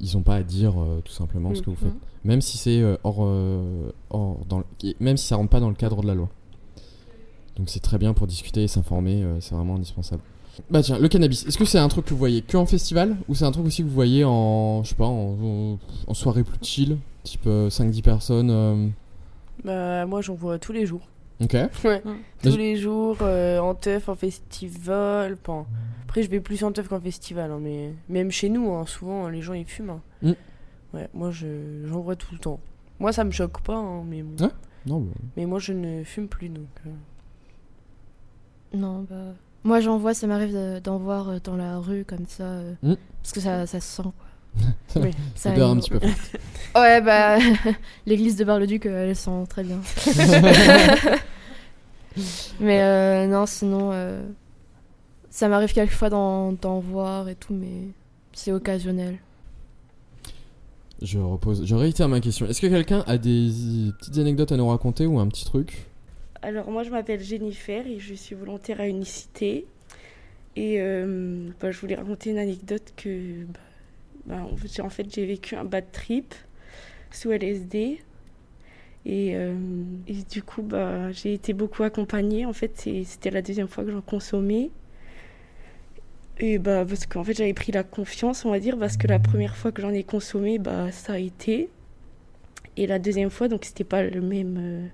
ils 0.00 0.14
n'ont 0.14 0.22
pas 0.22 0.36
à 0.36 0.42
dire 0.42 0.80
euh, 0.80 1.00
tout 1.04 1.12
simplement 1.12 1.54
ce 1.54 1.62
que 1.62 1.70
vous 1.70 1.76
faites. 1.76 1.88
Mhm. 1.92 1.98
Même 2.24 2.40
si 2.40 2.58
c'est 2.58 2.80
euh, 2.80 2.96
hors, 3.04 3.18
euh, 3.24 3.92
hors 4.10 4.38
dans 4.48 4.58
le- 4.58 4.94
même 5.00 5.16
si 5.16 5.26
ça 5.26 5.36
rentre 5.36 5.50
pas 5.50 5.60
dans 5.60 5.68
le 5.68 5.74
cadre 5.74 6.02
de 6.02 6.06
la 6.06 6.14
loi. 6.14 6.28
Donc 7.56 7.68
c'est 7.70 7.80
très 7.80 7.98
bien 7.98 8.12
pour 8.12 8.26
discuter 8.26 8.64
et 8.64 8.68
s'informer, 8.68 9.22
euh, 9.22 9.40
c'est 9.40 9.54
vraiment 9.54 9.76
indispensable. 9.76 10.22
Bah 10.70 10.82
tiens, 10.82 10.98
le 10.98 11.08
cannabis, 11.08 11.46
est-ce 11.46 11.58
que 11.58 11.64
c'est 11.66 11.78
un 11.78 11.88
truc 11.88 12.06
que 12.06 12.10
vous 12.10 12.18
voyez 12.18 12.40
que 12.42 12.56
en 12.56 12.64
festival 12.66 13.16
ou 13.28 13.34
c'est 13.34 13.44
un 13.44 13.52
truc 13.52 13.66
aussi 13.66 13.82
que 13.82 13.88
vous 13.88 13.94
voyez 13.94 14.24
en, 14.24 14.82
je 14.84 14.90
sais 14.90 14.94
pas, 14.94 15.06
en, 15.06 15.78
en 16.06 16.14
soirée 16.14 16.44
plus 16.44 16.58
chill, 16.62 16.96
type 17.24 17.42
euh, 17.46 17.68
5-10 17.68 18.02
personnes 18.02 18.50
euh, 18.50 18.86
Bah, 19.64 20.06
moi, 20.06 20.20
j'en 20.22 20.34
vois 20.34 20.58
tous 20.58 20.72
les 20.72 20.86
jours. 20.86 21.02
Ok. 21.40 21.52
Ouais. 21.84 22.02
Tous 22.42 22.50
Mais- 22.50 22.56
les 22.56 22.76
jours, 22.76 23.18
euh, 23.22 23.58
en 23.58 23.74
teuf, 23.74 24.08
en 24.08 24.14
festival. 24.14 25.36
Enfin, 25.42 25.66
après, 26.04 26.22
je 26.22 26.30
vais 26.30 26.40
plus 26.40 26.62
en 26.64 26.72
teuf 26.72 26.88
qu'en 26.88 27.00
festival. 27.00 27.50
hein, 27.50 27.58
mais 27.60 27.92
même 28.08 28.30
chez 28.30 28.48
nous, 28.48 28.72
hein, 28.74 28.86
souvent, 28.86 29.28
les 29.28 29.42
gens 29.42 29.52
ils 29.54 29.66
fument. 29.66 29.90
hein. 29.90 30.00
Mm. 30.22 30.32
Ouais, 30.94 31.08
moi, 31.12 31.30
je- 31.30 31.84
j'en 31.86 32.00
vois 32.00 32.16
tout 32.16 32.28
le 32.32 32.38
temps. 32.38 32.58
Moi, 33.00 33.12
ça 33.12 33.24
me 33.24 33.30
choque 33.30 33.60
pas, 33.60 33.76
hein, 33.76 34.02
mais, 34.08 34.22
bon. 34.22 34.42
Ouais. 34.44 34.50
Non, 34.86 35.00
bah, 35.00 35.12
mais 35.36 35.44
moi, 35.46 35.58
je 35.58 35.72
ne 35.74 36.04
fume 36.04 36.28
plus. 36.28 36.48
Donc, 36.48 36.68
euh. 36.86 36.90
Non, 38.74 39.04
bah. 39.08 39.34
Moi, 39.64 39.80
j'en 39.80 39.98
vois, 39.98 40.14
ça 40.14 40.26
m'arrive 40.26 40.52
de- 40.54 40.78
d'en 40.78 40.98
voir 40.98 41.28
euh, 41.28 41.38
dans 41.42 41.56
la 41.56 41.78
rue 41.78 42.04
comme 42.04 42.26
ça. 42.26 42.44
euh, 42.44 42.74
Mm. 42.82 42.94
Parce 43.22 43.32
que 43.32 43.40
ça, 43.40 43.66
ça 43.66 43.80
se 43.80 43.96
sent, 43.96 44.02
quoi. 44.04 44.25
Oui. 44.96 45.10
Ça 45.34 45.52
odeur 45.52 45.70
un 45.70 45.76
petit 45.76 45.90
peu. 45.90 46.00
Ouais, 46.74 47.00
bah. 47.00 47.38
L'église 48.06 48.36
de 48.36 48.44
Bar-le-Duc, 48.44 48.84
euh, 48.84 49.08
elle 49.08 49.16
sent 49.16 49.44
très 49.48 49.64
bien. 49.64 49.80
mais 52.60 52.82
euh, 52.82 53.26
non, 53.26 53.46
sinon. 53.46 53.90
euh, 53.92 54.22
ça 55.30 55.48
m'arrive 55.48 55.72
quelquefois 55.72 56.10
d'en 56.10 56.52
d'en 56.52 56.80
voir 56.80 57.30
et 57.30 57.34
tout, 57.34 57.54
mais 57.54 57.88
c'est 58.32 58.52
occasionnel. 58.52 59.16
Je 61.02 61.18
repose, 61.18 61.64
je 61.66 61.74
réitère 61.74 62.08
ma 62.08 62.20
question. 62.20 62.46
Est-ce 62.46 62.60
que 62.60 62.66
quelqu'un 62.66 63.04
a 63.06 63.18
des 63.18 63.50
petites 63.98 64.18
anecdotes 64.18 64.52
à 64.52 64.56
nous 64.56 64.68
raconter 64.68 65.06
ou 65.06 65.18
un 65.18 65.28
petit 65.28 65.44
truc? 65.44 65.86
Alors 66.42 66.70
moi 66.70 66.84
je 66.84 66.90
m'appelle 66.90 67.22
Jennifer 67.22 67.86
et 67.86 67.98
je 67.98 68.14
suis 68.14 68.34
volontaire 68.34 68.80
à 68.80 68.86
Unicité. 68.86 69.66
Et 70.56 70.76
euh, 70.80 71.48
bah, 71.60 71.70
je 71.70 71.78
voulais 71.80 71.96
raconter 71.96 72.30
une 72.30 72.38
anecdote 72.38 72.94
que 72.96 73.44
bah, 73.44 73.60
bah, 74.26 74.42
en 74.50 74.56
fait, 74.90 75.06
j'ai- 75.14 75.26
vécu 75.26 75.54
un 75.56 75.64
bad 75.64 75.90
trip 75.92 76.34
sous 77.10 77.32
LSD. 77.32 78.00
Et, 79.06 79.36
euh, 79.36 79.54
et 80.08 80.14
du 80.30 80.42
coup 80.42 80.62
bah, 80.62 81.12
j'ai 81.12 81.34
été 81.34 81.52
beaucoup 81.54 81.84
accompagnée. 81.84 82.46
En 82.46 82.52
fait 82.52 82.72
c'était 83.04 83.30
la 83.30 83.42
deuxième 83.42 83.68
fois 83.68 83.84
que 83.84 83.90
j'en 83.92 84.00
consommais. 84.02 84.70
Et 86.38 86.58
bah 86.58 86.84
parce 86.86 87.06
qu'en 87.06 87.24
fait 87.24 87.34
j'avais 87.34 87.54
pris 87.54 87.72
la 87.72 87.82
confiance 87.82 88.44
on 88.44 88.50
va 88.50 88.60
dire 88.60 88.78
parce 88.78 88.96
que 88.96 89.06
la 89.06 89.18
première 89.18 89.56
fois 89.56 89.72
que 89.72 89.80
j'en 89.80 89.90
ai 89.92 90.04
consommé 90.04 90.58
ça 90.92 91.14
a 91.14 91.18
été. 91.18 91.70
Et 92.76 92.86
la 92.86 92.98
deuxième 92.98 93.30
fois 93.30 93.48
donc 93.48 93.64
c'était 93.64 93.84
pas 93.84 94.02
le 94.02 94.20
même... 94.20 94.56
euh, 94.60 94.86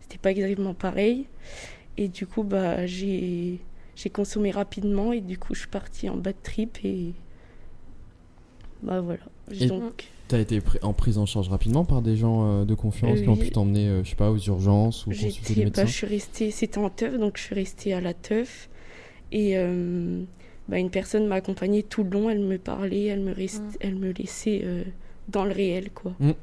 c'était 0.00 0.18
pas 0.18 0.30
exactement 0.32 0.74
pareil. 0.74 1.26
Et 1.98 2.08
du 2.08 2.26
coup, 2.26 2.46
j'ai, 2.86 3.60
j'ai 3.96 4.10
consommé 4.10 4.50
rapidement 4.50 5.12
et 5.12 5.20
du 5.20 5.38
coup, 5.38 5.54
je 5.54 5.60
suis 5.60 5.68
partie 5.68 6.08
en 6.10 6.16
bad 6.16 6.36
trip 6.42 6.78
et. 6.84 7.14
Bah 8.82 9.00
voilà. 9.00 9.20
Et- 9.52 9.66
Donc, 9.66 10.08
T'as 10.28 10.38
été 10.38 10.62
en 10.82 10.94
prise 10.94 11.18
en 11.18 11.26
charge 11.26 11.50
rapidement 11.50 11.84
par 11.84 12.00
des 12.00 12.16
gens 12.16 12.46
euh, 12.46 12.64
de 12.64 12.74
confiance 12.74 13.20
qui 13.20 13.28
ont 13.28 13.36
pu 13.36 13.50
t'emmener, 13.50 13.86
euh, 13.88 14.02
je 14.04 14.10
sais 14.10 14.16
pas, 14.16 14.30
aux 14.30 14.38
urgences 14.38 15.06
ou 15.06 15.10
consulter 15.10 15.30
des 15.40 15.46
j'étais, 15.48 15.64
médecins 15.64 15.82
bah, 15.82 15.88
je 15.88 15.92
suis 15.92 16.06
restée. 16.06 16.50
C'était 16.50 16.78
en 16.78 16.88
teuf, 16.88 17.18
donc 17.18 17.36
je 17.36 17.42
suis 17.42 17.54
restée 17.54 17.92
à 17.92 18.00
la 18.00 18.14
teuf. 18.14 18.70
Et 19.30 19.58
euh, 19.58 20.22
bah, 20.68 20.78
une 20.78 20.88
personne 20.90 21.26
m'a 21.26 21.34
accompagnée 21.34 21.82
tout 21.82 22.02
le 22.02 22.10
long. 22.10 22.30
Elle 22.30 22.40
me 22.40 22.56
parlait, 22.56 23.04
elle 23.04 23.20
me, 23.20 23.32
rest- 23.32 23.60
Mm. 23.62 23.76
elle 23.80 23.94
me 23.96 24.10
laissait 24.12 24.62
euh, 24.64 24.84
dans 25.28 25.44
le 25.44 25.52
réel, 25.52 25.90
quoi. 25.90 26.12
Ouais. 26.20 26.34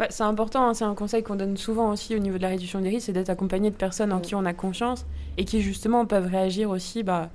Ouais, 0.00 0.06
c'est 0.10 0.22
important, 0.22 0.68
hein, 0.68 0.74
c'est 0.74 0.84
un 0.84 0.94
conseil 0.94 1.22
qu'on 1.22 1.36
donne 1.36 1.56
souvent 1.56 1.92
aussi 1.92 2.14
au 2.16 2.18
niveau 2.18 2.36
de 2.38 2.42
la 2.42 2.48
réduction 2.48 2.80
des 2.80 2.88
risques, 2.88 3.06
c'est 3.06 3.12
d'être 3.12 3.28
accompagné 3.30 3.70
de 3.70 3.76
personnes 3.76 4.12
en 4.12 4.20
qui 4.20 4.34
on 4.34 4.44
a 4.46 4.52
confiance 4.54 5.04
et 5.36 5.44
qui 5.44 5.60
justement 5.60 6.06
peuvent 6.06 6.26
réagir 6.26 6.70
aussi 6.70 7.02
bah, 7.02 7.30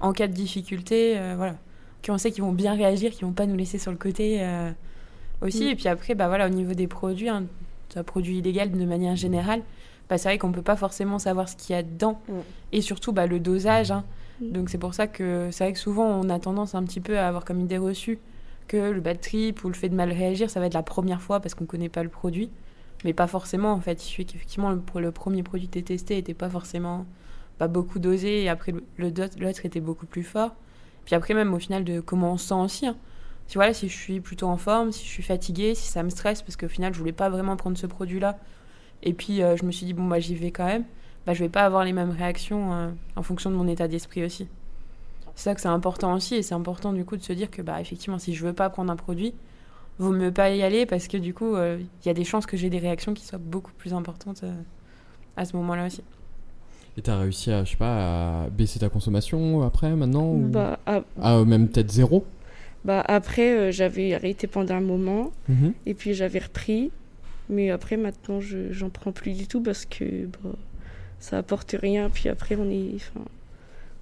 en 0.00 0.12
cas 0.12 0.26
de 0.26 0.32
difficulté, 0.32 1.16
euh, 1.16 1.34
voilà, 1.36 1.56
qui 2.02 2.10
on 2.10 2.18
sait 2.18 2.30
qu'ils 2.32 2.42
vont 2.42 2.52
bien 2.52 2.74
réagir, 2.74 3.10
qui 3.12 3.22
vont 3.24 3.32
pas 3.32 3.46
nous 3.46 3.56
laisser 3.56 3.78
sur 3.78 3.90
le 3.90 3.96
côté 3.98 4.38
euh, 4.40 4.70
aussi. 5.42 5.64
Mm. 5.64 5.68
Et 5.68 5.76
puis 5.76 5.88
après, 5.88 6.14
bah 6.14 6.28
voilà, 6.28 6.46
au 6.46 6.50
niveau 6.50 6.74
des 6.74 6.86
produits, 6.86 7.28
hein, 7.28 7.44
un 7.96 8.02
produit 8.04 8.38
illégal 8.38 8.70
de 8.70 8.84
manière 8.84 9.16
générale, 9.16 9.62
bah, 10.08 10.18
c'est 10.18 10.28
vrai 10.28 10.38
qu'on 10.38 10.52
peut 10.52 10.62
pas 10.62 10.76
forcément 10.76 11.18
savoir 11.18 11.48
ce 11.48 11.56
qu'il 11.56 11.74
y 11.74 11.78
a 11.78 11.82
dedans 11.82 12.20
Mm. 12.28 12.32
et 12.72 12.80
surtout 12.82 13.12
bah, 13.12 13.26
le 13.26 13.38
dosage. 13.40 13.90
hein. 13.90 14.04
Mm. 14.40 14.52
Donc 14.52 14.70
c'est 14.70 14.78
pour 14.78 14.94
ça 14.94 15.06
que 15.06 15.48
c'est 15.52 15.64
vrai 15.64 15.72
que 15.72 15.78
souvent 15.78 16.06
on 16.06 16.28
a 16.30 16.38
tendance 16.38 16.74
un 16.74 16.82
petit 16.84 17.00
peu 17.00 17.18
à 17.18 17.28
avoir 17.28 17.44
comme 17.44 17.60
idée 17.60 17.78
reçue 17.78 18.18
que 18.68 18.90
le 18.90 19.00
bad 19.00 19.20
trip 19.20 19.64
ou 19.64 19.68
le 19.68 19.74
fait 19.74 19.88
de 19.88 19.96
mal 19.96 20.12
réagir, 20.12 20.48
ça 20.48 20.60
va 20.60 20.66
être 20.66 20.74
la 20.74 20.82
première 20.84 21.20
fois 21.20 21.40
parce 21.40 21.54
qu'on 21.54 21.66
connaît 21.66 21.88
pas 21.88 22.02
le 22.04 22.08
produit. 22.08 22.50
Mais 23.04 23.12
pas 23.14 23.26
forcément, 23.26 23.72
en 23.72 23.80
fait. 23.80 23.94
Il 24.04 24.06
suffit 24.06 24.26
qu'effectivement, 24.26 24.70
le, 24.70 24.80
le 25.00 25.10
premier 25.10 25.42
produit 25.42 25.68
testé 25.68 26.18
était 26.18 26.34
pas 26.34 26.50
forcément 26.50 27.06
pas 27.58 27.66
beaucoup 27.66 27.98
dosé 27.98 28.42
et 28.42 28.48
après 28.48 28.72
l'autre 28.98 29.64
était 29.66 29.80
beaucoup 29.80 30.06
plus 30.06 30.22
fort. 30.22 30.54
Puis 31.10 31.16
après, 31.16 31.34
même 31.34 31.52
au 31.52 31.58
final, 31.58 31.82
de 31.82 31.98
comment 31.98 32.34
on 32.34 32.36
se 32.36 32.46
sent 32.46 32.54
aussi. 32.54 32.86
hein. 32.86 32.94
Si, 33.48 33.56
voilà, 33.56 33.74
si 33.74 33.88
je 33.88 33.96
suis 33.96 34.20
plutôt 34.20 34.46
en 34.46 34.56
forme, 34.56 34.92
si 34.92 35.04
je 35.04 35.10
suis 35.10 35.24
fatiguée, 35.24 35.74
si 35.74 35.88
ça 35.88 36.04
me 36.04 36.08
stresse, 36.08 36.40
parce 36.40 36.56
qu'au 36.56 36.68
final, 36.68 36.94
je 36.94 37.00
voulais 37.00 37.10
pas 37.10 37.28
vraiment 37.28 37.56
prendre 37.56 37.76
ce 37.76 37.88
produit-là. 37.88 38.38
Et 39.02 39.12
puis, 39.12 39.42
euh, 39.42 39.56
je 39.56 39.64
me 39.64 39.72
suis 39.72 39.86
dit, 39.86 39.92
bon, 39.92 40.06
bah, 40.06 40.20
j'y 40.20 40.36
vais 40.36 40.52
quand 40.52 40.66
même. 40.66 40.84
Bah, 41.26 41.34
je 41.34 41.40
vais 41.42 41.48
pas 41.48 41.62
avoir 41.62 41.84
les 41.84 41.92
mêmes 41.92 42.12
réactions 42.12 42.72
euh, 42.72 42.90
en 43.16 43.24
fonction 43.24 43.50
de 43.50 43.56
mon 43.56 43.66
état 43.66 43.88
d'esprit 43.88 44.24
aussi. 44.24 44.46
C'est 45.34 45.42
ça 45.42 45.54
que 45.56 45.60
c'est 45.60 45.66
important 45.66 46.14
aussi, 46.14 46.36
et 46.36 46.42
c'est 46.44 46.54
important 46.54 46.92
du 46.92 47.04
coup 47.04 47.16
de 47.16 47.24
se 47.24 47.32
dire 47.32 47.50
que 47.50 47.60
bah 47.60 47.80
effectivement 47.80 48.18
si 48.20 48.32
je 48.32 48.46
veux 48.46 48.52
pas 48.52 48.70
prendre 48.70 48.92
un 48.92 48.96
produit, 48.96 49.34
vaut 49.98 50.12
mieux 50.12 50.32
pas 50.32 50.50
y 50.50 50.62
aller 50.62 50.86
parce 50.86 51.08
que 51.08 51.16
du 51.16 51.34
coup 51.34 51.56
euh, 51.56 51.80
il 51.80 52.06
y 52.06 52.10
a 52.10 52.14
des 52.14 52.24
chances 52.24 52.46
que 52.46 52.56
j'ai 52.56 52.70
des 52.70 52.78
réactions 52.78 53.14
qui 53.14 53.24
soient 53.24 53.38
beaucoup 53.38 53.72
plus 53.72 53.94
importantes 53.94 54.44
à 55.36 55.44
ce 55.44 55.56
moment-là 55.56 55.86
aussi. 55.86 56.02
Et 56.96 57.02
t'as 57.02 57.18
réussi 57.18 57.50
à, 57.52 57.64
je 57.64 57.70
sais 57.70 57.76
pas, 57.76 58.44
à 58.44 58.48
baisser 58.50 58.78
ta 58.80 58.88
consommation 58.88 59.62
après, 59.62 59.94
maintenant 59.94 60.32
ou... 60.32 60.48
Bah, 60.48 60.78
ah, 60.86 61.02
Ah, 61.20 61.36
euh, 61.36 61.44
même 61.44 61.68
peut-être 61.68 61.90
zéro 61.90 62.24
bah, 62.84 63.04
après, 63.06 63.54
euh, 63.58 63.70
j'avais 63.70 64.14
arrêté 64.14 64.46
pendant 64.46 64.74
un 64.74 64.80
moment. 64.80 65.32
Mhm. 65.50 65.74
Et 65.84 65.92
puis 65.92 66.14
j'avais 66.14 66.38
repris. 66.38 66.90
Mais 67.50 67.70
après, 67.70 67.98
maintenant, 67.98 68.40
je 68.40 68.72
j'en 68.72 68.88
prends 68.88 69.12
plus 69.12 69.32
du 69.36 69.46
tout 69.46 69.60
parce 69.62 69.84
que 69.84 70.24
bah, 70.26 70.50
ça 71.18 71.36
apporte 71.38 71.76
rien. 71.78 72.08
Puis 72.08 72.30
après, 72.30 72.56
on 72.56 72.70
est, 72.70 72.94
enfin, 72.96 73.20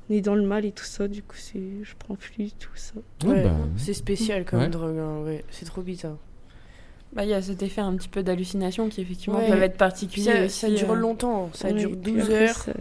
on 0.08 0.14
est 0.14 0.20
dans 0.20 0.36
le 0.36 0.42
mal 0.46 0.64
et 0.64 0.70
tout 0.70 0.84
ça. 0.84 1.08
Du 1.08 1.22
coup, 1.24 1.34
c'est, 1.36 1.60
je 1.82 1.92
prends 1.98 2.14
plus 2.14 2.36
du 2.44 2.52
tout 2.52 2.70
ça. 2.76 2.94
Ouais, 3.24 3.30
Ouais, 3.30 3.42
bah, 3.44 3.56
c'est 3.76 3.94
spécial 3.94 4.44
comme 4.44 4.60
Ouais. 4.60 4.68
drogue. 4.68 4.96
hein, 4.98 5.22
ouais. 5.24 5.44
C'est 5.50 5.64
trop 5.64 5.82
bizarre. 5.82 6.16
Bah 7.14 7.24
il 7.24 7.30
y 7.30 7.34
a 7.34 7.40
cet 7.42 7.62
effet 7.62 7.80
un 7.80 7.94
petit 7.96 8.08
peu 8.08 8.22
d'hallucination 8.22 8.88
qui 8.88 9.00
effectivement 9.00 9.38
Ouais. 9.38 9.48
peuvent 9.48 9.62
être 9.62 9.72
Puis 9.72 9.78
particuliers. 9.78 10.24
ça, 10.32 10.44
aussi, 10.44 10.58
ça 10.58 10.70
dure 10.70 10.92
euh. 10.92 10.96
longtemps. 10.96 11.50
Ça 11.54 11.68
Ouais, 11.68 11.74
dure 11.74 11.90
puis 11.90 12.12
12 12.12 12.22
après, 12.24 12.48
heures. 12.48 12.54
ça- 12.56 12.72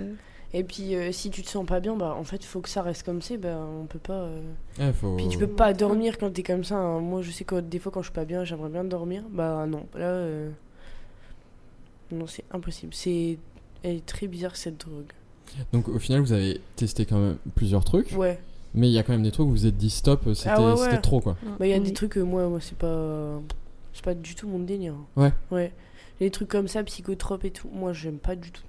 Et 0.54 0.64
puis, 0.64 0.96
euh, 0.96 1.12
si 1.12 1.30
tu 1.30 1.44
te 1.44 1.50
sens 1.50 1.66
pas 1.66 1.80
bien, 1.82 1.96
bah 1.96 2.16
en 2.18 2.24
fait, 2.24 2.44
faut 2.44 2.62
que 2.62 2.70
ça 2.70 2.82
reste 2.82 3.04
comme 3.04 3.22
c'est. 3.22 3.38
Bah, 3.38 3.58
on 3.82 3.86
peut 3.86 4.00
pas. 4.00 4.28
euh, 4.80 4.94
faut... 4.94 5.16
Puis 5.18 5.28
tu 5.28 5.38
peux 5.38 5.48
pas 5.48 5.74
dormir 5.74 6.18
quand 6.18 6.32
t'es 6.32 6.44
comme 6.44 6.64
ça. 6.64 6.76
hein. 6.76 7.00
Moi, 7.00 7.22
je 7.22 7.32
sais 7.32 7.44
que 7.44 7.60
des 7.60 7.80
fois, 7.80 7.92
quand 7.92 8.02
je 8.02 8.08
suis 8.08 8.14
pas 8.14 8.26
bien, 8.26 8.44
j'aimerais 8.46 8.70
bien 8.70 8.84
dormir. 8.86 9.24
Bah 9.30 9.66
non, 9.68 9.86
là. 9.94 10.06
euh, 10.06 10.50
Non, 12.12 12.28
c'est 12.28 12.46
impossible. 12.52 12.94
C'est. 12.94 13.38
Elle 13.84 13.98
est 13.98 14.06
très 14.06 14.28
bizarre 14.28 14.56
cette 14.56 14.78
drogue. 14.80 15.12
Donc 15.72 15.88
au 15.88 16.00
final, 16.00 16.22
vous 16.22 16.34
avez 16.34 16.60
testé 16.76 17.06
quand 17.06 17.18
même 17.20 17.38
plusieurs 17.56 17.84
trucs, 17.86 18.12
Ouais. 18.18 18.40
mais 18.74 18.88
il 18.90 18.92
y 18.94 18.98
a 19.00 19.04
quand 19.04 19.14
même 19.14 19.24
des 19.24 19.32
trucs 19.32 19.46
où 19.46 19.50
vous 19.50 19.56
vous 19.56 19.66
êtes 19.66 19.78
dit 19.78 19.90
stop, 19.90 20.22
c'était 20.34 20.50
Ah 20.50 20.62
ouais, 20.62 20.72
ouais. 20.74 20.78
c'était 20.90 21.02
trop 21.02 21.22
quoi. 21.22 21.38
Bah, 21.60 21.66
il 21.66 21.70
y 21.70 21.74
a 21.74 21.78
Oui. 21.78 21.84
des 21.84 21.94
trucs, 21.94 22.18
moi, 22.18 22.48
moi 22.50 22.60
c'est 22.62 22.78
pas. 22.78 23.40
C'est 23.98 24.06
pas 24.06 24.14
du 24.14 24.36
tout 24.36 24.48
mon 24.48 24.60
délire. 24.60 24.94
Ouais. 25.16 25.34
Ouais. 25.50 25.72
Les 26.20 26.30
trucs 26.30 26.50
comme 26.50 26.68
ça, 26.68 26.84
psychotropes 26.84 27.46
et 27.46 27.50
tout, 27.52 27.68
moi, 27.74 27.94
j'aime 27.94 28.20
pas 28.20 28.36
du 28.36 28.52
tout. 28.52 28.62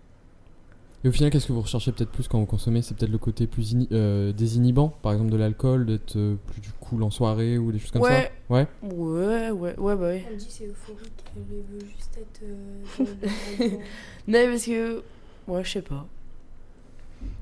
Et 1.04 1.08
au 1.08 1.12
final, 1.12 1.30
qu'est-ce 1.30 1.46
que 1.46 1.52
vous 1.52 1.60
recherchez 1.60 1.92
peut-être 1.92 2.10
plus 2.10 2.28
quand 2.28 2.38
vous 2.40 2.46
consommez? 2.46 2.80
C'est 2.80 2.96
peut-être 2.96 3.12
le 3.12 3.18
côté 3.18 3.46
plus 3.46 3.76
euh, 3.92 4.32
désinhibant, 4.32 4.88
par 5.02 5.12
exemple 5.12 5.30
de 5.30 5.36
l'alcool, 5.36 5.84
d'être 5.84 6.16
euh, 6.16 6.36
plus 6.46 6.62
du 6.62 6.70
cool 6.80 7.02
en 7.02 7.10
soirée 7.10 7.58
ou 7.58 7.70
des 7.72 7.78
choses 7.78 7.90
comme 7.90 8.00
Ouais. 8.02 8.32
ça? 8.48 8.54
Ouais. 8.54 8.66
Ouais, 8.82 9.50
ouais, 9.50 9.78
ouais, 9.78 9.96
bah 9.96 10.00
ouais. 10.00 10.24
Elle 10.30 10.38
dit 10.38 10.46
c'est 10.48 10.66
euphorique, 10.66 11.12
elle 11.36 11.42
veut 11.42 11.86
juste 11.94 12.18
être. 12.18 12.40
euh, 12.42 13.68
Non, 14.28 14.46
parce 14.50 14.64
que. 14.64 15.02
Ouais, 15.46 15.62
je 15.62 15.70
sais 15.70 15.82
pas. 15.82 16.06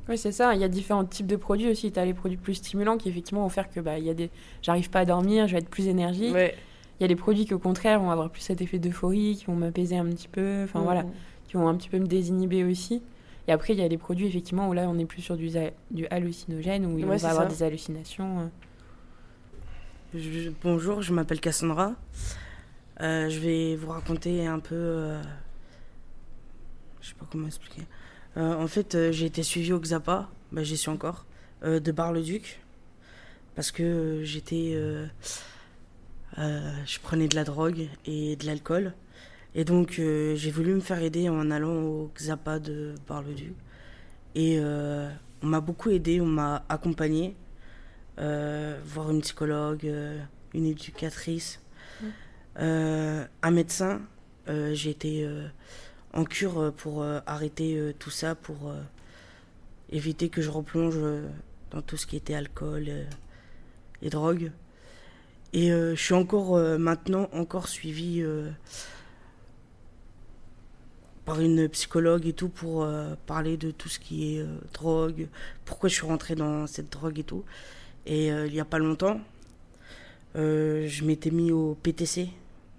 Oui, 0.09 0.19
c'est 0.19 0.33
ça. 0.33 0.55
Il 0.55 0.61
y 0.61 0.65
a 0.65 0.69
différents 0.69 1.05
types 1.05 1.27
de 1.27 1.37
produits 1.37 1.71
aussi. 1.71 1.91
Tu 1.93 1.99
as 1.99 2.05
les 2.05 2.15
produits 2.15 2.37
plus 2.39 2.55
stimulants 2.55 2.97
qui, 2.99 3.09
effectivement, 3.09 3.43
vont 3.43 3.49
faire 3.49 3.71
que 3.71 3.81
bah, 3.81 3.99
il 3.99 4.05
y 4.05 4.11
a 4.11 4.15
des... 4.15 4.31
j'arrive 4.63 4.91
pas 4.91 5.01
à 5.01 5.05
dormir, 5.05 5.47
je 5.49 5.53
vais 5.53 5.59
être 5.59 5.69
plus 5.69 5.87
énergique. 5.89 6.33
Ouais. 6.35 6.55
Il 6.99 7.03
y 7.03 7.05
a 7.05 7.09
des 7.09 7.17
produits 7.17 7.45
qui, 7.45 7.53
au 7.55 7.59
contraire, 7.59 8.01
vont 8.01 8.11
avoir 8.11 8.31
plus 8.31 8.41
cet 8.41 8.61
effet 8.63 8.79
d'euphorie, 8.79 9.37
qui 9.39 9.45
vont 9.47 9.55
m'apaiser 9.57 9.97
un 9.99 10.07
petit 10.07 10.29
peu. 10.29 10.63
Enfin, 10.65 10.81
voilà. 10.81 11.03
Mhm. 11.03 11.13
qui 11.49 11.57
vont 11.57 11.69
un 11.69 11.75
petit 11.77 11.89
peu 11.89 11.99
me 11.99 12.07
désinhiber 12.07 12.65
aussi. 12.65 13.03
Et 13.49 13.53
après, 13.53 13.73
il 13.75 13.79
y 13.79 13.83
a 13.83 13.89
des 13.89 13.99
produits, 13.99 14.27
effectivement, 14.27 14.69
où 14.69 14.73
là, 14.73 14.89
on 14.89 14.99
est 14.99 15.05
plus 15.05 15.23
sur 15.23 15.37
du, 15.37 15.49
hallucinogène, 16.11 16.87
où 16.87 16.97
Ouais, 16.97 17.05
on 17.05 17.17
va 17.17 17.29
avoir 17.31 17.47
des 17.47 17.63
hallucinations. 17.63 18.41
euh. 18.41 18.47
Je- 20.15 20.51
bonjour, 20.63 21.03
je 21.03 21.13
m'appelle 21.13 21.41
Cassandra. 21.41 21.95
Euh, 23.01 23.29
je 23.29 23.39
vais 23.39 23.77
vous 23.77 23.89
raconter 23.91 24.47
un 24.47 24.59
peu. 24.59 24.75
euh, 24.75 25.23
je 27.01 27.09
sais 27.09 27.15
pas 27.15 27.27
comment 27.31 27.47
expliquer. 27.47 27.83
Euh, 28.37 28.55
en 28.61 28.67
fait, 28.67 28.95
euh, 28.95 29.13
j'ai 29.13 29.27
été 29.27 29.43
suivi 29.43 29.73
au 29.73 29.79
Xapa, 29.81 30.29
bah, 30.53 30.63
j'y 30.63 30.77
suis 30.77 30.91
encore, 30.91 31.27
euh, 31.63 31.79
de 31.81 31.93
Bar-le-Duc. 31.93 32.61
Parce 33.55 33.71
que 33.71 33.83
euh, 33.83 34.25
j'étais. 34.25 34.73
Euh, 36.39 36.73
je 36.87 36.99
prenais 37.01 37.29
de 37.29 37.35
la 37.35 37.45
drogue 37.45 37.89
et 38.05 38.37
de 38.37 38.47
l'alcool. 38.47 38.95
Et 39.55 39.65
donc, 39.65 39.99
euh, 39.99 40.35
j'ai 40.37 40.51
voulu 40.51 40.75
me 40.75 40.81
faire 40.81 41.03
aider 41.03 41.29
en 41.29 41.51
allant 41.51 41.75
au 41.75 42.11
Xapa 42.15 42.59
de 42.59 42.95
Bar-le-Duc. 43.09 43.55
Et 44.35 44.59
euh, 44.59 45.11
on 45.43 45.47
m'a 45.47 45.61
beaucoup 45.61 45.91
aidé, 45.91 46.21
on 46.21 46.27
m'a 46.27 46.65
accompagné 46.69 47.35
voir 48.19 49.11
une 49.11 49.21
psychologue, 49.21 49.87
une 50.55 50.65
éducatrice, 50.65 51.61
euh, 52.59 53.25
un 53.43 53.51
médecin. 53.51 54.01
J'ai 54.47 54.91
été 54.91 55.29
en 56.17 56.25
cure 56.25 56.73
pour 56.77 57.03
euh, 57.03 57.21
arrêter 57.27 57.77
euh, 57.77 57.93
tout 57.97 58.11
ça, 58.11 58.35
pour 58.35 58.71
euh, 58.71 58.81
éviter 59.91 60.31
que 60.31 60.41
je 60.41 60.51
replonge 60.51 60.99
dans 61.71 61.83
tout 61.83 61.97
ce 61.97 62.07
qui 62.07 62.17
était 62.17 62.35
alcool 62.35 62.89
et 64.03 64.11
drogue. 64.11 64.51
Et 65.53 65.73
euh, 65.73 65.95
je 65.95 66.01
suis 66.03 66.15
encore 66.15 66.57
euh, 66.57 66.77
maintenant 66.79 67.29
encore 67.33 67.69
suivie 67.69 68.21
euh, 68.23 68.51
par 71.25 71.41
une 71.41 71.69
psychologue 71.69 72.27
et 72.27 72.33
tout 72.33 72.49
pour 72.49 72.83
euh, 72.85 73.15
parler 73.27 73.57
de 73.57 73.71
tout 73.71 73.89
ce 73.89 73.99
qui 73.99 74.37
est 74.37 74.41
euh, 74.41 74.47
drogue, 74.75 75.29
pourquoi 75.65 75.89
je 75.89 75.95
suis 75.95 76.07
rentrée 76.07 76.35
dans 76.35 76.67
cette 76.67 76.91
drogue 76.93 77.19
et 77.19 77.25
tout. 77.25 77.45
Et 78.07 78.31
euh, 78.31 78.47
il 78.47 78.53
n'y 78.53 78.61
a 78.61 78.65
pas 78.65 78.79
longtemps, 78.79 79.21
euh, 80.37 80.87
je 80.89 81.05
m'étais 81.05 81.31
mis 81.31 81.51
au 81.53 81.77
PTC. 81.83 82.29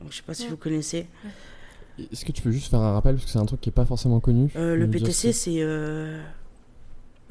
Donc, 0.02 0.12
je 0.12 0.18
sais 0.18 0.24
pas 0.24 0.34
si 0.34 0.44
Ouais. 0.44 0.50
vous 0.50 0.58
connaissez. 0.58 1.08
Est-ce 2.00 2.24
que 2.24 2.32
tu 2.32 2.42
peux 2.44 2.52
juste 2.52 2.70
faire 2.70 2.80
un 2.80 2.94
rappel 2.94 3.16
parce 3.16 3.26
que 3.26 3.32
c'est 3.32 3.40
un 3.40 3.46
truc 3.46 3.60
qui 3.60 3.70
est 3.70 3.72
pas 3.74 3.86
forcément 3.86 4.20
connu? 4.20 4.52
Euh, 4.56 4.76
le 4.76 4.88
PTC, 4.88 5.34
ce 5.34 5.40
c'est 5.40 5.62
euh, 5.62 6.22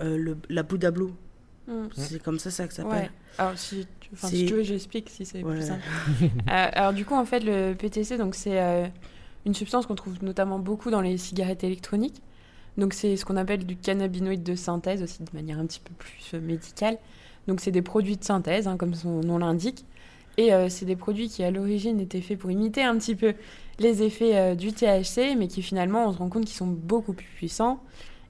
euh, 0.01 0.35
la 0.51 0.63
Bouddha 0.65 0.91
Blue. 0.91 1.11
Mm. 1.69 1.89
C'est 1.97 2.23
comme 2.23 2.39
ça, 2.39 2.51
ça 2.51 2.67
que 2.69 2.75
ça 2.75 2.85
Ouais. 2.85 2.91
s'appelle. 2.95 3.11
Alors, 3.39 3.59
si 3.59 3.87
tu, 4.01 4.11
si 4.17 4.47
veux, 4.47 4.63
j'explique 4.63 5.11
si 5.11 5.25
c'est 5.27 5.43
Ouais. 5.43 5.55
plus 5.55 5.67
simple. 5.67 5.83
Euh, 6.23 6.69
alors, 6.73 6.93
du 6.93 7.05
coup, 7.05 7.15
en 7.15 7.25
fait, 7.25 7.41
le 7.41 7.75
PTC, 7.75 8.17
donc, 8.19 8.35
c'est 8.35 8.61
euh, 8.61 8.87
une 9.45 9.55
substance 9.55 9.87
qu'on 9.87 9.95
trouve 9.97 10.23
notamment 10.23 10.59
beaucoup 10.59 10.91
dans 10.91 11.01
les 11.01 11.19
cigarettes 11.19 11.65
électroniques. 11.65 12.23
Donc, 12.79 12.93
c'est 12.95 13.17
ce 13.17 13.25
qu'on 13.25 13.37
appelle 13.37 13.65
du 13.67 13.77
cannabinoïde 13.77 14.43
de 14.43 14.55
synthèse, 14.55 15.03
aussi 15.03 15.23
de 15.23 15.31
manière 15.35 15.59
un 15.59 15.67
petit 15.67 15.81
peu 15.81 15.93
plus 15.95 16.31
euh, 16.35 16.41
médicale. 16.41 16.99
Donc, 17.49 17.61
c'est 17.61 17.71
des 17.73 17.83
produits 17.83 18.17
de 18.17 18.25
synthèse, 18.25 18.69
hein, 18.69 18.77
comme 18.77 18.95
son 18.95 19.21
nom 19.23 19.39
l'indique. 19.39 19.85
Et 20.37 20.53
euh, 20.53 20.69
c'est 20.69 20.85
des 20.85 20.97
produits 20.97 21.29
qui, 21.29 21.43
à 21.43 21.51
l'origine, 21.51 21.99
étaient 22.01 22.21
faits 22.21 22.39
pour 22.39 22.51
imiter 22.51 22.83
un 22.83 22.97
petit 22.99 23.15
peu 23.17 23.35
les 23.79 24.03
effets 24.03 24.55
du 24.57 24.73
THC, 24.73 25.35
mais 25.37 25.49
qui, 25.49 25.63
finalement, 25.63 26.07
on 26.09 26.13
se 26.13 26.19
rend 26.19 26.29
compte 26.29 26.45
qu'ils 26.45 26.57
sont 26.57 26.67
beaucoup 26.67 27.13
plus 27.15 27.27
puissants 27.37 27.81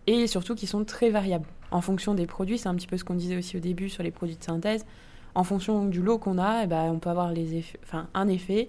et 0.07 0.27
surtout 0.27 0.55
qui 0.55 0.67
sont 0.67 0.85
très 0.85 1.11
variables. 1.11 1.47
En 1.71 1.81
fonction 1.81 2.15
des 2.15 2.27
produits, 2.27 2.59
c'est 2.59 2.69
un 2.69 2.75
petit 2.75 2.87
peu 2.87 2.97
ce 2.97 3.05
qu'on 3.05 3.15
disait 3.15 3.37
aussi 3.37 3.57
au 3.57 3.61
début 3.61 3.89
sur 3.89 4.03
les 4.03 4.11
produits 4.11 4.37
de 4.37 4.45
synthèse. 4.45 4.85
En 5.35 5.45
fonction 5.45 5.85
du 5.87 6.01
lot 6.01 6.19
qu'on 6.19 6.39
a, 6.39 6.63
eh 6.65 6.67
ben, 6.67 6.85
on 6.85 6.99
peut 6.99 7.11
avoir 7.11 7.33
les 7.33 7.57
effets, 7.57 7.79
enfin, 7.85 8.09
un 8.15 8.29
effet. 8.29 8.69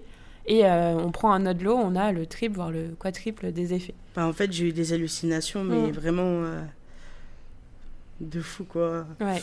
Et 0.49 0.65
euh, 0.65 0.95
on 0.97 1.12
prend 1.12 1.31
un 1.33 1.45
autre 1.45 1.63
lot, 1.63 1.75
on 1.75 1.95
a 1.95 2.12
le 2.12 2.25
triple, 2.25 2.55
voire 2.55 2.71
le 2.71 2.89
quadruple 2.97 3.51
des 3.51 3.73
effets. 3.73 3.93
Enfin, 4.12 4.25
en 4.27 4.33
fait, 4.33 4.51
j'ai 4.51 4.69
eu 4.69 4.73
des 4.73 4.93
hallucinations, 4.93 5.63
mais 5.63 5.88
Mm. 5.89 5.91
vraiment 5.91 6.23
euh, 6.43 6.62
de 8.21 8.41
fou, 8.41 8.63
quoi. 8.63 9.05
Ouais. 9.19 9.41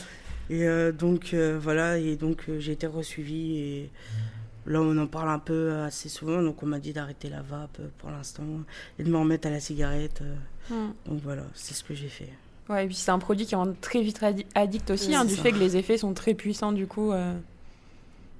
Et 0.49 0.67
euh, 0.67 0.91
donc, 0.91 1.33
voilà, 1.33 1.97
et 1.97 2.15
donc 2.15 2.45
j'ai 2.59 2.73
été 2.73 2.85
resuivi 2.87 3.57
et 3.57 3.89
là, 4.67 4.81
on 4.81 4.97
en 4.97 5.07
parle 5.07 5.29
un 5.29 5.39
peu 5.39 5.73
assez 5.81 6.09
souvent. 6.09 6.41
Donc, 6.41 6.61
on 6.63 6.65
m'a 6.67 6.79
dit 6.79 6.93
d'arrêter 6.93 7.29
la 7.29 7.41
vape 7.41 7.79
pour 7.99 8.09
l'instant 8.11 8.43
et 8.99 9.03
de 9.03 9.09
me 9.09 9.17
remettre 9.17 9.47
à 9.47 9.51
la 9.51 9.59
cigarette. 9.59 10.21
Mm. 10.69 10.73
Donc, 11.07 11.21
voilà, 11.23 11.43
c'est 11.53 11.73
ce 11.73 11.83
que 11.83 11.93
j'ai 11.95 12.09
fait. 12.09 12.29
Ouais, 12.69 12.85
et 12.85 12.87
puis 12.87 12.95
c'est 12.95 13.11
un 13.11 13.19
produit 13.19 13.45
qui 13.45 13.55
rend 13.55 13.67
très 13.79 14.01
vite 14.01 14.21
addi- 14.21 14.45
addict 14.55 14.89
aussi, 14.89 15.13
hein, 15.13 15.23
du 15.25 15.35
ça. 15.35 15.41
fait 15.43 15.51
que 15.51 15.59
les 15.59 15.77
effets 15.77 15.97
sont 15.97 16.13
très 16.13 16.33
puissants 16.33 16.71
du 16.71 16.87
coup. 16.87 17.11
euh. 17.11 17.33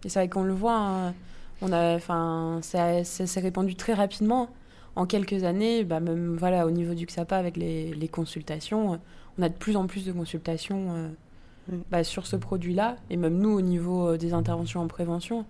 Et 0.03 0.09
c'est 0.09 0.19
vrai 0.19 0.29
qu'on 0.29 0.43
le 0.43 0.53
voit, 0.53 0.77
hein, 0.77 1.13
on 1.61 1.71
a, 1.71 1.95
enfin, 1.95 2.59
ça, 2.61 3.03
ça 3.03 3.25
s'est 3.27 3.39
répandu 3.39 3.75
très 3.75 3.93
rapidement. 3.93 4.49
En 4.95 5.05
quelques 5.05 5.43
années, 5.43 5.83
bah, 5.83 5.99
même 5.99 6.37
voilà, 6.37 6.65
au 6.65 6.71
niveau 6.71 6.93
du 6.93 7.05
XAPA 7.05 7.35
avec 7.37 7.57
les, 7.57 7.93
les 7.93 8.07
consultations, 8.07 8.99
on 9.37 9.41
a 9.43 9.49
de 9.49 9.53
plus 9.53 9.75
en 9.75 9.87
plus 9.87 10.05
de 10.05 10.11
consultations 10.11 10.85
euh, 10.95 11.07
Mm. 11.67 11.77
bah, 11.89 12.03
sur 12.03 12.27
ce 12.27 12.35
produit-là. 12.35 12.95
Et 13.09 13.17
même 13.17 13.39
nous, 13.39 13.49
au 13.49 13.61
niveau 13.61 14.09
euh, 14.09 14.17
des 14.17 14.33
interventions 14.33 14.81
en 14.81 14.87
prévention, 14.87 15.45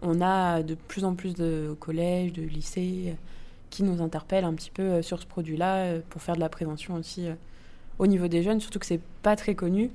on 0.00 0.22
a 0.22 0.62
de 0.62 0.74
plus 0.74 1.04
en 1.04 1.14
plus 1.14 1.34
de 1.34 1.76
collèges, 1.78 2.32
de 2.32 2.40
lycées 2.42 3.14
qui 3.68 3.82
nous 3.82 4.00
interpellent 4.02 4.46
un 4.46 4.54
petit 4.54 4.70
peu 4.70 5.02
sur 5.02 5.20
ce 5.20 5.26
produit-là 5.26 5.98
pour 6.08 6.22
faire 6.22 6.34
de 6.36 6.40
la 6.40 6.48
prévention 6.48 6.94
aussi 6.94 7.26
au 7.98 8.06
niveau 8.06 8.28
des 8.28 8.42
jeunes, 8.42 8.60
surtout 8.60 8.78
que 8.78 8.86
c'est 8.86 9.00
pas 9.22 9.36
très 9.36 9.54
connu. 9.54 9.90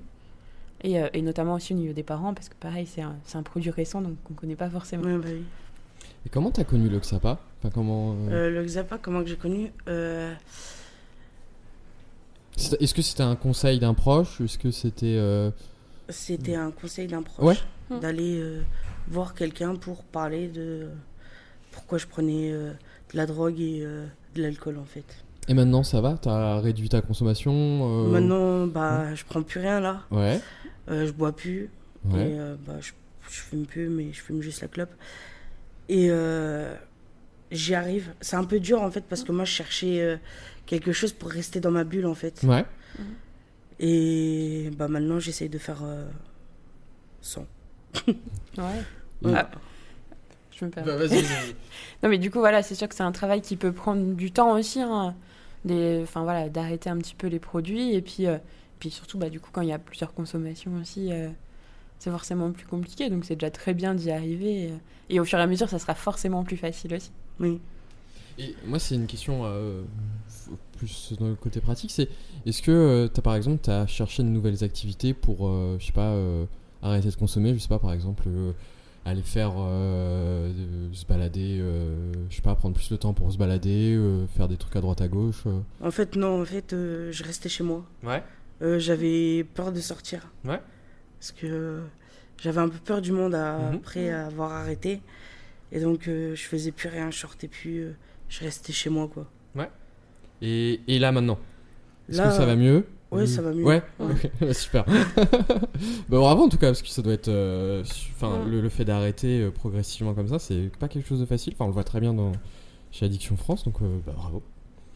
Et, 0.84 1.02
euh, 1.02 1.08
et 1.14 1.22
notamment 1.24 1.56
aussi 1.56 1.74
au 1.74 1.78
niveau 1.78 1.94
des 1.94 2.04
parents, 2.04 2.34
parce 2.36 2.50
que 2.50 2.56
pareil, 2.60 2.86
c'est 2.86 3.02
un, 3.02 3.16
c'est 3.26 3.38
un 3.38 3.44
produit 3.44 3.72
récent, 3.72 4.02
donc 4.02 4.16
on 4.30 4.34
connaît 4.36 4.56
pas 4.56 4.70
forcément. 4.70 5.04
Ouais, 5.04 5.18
bah 5.18 5.30
oui. 5.32 5.44
Et 6.26 6.30
comment 6.30 6.52
t'as 6.52 6.64
connu 6.64 6.88
le 6.90 7.00
XAPA? 7.00 7.40
Enfin, 7.60 7.70
comment 7.74 8.14
euh, 8.30 8.48
Euh, 8.48 8.50
le 8.52 8.64
Xapa, 8.66 8.98
comment 9.02 9.22
que 9.24 9.30
j'ai 9.30 9.38
connu 9.38 9.72
Euh, 9.88 10.34
Est-ce 12.80 12.94
que 12.94 13.02
c'était 13.02 13.24
un 13.24 13.36
conseil 13.36 13.80
d'un 13.80 13.94
proche 13.94 14.42
Est-ce 14.42 14.58
que 14.58 14.72
c'était 14.72 15.16
euh, 15.18 15.50
C'était 16.10 16.56
un 16.56 16.72
conseil 16.72 17.08
d'un 17.08 17.22
proche 17.24 17.58
Ouais. 17.90 17.96
Mm. 17.96 18.00
d'aller 18.02 18.40
euh, 18.40 18.62
voir 19.08 19.34
quelqu'un 19.34 19.76
pour 19.76 20.04
parler 20.04 20.48
de 20.50 20.90
pourquoi 21.72 21.98
je 21.98 22.06
prenais 22.08 22.52
euh, 22.52 22.72
de 23.14 23.18
la 23.18 23.26
drogue 23.26 23.60
et 23.62 23.82
euh, 23.84 24.06
de 24.36 24.42
l'alcool 24.42 24.78
en 24.78 24.84
fait. 24.86 25.06
Et 25.48 25.54
maintenant 25.54 25.84
ça 25.84 26.02
va? 26.02 26.18
T'as 26.22 26.60
réduit 26.60 26.90
ta 26.90 27.02
consommation 27.02 27.54
euh, 27.54 28.10
Maintenant, 28.10 28.68
bah, 28.68 29.16
je 29.16 29.24
prends 29.24 29.42
plus 29.44 29.60
rien 29.62 29.80
là, 29.80 30.02
Ouais. 30.12 30.40
Euh, 30.90 31.06
je 31.08 31.12
bois 31.12 31.36
plus 31.36 31.70
Ouais. 32.06 32.30
et 32.32 32.40
euh, 32.40 32.56
bah, 32.66 32.76
je, 32.80 32.92
je 33.30 33.40
fume 33.42 33.66
plus, 33.66 33.90
mais 33.90 34.12
je 34.14 34.22
fume 34.22 34.42
juste 34.42 34.62
la 34.62 34.68
clope. 34.68 34.92
Et 35.90 36.08
euh, 36.10 36.74
j'y 37.52 37.76
arrive. 37.76 38.14
C'est 38.22 38.36
un 38.36 38.44
peu 38.44 38.60
dur 38.60 38.82
en 38.82 38.92
fait 38.92 39.02
parce 39.02 39.24
que 39.24 39.32
moi 39.32 39.46
je 39.46 39.52
cherchais 39.52 40.02
euh, 40.02 40.18
quelque 40.66 40.92
chose 40.92 41.12
pour 41.14 41.30
rester 41.30 41.60
dans 41.60 41.72
ma 41.72 41.84
bulle 41.86 42.06
en 42.08 42.14
fait. 42.14 42.42
Ouais. 42.44 42.66
Et 43.80 44.70
bah 44.78 44.88
maintenant 44.88 45.20
j'essaye 45.20 45.50
de 45.50 45.58
faire 45.58 45.82
euh, 45.84 46.06
sans. 47.22 47.46
Ouais. 48.58 48.64
Et- 49.26 49.34
Ah, 49.36 49.50
je 50.52 50.66
me 50.66 50.72
permets. 50.72 51.08
Bah. 51.08 51.16
Non, 52.04 52.10
mais 52.10 52.18
du 52.18 52.30
coup, 52.32 52.40
voilà, 52.40 52.62
c'est 52.64 52.76
sûr 52.76 52.88
que 52.88 52.96
c'est 52.96 53.04
un 53.04 53.12
travail 53.12 53.42
qui 53.42 53.56
peut 53.56 53.72
prendre 53.72 54.14
du 54.16 54.32
temps 54.32 54.52
aussi, 54.58 54.82
hein, 54.82 55.16
enfin 55.65 56.24
voilà, 56.24 56.50
d'arrêter 56.50 56.89
un 56.89 56.98
petit 56.98 57.15
peu 57.15 57.28
les 57.28 57.39
produits. 57.39 57.93
Et 57.93 58.02
puis, 58.02 58.28
euh, 58.28 58.38
puis 58.80 58.89
surtout, 58.89 59.17
bah, 59.17 59.30
du 59.30 59.39
coup, 59.39 59.50
quand 59.52 59.62
il 59.62 59.70
y 59.70 59.74
a 59.74 59.80
plusieurs 59.80 60.13
consommations 60.13 60.76
aussi, 60.82 61.12
euh, 61.12 61.29
c'est 62.00 62.12
forcément 62.12 62.52
plus 62.52 62.65
compliqué. 62.65 63.10
Donc, 63.10 63.25
c'est 63.25 63.36
déjà 63.36 63.52
très 63.52 63.73
bien 63.73 63.96
d'y 63.96 64.12
arriver. 64.12 64.69
euh, 64.71 64.77
et 65.10 65.19
au 65.19 65.25
fur 65.25 65.40
et 65.40 65.42
à 65.42 65.48
mesure, 65.48 65.69
ça 65.69 65.79
sera 65.79 65.96
forcément 65.96 66.44
plus 66.44 66.58
facile 66.58 66.94
aussi. 66.94 67.12
Oui. 67.40 67.60
Et 68.40 68.56
moi, 68.65 68.77
c'est 68.77 68.96
une 68.96 69.08
question 69.08 69.42
euh, 69.46 69.82
plus 70.77 71.13
dans 71.19 71.27
le 71.27 71.36
côté 71.36 71.60
pratique. 71.60 71.92
C'est 71.92 72.10
est-ce 72.46 72.62
que 72.62 72.71
euh, 72.71 73.08
t'as 73.08 73.21
par 73.21 73.36
exemple 73.36 73.60
t'as 73.63 73.88
cherché 73.88 74.21
de 74.21 74.27
nouvelles 74.27 74.63
activités 74.63 75.13
pour, 75.13 75.48
euh, 75.48 75.77
je 75.79 75.88
sais 75.88 75.92
pas, 75.92 76.12
euh, 76.12 76.46
arrêter 76.84 77.10
de 77.10 77.15
consommer. 77.15 77.54
Je 77.54 77.60
sais 77.60 77.67
pas, 77.67 77.79
par 77.79 77.94
exemple, 77.94 78.23
euh, 78.27 78.52
aller 79.08 79.22
faire 79.22 79.54
euh, 79.58 80.52
de- 80.90 80.94
se 80.94 81.06
balader. 81.06 81.58
euh, 81.62 82.12
je 82.30 82.36
sais 82.36 82.42
pas, 82.42 82.56
prendre 82.56 82.76
plus 82.76 82.90
de 82.90 82.96
temps 82.96 83.14
pour 83.14 83.32
se 83.32 83.38
balader, 83.38 83.96
euh, 83.96 84.26
faire 84.28 84.48
des 84.48 84.58
trucs 84.58 84.76
à 84.76 84.82
droite 84.82 85.02
à 85.02 85.08
gauche. 85.08 85.44
euh. 85.48 85.60
En 85.82 85.92
fait, 85.92 86.16
non, 86.16 86.42
en 86.42 86.46
fait, 86.46 86.74
euh, 86.74 87.12
je 87.12 87.24
restais 87.24 87.50
chez 87.50 87.64
moi. 87.64 87.86
Ouais. 88.04 88.24
Euh, 88.62 88.80
j'avais 88.80 89.44
peur 89.54 89.72
de 89.72 89.80
sortir. 89.80 90.28
Ouais. 90.46 90.60
Parce 91.20 91.32
que 91.32 91.46
euh, 91.48 91.82
j'avais 92.42 92.60
un 92.60 92.70
peu 92.70 92.80
peur 92.80 93.02
du 93.02 93.12
monde 93.12 93.34
à- 93.36 93.58
Mhm. 93.72 93.76
après 93.76 94.10
avoir 94.10 94.52
arrêté. 94.52 95.02
Et 95.72 95.80
donc, 95.80 96.08
euh, 96.08 96.36
je 96.36 96.44
faisais 96.44 96.72
plus 96.72 96.90
rien, 96.90 97.10
je 97.12 97.18
sortais 97.20 97.48
plus. 97.48 97.80
euh, 97.84 97.92
je 98.30 98.42
restais 98.44 98.74
chez 98.74 98.90
moi, 98.90 99.08
quoi. 99.08 99.26
Et, 100.42 100.82
et 100.88 101.00
là 101.00 101.12
maintenant? 101.12 101.40
Est-ce 102.10 102.22
que 102.22 102.30
ça 102.32 102.46
va 102.46 102.56
mieux? 102.56 102.86
Ouais, 103.12 103.24
Ou- 103.24 103.28
ça 103.28 103.42
va 103.42 103.52
mieux. 103.54 103.64
Ouais, 103.64 103.82
Ouais. 104.00 104.54
super. 104.54 104.84
bah, 106.10 106.18
bravo 106.20 106.44
en 106.44 106.50
tout 106.50 106.58
cas, 106.58 106.68
parce 106.68 106.82
que 106.82 106.90
ça 106.90 107.02
doit 107.02 107.14
être. 107.14 107.28
euh, 107.30 107.84
Enfin, 108.16 108.32
Ouais. 108.44 108.50
le, 108.52 108.62
le 108.62 108.70
fait 108.70 108.86
d'arrêter 108.86 109.42
euh, 109.42 109.52
progressivement 109.52 110.14
comme 110.14 110.28
ça, 110.28 110.40
c'est 110.40 110.70
pas 110.80 110.88
quelque 110.88 111.08
chose 111.08 111.20
de 111.20 111.26
facile. 111.26 111.54
Enfin, 111.56 111.66
on 111.66 111.68
le 111.70 111.74
voit 111.74 111.84
très 111.84 112.00
bien 112.02 112.14
dans, 112.14 112.32
chez 112.92 113.06
Addiction 113.06 113.38
France, 113.38 113.64
donc 113.64 113.76
euh, 113.82 113.98
bah, 114.06 114.14
bravo. 114.16 114.42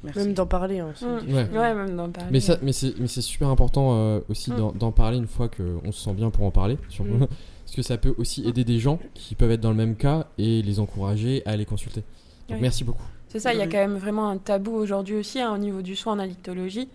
Merci. 0.03 0.20
Même 0.20 0.34
d'en 0.34 0.47
parler. 0.47 0.80
hein. 0.80 0.93
Ouais. 1.28 1.47
Ouais, 1.53 1.74
même 1.76 1.95
d'en 1.95 2.09
parler. 2.09 2.30
Mais, 2.32 2.39
ça, 2.39 2.57
mais, 2.64 2.74
c'est, 2.74 2.99
mais 2.99 3.05
c'est 3.07 3.22
super 3.22 3.49
important 3.49 3.91
euh, 3.95 4.20
aussi 4.30 4.51
Mm. 4.51 4.72
d'en, 4.78 4.91
parler 4.91 5.18
une 5.18 5.28
fois 5.28 5.47
qu'on 5.47 5.91
se 5.91 6.01
sent 6.03 6.14
bien 6.14 6.32
pour 6.32 6.43
en 6.45 6.51
parler. 6.51 6.78
sur- 6.89 7.05
Mm. 7.05 7.28
Parce 7.66 7.76
que 7.76 7.82
ça 7.84 7.97
peut 7.97 8.14
aussi 8.18 8.45
aider 8.45 8.66
des 8.66 8.80
gens 8.80 8.99
qui 9.14 9.36
peuvent 9.36 9.51
être 9.51 9.62
dans 9.62 9.70
le 9.70 9.76
même 9.78 9.95
cas 9.95 10.26
et 10.38 10.62
les 10.62 10.80
encourager 10.82 11.41
à 11.45 11.51
aller 11.51 11.64
consulter. 11.66 12.01
Donc 12.49 12.55
Oui. 12.57 12.62
merci 12.62 12.84
beaucoup. 12.84 13.03
C'est 13.30 13.39
ça, 13.39 13.53
il 13.53 13.59
y 13.59 13.62
a 13.62 13.68
quand 13.68 13.78
même 13.78 13.95
vraiment 13.95 14.28
un 14.28 14.38
tabou 14.38 14.74
aujourd'hui 14.74 15.16
aussi 15.16 15.39
hein, 15.39 15.53
au 15.53 15.57
niveau 15.57 15.82
du 15.82 15.95
soin 15.95 16.14
en 16.14 16.20
addictologie. 16.20 16.89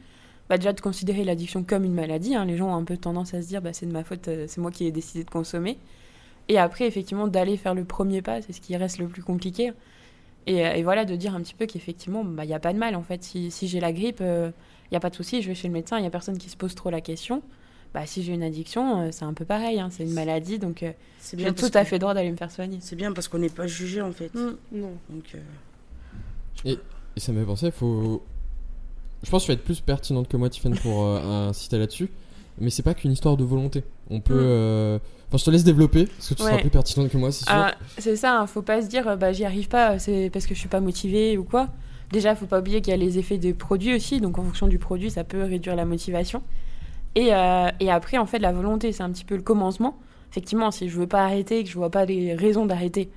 Bah, 0.48 0.56
déjà 0.58 0.72
de 0.72 0.80
considérer 0.80 1.24
l'addiction 1.24 1.64
comme 1.64 1.84
une 1.84 1.94
maladie. 1.94 2.34
hein. 2.34 2.44
Les 2.44 2.56
gens 2.56 2.68
ont 2.70 2.76
un 2.76 2.84
peu 2.84 2.96
tendance 2.96 3.34
à 3.34 3.42
se 3.42 3.48
dire 3.48 3.60
bah, 3.62 3.72
c'est 3.72 3.86
de 3.86 3.92
ma 3.92 4.04
faute, 4.04 4.28
euh, 4.28 4.44
c'est 4.48 4.60
moi 4.60 4.70
qui 4.70 4.86
ai 4.86 4.92
décidé 4.92 5.24
de 5.24 5.30
consommer. 5.30 5.76
Et 6.48 6.58
après, 6.58 6.86
effectivement, 6.86 7.26
d'aller 7.26 7.56
faire 7.56 7.74
le 7.74 7.84
premier 7.84 8.22
pas, 8.22 8.40
c'est 8.42 8.52
ce 8.52 8.60
qui 8.60 8.76
reste 8.76 8.98
le 8.98 9.08
plus 9.08 9.22
compliqué. 9.22 9.72
Et, 10.46 10.64
euh, 10.64 10.74
et 10.74 10.82
voilà, 10.84 11.04
de 11.04 11.16
dire 11.16 11.34
un 11.34 11.40
petit 11.40 11.54
peu 11.54 11.66
qu'effectivement, 11.66 12.22
bah, 12.24 12.44
il 12.44 12.48
n'y 12.48 12.54
a 12.54 12.60
pas 12.60 12.72
de 12.72 12.78
mal 12.78 12.94
en 12.94 13.02
fait. 13.02 13.24
Si, 13.24 13.50
si 13.50 13.66
j'ai 13.66 13.80
la 13.80 13.92
grippe, 13.92 14.20
il 14.20 14.52
n'y 14.92 14.96
a 14.96 15.00
pas 15.00 15.10
de 15.10 15.16
souci, 15.16 15.42
je 15.42 15.48
vais 15.48 15.54
chez 15.56 15.66
le 15.66 15.74
médecin, 15.74 15.98
il 15.98 16.02
n'y 16.02 16.06
a 16.06 16.10
personne 16.10 16.38
qui 16.38 16.48
se 16.48 16.56
pose 16.56 16.74
trop 16.76 16.90
la 16.90 17.00
question. 17.00 17.42
Bah, 17.94 18.04
si 18.04 18.22
j'ai 18.22 18.34
une 18.34 18.42
addiction, 18.42 19.00
euh, 19.02 19.08
c'est 19.10 19.24
un 19.24 19.32
peu 19.32 19.44
pareil, 19.44 19.80
hein, 19.80 19.88
c'est 19.90 20.02
une 20.04 20.12
maladie, 20.12 20.58
donc 20.58 20.82
euh, 20.82 20.92
C'est 21.18 21.38
j'ai 21.38 21.44
bien 21.44 21.52
tout 21.54 21.70
à 21.72 21.84
fait 21.84 21.98
droit 21.98 22.14
d'aller 22.14 22.30
me 22.30 22.36
faire 22.36 22.50
soigner. 22.50 22.78
C'est 22.82 22.94
bien 22.94 23.12
parce 23.12 23.26
qu'on 23.26 23.38
n'est 23.38 23.48
pas 23.48 23.66
jugé 23.66 24.02
en 24.02 24.12
fait. 24.12 24.34
Mm. 24.34 24.56
Non. 24.72 24.92
Donc, 25.08 25.24
euh, 25.34 26.74
Et 27.16 27.20
ça 27.20 27.32
me 27.32 27.40
fait 27.40 27.46
penser, 27.46 27.70
faut. 27.70 28.22
Je 29.26 29.30
pense 29.32 29.42
que 29.42 29.46
tu 29.46 29.52
vas 29.52 29.54
être 29.54 29.64
plus 29.64 29.80
pertinente 29.80 30.28
que 30.28 30.36
moi, 30.36 30.48
Tiffany, 30.48 30.78
pour 30.78 31.04
euh, 31.04 31.48
inciter 31.48 31.78
là-dessus. 31.78 32.08
Mais 32.60 32.70
c'est 32.70 32.82
pas 32.84 32.94
qu'une 32.94 33.10
histoire 33.10 33.36
de 33.36 33.42
volonté. 33.44 33.82
On 34.08 34.20
peut. 34.20 34.34
Mm. 34.34 34.38
euh, 34.40 34.98
Enfin, 35.28 35.38
je 35.38 35.44
te 35.44 35.50
laisse 35.50 35.64
développer, 35.64 36.04
parce 36.06 36.28
que 36.28 36.34
tu 36.34 36.42
seras 36.44 36.54
Ouais. 36.54 36.60
plus 36.60 36.70
pertinente 36.70 37.08
que 37.10 37.16
moi, 37.18 37.32
c'est 37.32 37.44
sûr. 37.44 37.52
Ah, 37.52 37.74
c'est 37.98 38.14
ça, 38.14 38.38
hein, 38.38 38.46
faut 38.46 38.62
pas 38.62 38.80
se 38.80 38.86
dire 38.86 39.08
euh, 39.08 39.16
bah 39.16 39.32
j'y 39.32 39.44
arrive 39.44 39.66
pas, 39.66 39.98
c'est 39.98 40.30
parce 40.32 40.46
que 40.46 40.54
je 40.54 40.60
suis 40.60 40.68
pas 40.68 40.78
motivée 40.78 41.36
ou 41.36 41.42
quoi. 41.42 41.66
Déjà, 42.12 42.36
faut 42.36 42.46
pas 42.46 42.60
oublier 42.60 42.80
qu'il 42.80 42.92
y 42.92 42.94
a 42.94 42.96
les 42.96 43.18
effets 43.18 43.36
des 43.36 43.52
produits 43.52 43.92
aussi, 43.96 44.20
donc 44.20 44.38
en 44.38 44.44
fonction 44.44 44.68
du 44.68 44.78
produit, 44.78 45.10
ça 45.10 45.24
peut 45.24 45.42
réduire 45.42 45.74
la 45.74 45.84
motivation. 45.84 46.42
Et, 47.16 47.34
euh, 47.34 47.68
et 47.80 47.90
après, 47.90 48.18
en 48.18 48.26
fait, 48.26 48.38
la 48.38 48.52
volonté, 48.52 48.92
c'est 48.92 49.02
un 49.02 49.10
petit 49.10 49.24
peu 49.24 49.34
le 49.34 49.42
commencement. 49.42 49.98
Effectivement, 50.30 50.70
si 50.70 50.88
je 50.88 50.96
veux 50.96 51.08
pas 51.08 51.24
arrêter, 51.24 51.64
que 51.64 51.68
je 51.70 51.74
vois 51.74 51.90
pas 51.90 52.04
les 52.04 52.32
raisons 52.36 52.64
d'arrêter, 52.64 53.10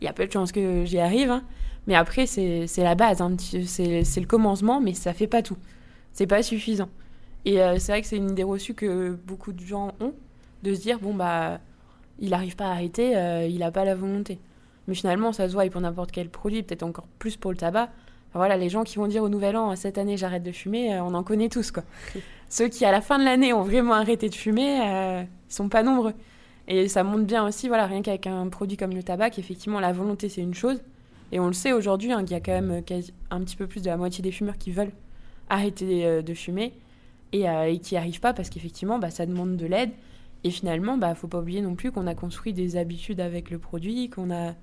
il 0.00 0.04
y 0.04 0.08
a 0.08 0.12
peu 0.12 0.26
de 0.26 0.32
chances 0.32 0.50
que 0.50 0.84
j'y 0.84 0.98
arrive. 0.98 1.30
hein. 1.30 1.44
Mais 1.86 1.94
après, 1.94 2.26
c'est 2.26 2.66
la 2.78 2.94
base, 2.94 3.20
hein, 3.20 3.36
c'est 3.38 4.20
le 4.20 4.26
commencement, 4.26 4.80
mais 4.80 4.94
ça 4.94 5.12
fait 5.12 5.26
pas 5.26 5.42
tout. 5.42 5.56
C'est 6.12 6.26
pas 6.26 6.42
suffisant. 6.42 6.88
Et 7.44 7.62
euh, 7.62 7.78
c'est 7.78 7.92
vrai 7.92 8.02
que 8.02 8.08
c'est 8.08 8.16
une 8.16 8.30
idée 8.30 8.42
reçue 8.42 8.74
que 8.74 9.16
beaucoup 9.26 9.52
de 9.52 9.60
gens 9.60 9.92
ont, 10.00 10.12
de 10.64 10.74
se 10.74 10.80
dire 10.80 10.98
bon 10.98 11.14
bah 11.14 11.60
il 12.18 12.30
n'arrive 12.30 12.56
pas 12.56 12.66
à 12.66 12.70
arrêter, 12.70 13.16
euh, 13.16 13.46
il 13.46 13.58
n'a 13.58 13.70
pas 13.70 13.84
la 13.84 13.94
volonté. 13.94 14.38
Mais 14.88 14.94
finalement, 14.94 15.32
ça 15.32 15.48
se 15.48 15.52
voit 15.52 15.64
et 15.64 15.70
pour 15.70 15.80
n'importe 15.80 16.12
quel 16.12 16.28
produit, 16.28 16.62
peut-être 16.62 16.82
encore 16.82 17.06
plus 17.18 17.36
pour 17.36 17.50
le 17.50 17.56
tabac. 17.56 17.88
Enfin, 18.30 18.38
voilà, 18.38 18.56
les 18.56 18.68
gens 18.68 18.84
qui 18.84 18.96
vont 18.96 19.06
dire 19.06 19.22
au 19.22 19.28
nouvel 19.28 19.56
an 19.56 19.74
cette 19.76 19.98
année 19.98 20.16
j'arrête 20.16 20.42
de 20.42 20.52
fumer, 20.52 20.94
euh, 20.94 21.02
on 21.02 21.14
en 21.14 21.22
connaît 21.22 21.48
tous 21.48 21.70
quoi. 21.70 21.84
Ceux 22.48 22.68
qui 22.68 22.84
à 22.84 22.92
la 22.92 23.00
fin 23.00 23.18
de 23.18 23.24
l'année 23.24 23.52
ont 23.52 23.62
vraiment 23.62 23.94
arrêté 23.94 24.28
de 24.28 24.34
fumer, 24.34 24.80
euh, 24.80 25.22
ils 25.22 25.54
sont 25.54 25.68
pas 25.68 25.82
nombreux. 25.82 26.14
Et 26.68 26.88
ça 26.88 27.04
montre 27.04 27.24
bien 27.24 27.46
aussi, 27.46 27.68
voilà, 27.68 27.86
rien 27.86 28.02
qu'avec 28.02 28.26
un 28.26 28.48
produit 28.48 28.76
comme 28.76 28.92
le 28.92 29.02
tabac, 29.02 29.30
effectivement 29.38 29.80
la 29.80 29.92
volonté 29.92 30.28
c'est 30.28 30.40
une 30.42 30.54
chose. 30.54 30.80
Et 31.32 31.40
on 31.40 31.46
le 31.48 31.52
sait 31.52 31.72
aujourd'hui, 31.72 32.12
hein, 32.12 32.22
qu'il 32.22 32.32
y 32.32 32.36
a 32.36 32.40
quand 32.40 32.52
même 32.60 32.82
quasi- 32.82 33.12
un 33.30 33.40
petit 33.40 33.56
peu 33.56 33.66
plus 33.66 33.82
de 33.82 33.86
la 33.90 33.96
moitié 33.96 34.22
des 34.22 34.30
fumeurs 34.32 34.58
qui 34.58 34.70
veulent 34.70 34.92
arrêter 35.48 36.06
euh, 36.06 36.22
de 36.22 36.34
fumer 36.34 36.72
et, 37.32 37.48
euh, 37.48 37.64
et 37.70 37.78
qui 37.78 37.94
n'y 37.94 37.98
arrivent 37.98 38.20
pas 38.20 38.32
parce 38.32 38.48
qu'effectivement 38.50 38.98
bah, 38.98 39.10
ça 39.10 39.26
demande 39.26 39.56
de 39.56 39.66
l'aide. 39.66 39.90
Et 40.44 40.50
finalement, 40.50 40.96
bah, 40.96 41.14
faut 41.16 41.26
pas 41.28 41.40
oublier 41.40 41.60
non 41.60 41.74
plus 41.74 41.90
qu'on 41.90 42.06
a 42.06 42.14
construit 42.14 42.52
des 42.52 42.76
habitudes 42.76 43.20
avec 43.20 43.50
le 43.50 43.58
produit, 43.58 44.08
qu'on 44.10 44.30
a 44.30 44.54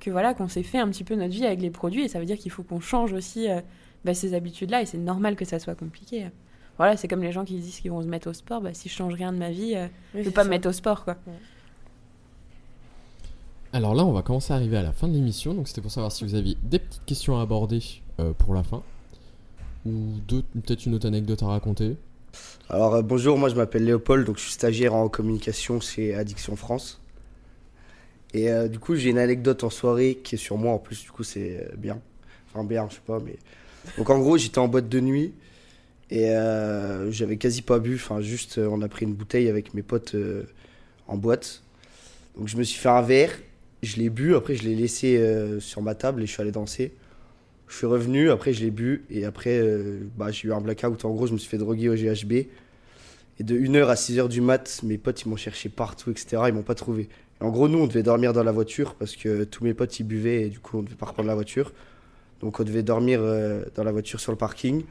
que 0.00 0.10
voilà, 0.10 0.34
qu'on 0.34 0.48
s'est 0.48 0.64
fait 0.64 0.78
un 0.78 0.88
petit 0.88 1.04
peu 1.04 1.14
notre 1.14 1.32
vie 1.32 1.46
avec 1.46 1.62
les 1.62 1.70
produits, 1.70 2.02
et 2.04 2.08
ça 2.08 2.18
veut 2.18 2.24
dire 2.26 2.36
qu'il 2.36 2.50
faut 2.50 2.64
qu'on 2.64 2.80
change 2.80 3.12
aussi 3.12 3.48
euh, 3.48 3.60
bah, 4.04 4.12
ces 4.14 4.34
habitudes-là, 4.34 4.82
et 4.82 4.86
c'est 4.86 4.98
normal 4.98 5.36
que 5.36 5.44
ça 5.44 5.58
soit 5.60 5.76
compliqué. 5.76 6.26
Voilà, 6.76 6.96
c'est 6.96 7.06
comme 7.08 7.22
les 7.22 7.30
gens 7.32 7.44
qui 7.44 7.54
disent 7.54 7.78
qu'ils 7.80 7.92
vont 7.92 8.02
se 8.02 8.08
mettre 8.08 8.28
au 8.28 8.32
sport, 8.32 8.60
bah, 8.60 8.74
si 8.74 8.88
je 8.88 8.94
change 8.94 9.14
rien 9.14 9.32
de 9.32 9.38
ma 9.38 9.50
vie, 9.50 9.74
euh, 9.76 9.86
Oui, 9.86 9.90
je 10.14 10.18
vais 10.18 10.24
c'est 10.24 10.30
pas 10.32 10.42
ça. 10.42 10.46
me 10.48 10.50
mettre 10.50 10.68
au 10.68 10.72
sport, 10.72 11.04
quoi. 11.04 11.16
Alors 13.74 13.94
là, 13.94 14.04
on 14.04 14.12
va 14.12 14.20
commencer 14.20 14.52
à 14.52 14.56
arriver 14.56 14.76
à 14.76 14.82
la 14.82 14.92
fin 14.92 15.08
de 15.08 15.14
l'émission. 15.14 15.54
Donc 15.54 15.66
c'était 15.66 15.80
pour 15.80 15.90
savoir 15.90 16.12
si 16.12 16.24
vous 16.24 16.34
aviez 16.34 16.58
des 16.62 16.78
petites 16.78 17.04
questions 17.06 17.38
à 17.38 17.42
aborder 17.42 17.80
euh, 18.20 18.32
pour 18.32 18.52
la 18.52 18.62
fin. 18.62 18.82
Ou 19.86 19.92
peut-être 20.28 20.84
une 20.84 20.94
autre 20.94 21.06
anecdote 21.06 21.42
à 21.42 21.46
raconter. 21.46 21.96
Alors 22.68 22.94
euh, 22.94 23.02
bonjour, 23.02 23.38
moi 23.38 23.48
je 23.48 23.54
m'appelle 23.54 23.84
Léopold, 23.84 24.26
donc 24.26 24.36
je 24.36 24.42
suis 24.42 24.52
stagiaire 24.52 24.94
en 24.94 25.08
communication 25.08 25.80
chez 25.80 26.14
Addiction 26.14 26.54
France. 26.54 27.00
Et 28.34 28.50
euh, 28.50 28.68
du 28.68 28.78
coup 28.78 28.94
j'ai 28.94 29.08
une 29.08 29.18
anecdote 29.18 29.64
en 29.64 29.70
soirée 29.70 30.20
qui 30.22 30.34
est 30.34 30.38
sur 30.38 30.58
moi 30.58 30.72
en 30.72 30.78
plus, 30.78 31.02
du 31.02 31.10
coup 31.10 31.24
c'est 31.24 31.70
bien. 31.78 31.98
Enfin 32.48 32.64
bien, 32.64 32.86
je 32.90 32.96
sais 32.96 33.00
pas, 33.06 33.20
mais... 33.20 33.38
Donc 33.96 34.10
en 34.10 34.18
gros 34.18 34.36
j'étais 34.36 34.58
en 34.58 34.68
boîte 34.68 34.88
de 34.90 35.00
nuit 35.00 35.32
et 36.10 36.28
j'avais 37.08 37.38
quasi 37.38 37.62
pas 37.62 37.78
bu, 37.78 37.94
enfin 37.94 38.20
juste 38.20 38.58
on 38.58 38.82
a 38.82 38.88
pris 38.88 39.06
une 39.06 39.14
bouteille 39.14 39.48
avec 39.48 39.72
mes 39.72 39.82
potes 39.82 40.14
en 41.08 41.16
boîte. 41.16 41.62
Donc 42.36 42.48
je 42.48 42.56
me 42.56 42.62
suis 42.62 42.78
fait 42.78 42.90
un 42.90 43.02
verre, 43.02 43.32
je 43.82 43.96
l'ai 43.96 44.10
bu, 44.10 44.34
après 44.34 44.54
je 44.54 44.62
l'ai 44.62 44.74
laissé 44.74 45.16
euh, 45.18 45.60
sur 45.60 45.82
ma 45.82 45.94
table 45.94 46.22
et 46.22 46.26
je 46.26 46.32
suis 46.32 46.40
allé 46.40 46.52
danser. 46.52 46.92
Je 47.68 47.76
suis 47.76 47.86
revenu, 47.86 48.30
après 48.30 48.52
je 48.52 48.62
l'ai 48.62 48.70
bu, 48.70 49.04
et 49.10 49.24
après 49.24 49.58
euh, 49.58 50.00
bah, 50.16 50.30
j'ai 50.30 50.48
eu 50.48 50.52
un 50.52 50.60
blackout. 50.60 51.04
En 51.04 51.10
gros, 51.10 51.26
je 51.26 51.32
me 51.32 51.38
suis 51.38 51.48
fait 51.48 51.58
droguer 51.58 51.88
au 51.88 51.94
GHB. 51.94 52.32
Et 53.38 53.44
de 53.44 53.58
1h 53.58 53.86
à 53.86 53.94
6h 53.94 54.28
du 54.28 54.40
mat, 54.40 54.80
mes 54.82 54.98
potes 54.98 55.22
ils 55.22 55.28
m'ont 55.28 55.36
cherché 55.36 55.68
partout, 55.68 56.10
etc. 56.10 56.42
Ils 56.48 56.54
m'ont 56.54 56.62
pas 56.62 56.74
trouvé. 56.74 57.08
En 57.40 57.50
gros, 57.50 57.66
nous 57.66 57.78
on 57.78 57.86
devait 57.86 58.02
dormir 58.02 58.32
dans 58.32 58.44
la 58.44 58.52
voiture 58.52 58.94
parce 58.94 59.16
que 59.16 59.44
tous 59.44 59.64
mes 59.64 59.74
potes 59.74 59.98
ils 59.98 60.04
buvaient 60.04 60.42
et 60.42 60.48
du 60.48 60.60
coup 60.60 60.78
on 60.78 60.82
devait 60.82 60.96
pas 60.96 61.06
reprendre 61.06 61.28
la 61.28 61.34
voiture. 61.34 61.72
Donc 62.40 62.60
on 62.60 62.64
devait 62.64 62.82
dormir 62.82 63.20
euh, 63.22 63.64
dans 63.74 63.84
la 63.84 63.90
voiture 63.90 64.20
sur 64.20 64.32
le 64.32 64.38
parking. 64.38 64.84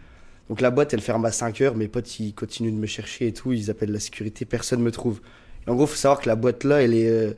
Donc 0.50 0.60
la 0.60 0.72
boîte 0.72 0.94
elle 0.94 1.02
ferme 1.02 1.24
à 1.24 1.30
5h, 1.30 1.76
mes 1.76 1.88
potes 1.88 2.20
ils 2.20 2.34
continuent 2.34 2.74
de 2.74 2.78
me 2.78 2.88
chercher 2.88 3.28
et 3.28 3.34
tout, 3.34 3.54
ils 3.54 3.70
appellent 3.70 3.92
la 3.92 4.00
sécurité, 4.00 4.44
personne 4.44 4.82
me 4.82 4.92
trouve. 4.92 5.22
En 5.68 5.76
gros, 5.76 5.86
faut 5.86 5.96
savoir 5.96 6.20
que 6.20 6.28
la 6.28 6.36
boîte 6.36 6.64
là 6.64 6.82
elle 6.82 6.96
est 6.96 7.36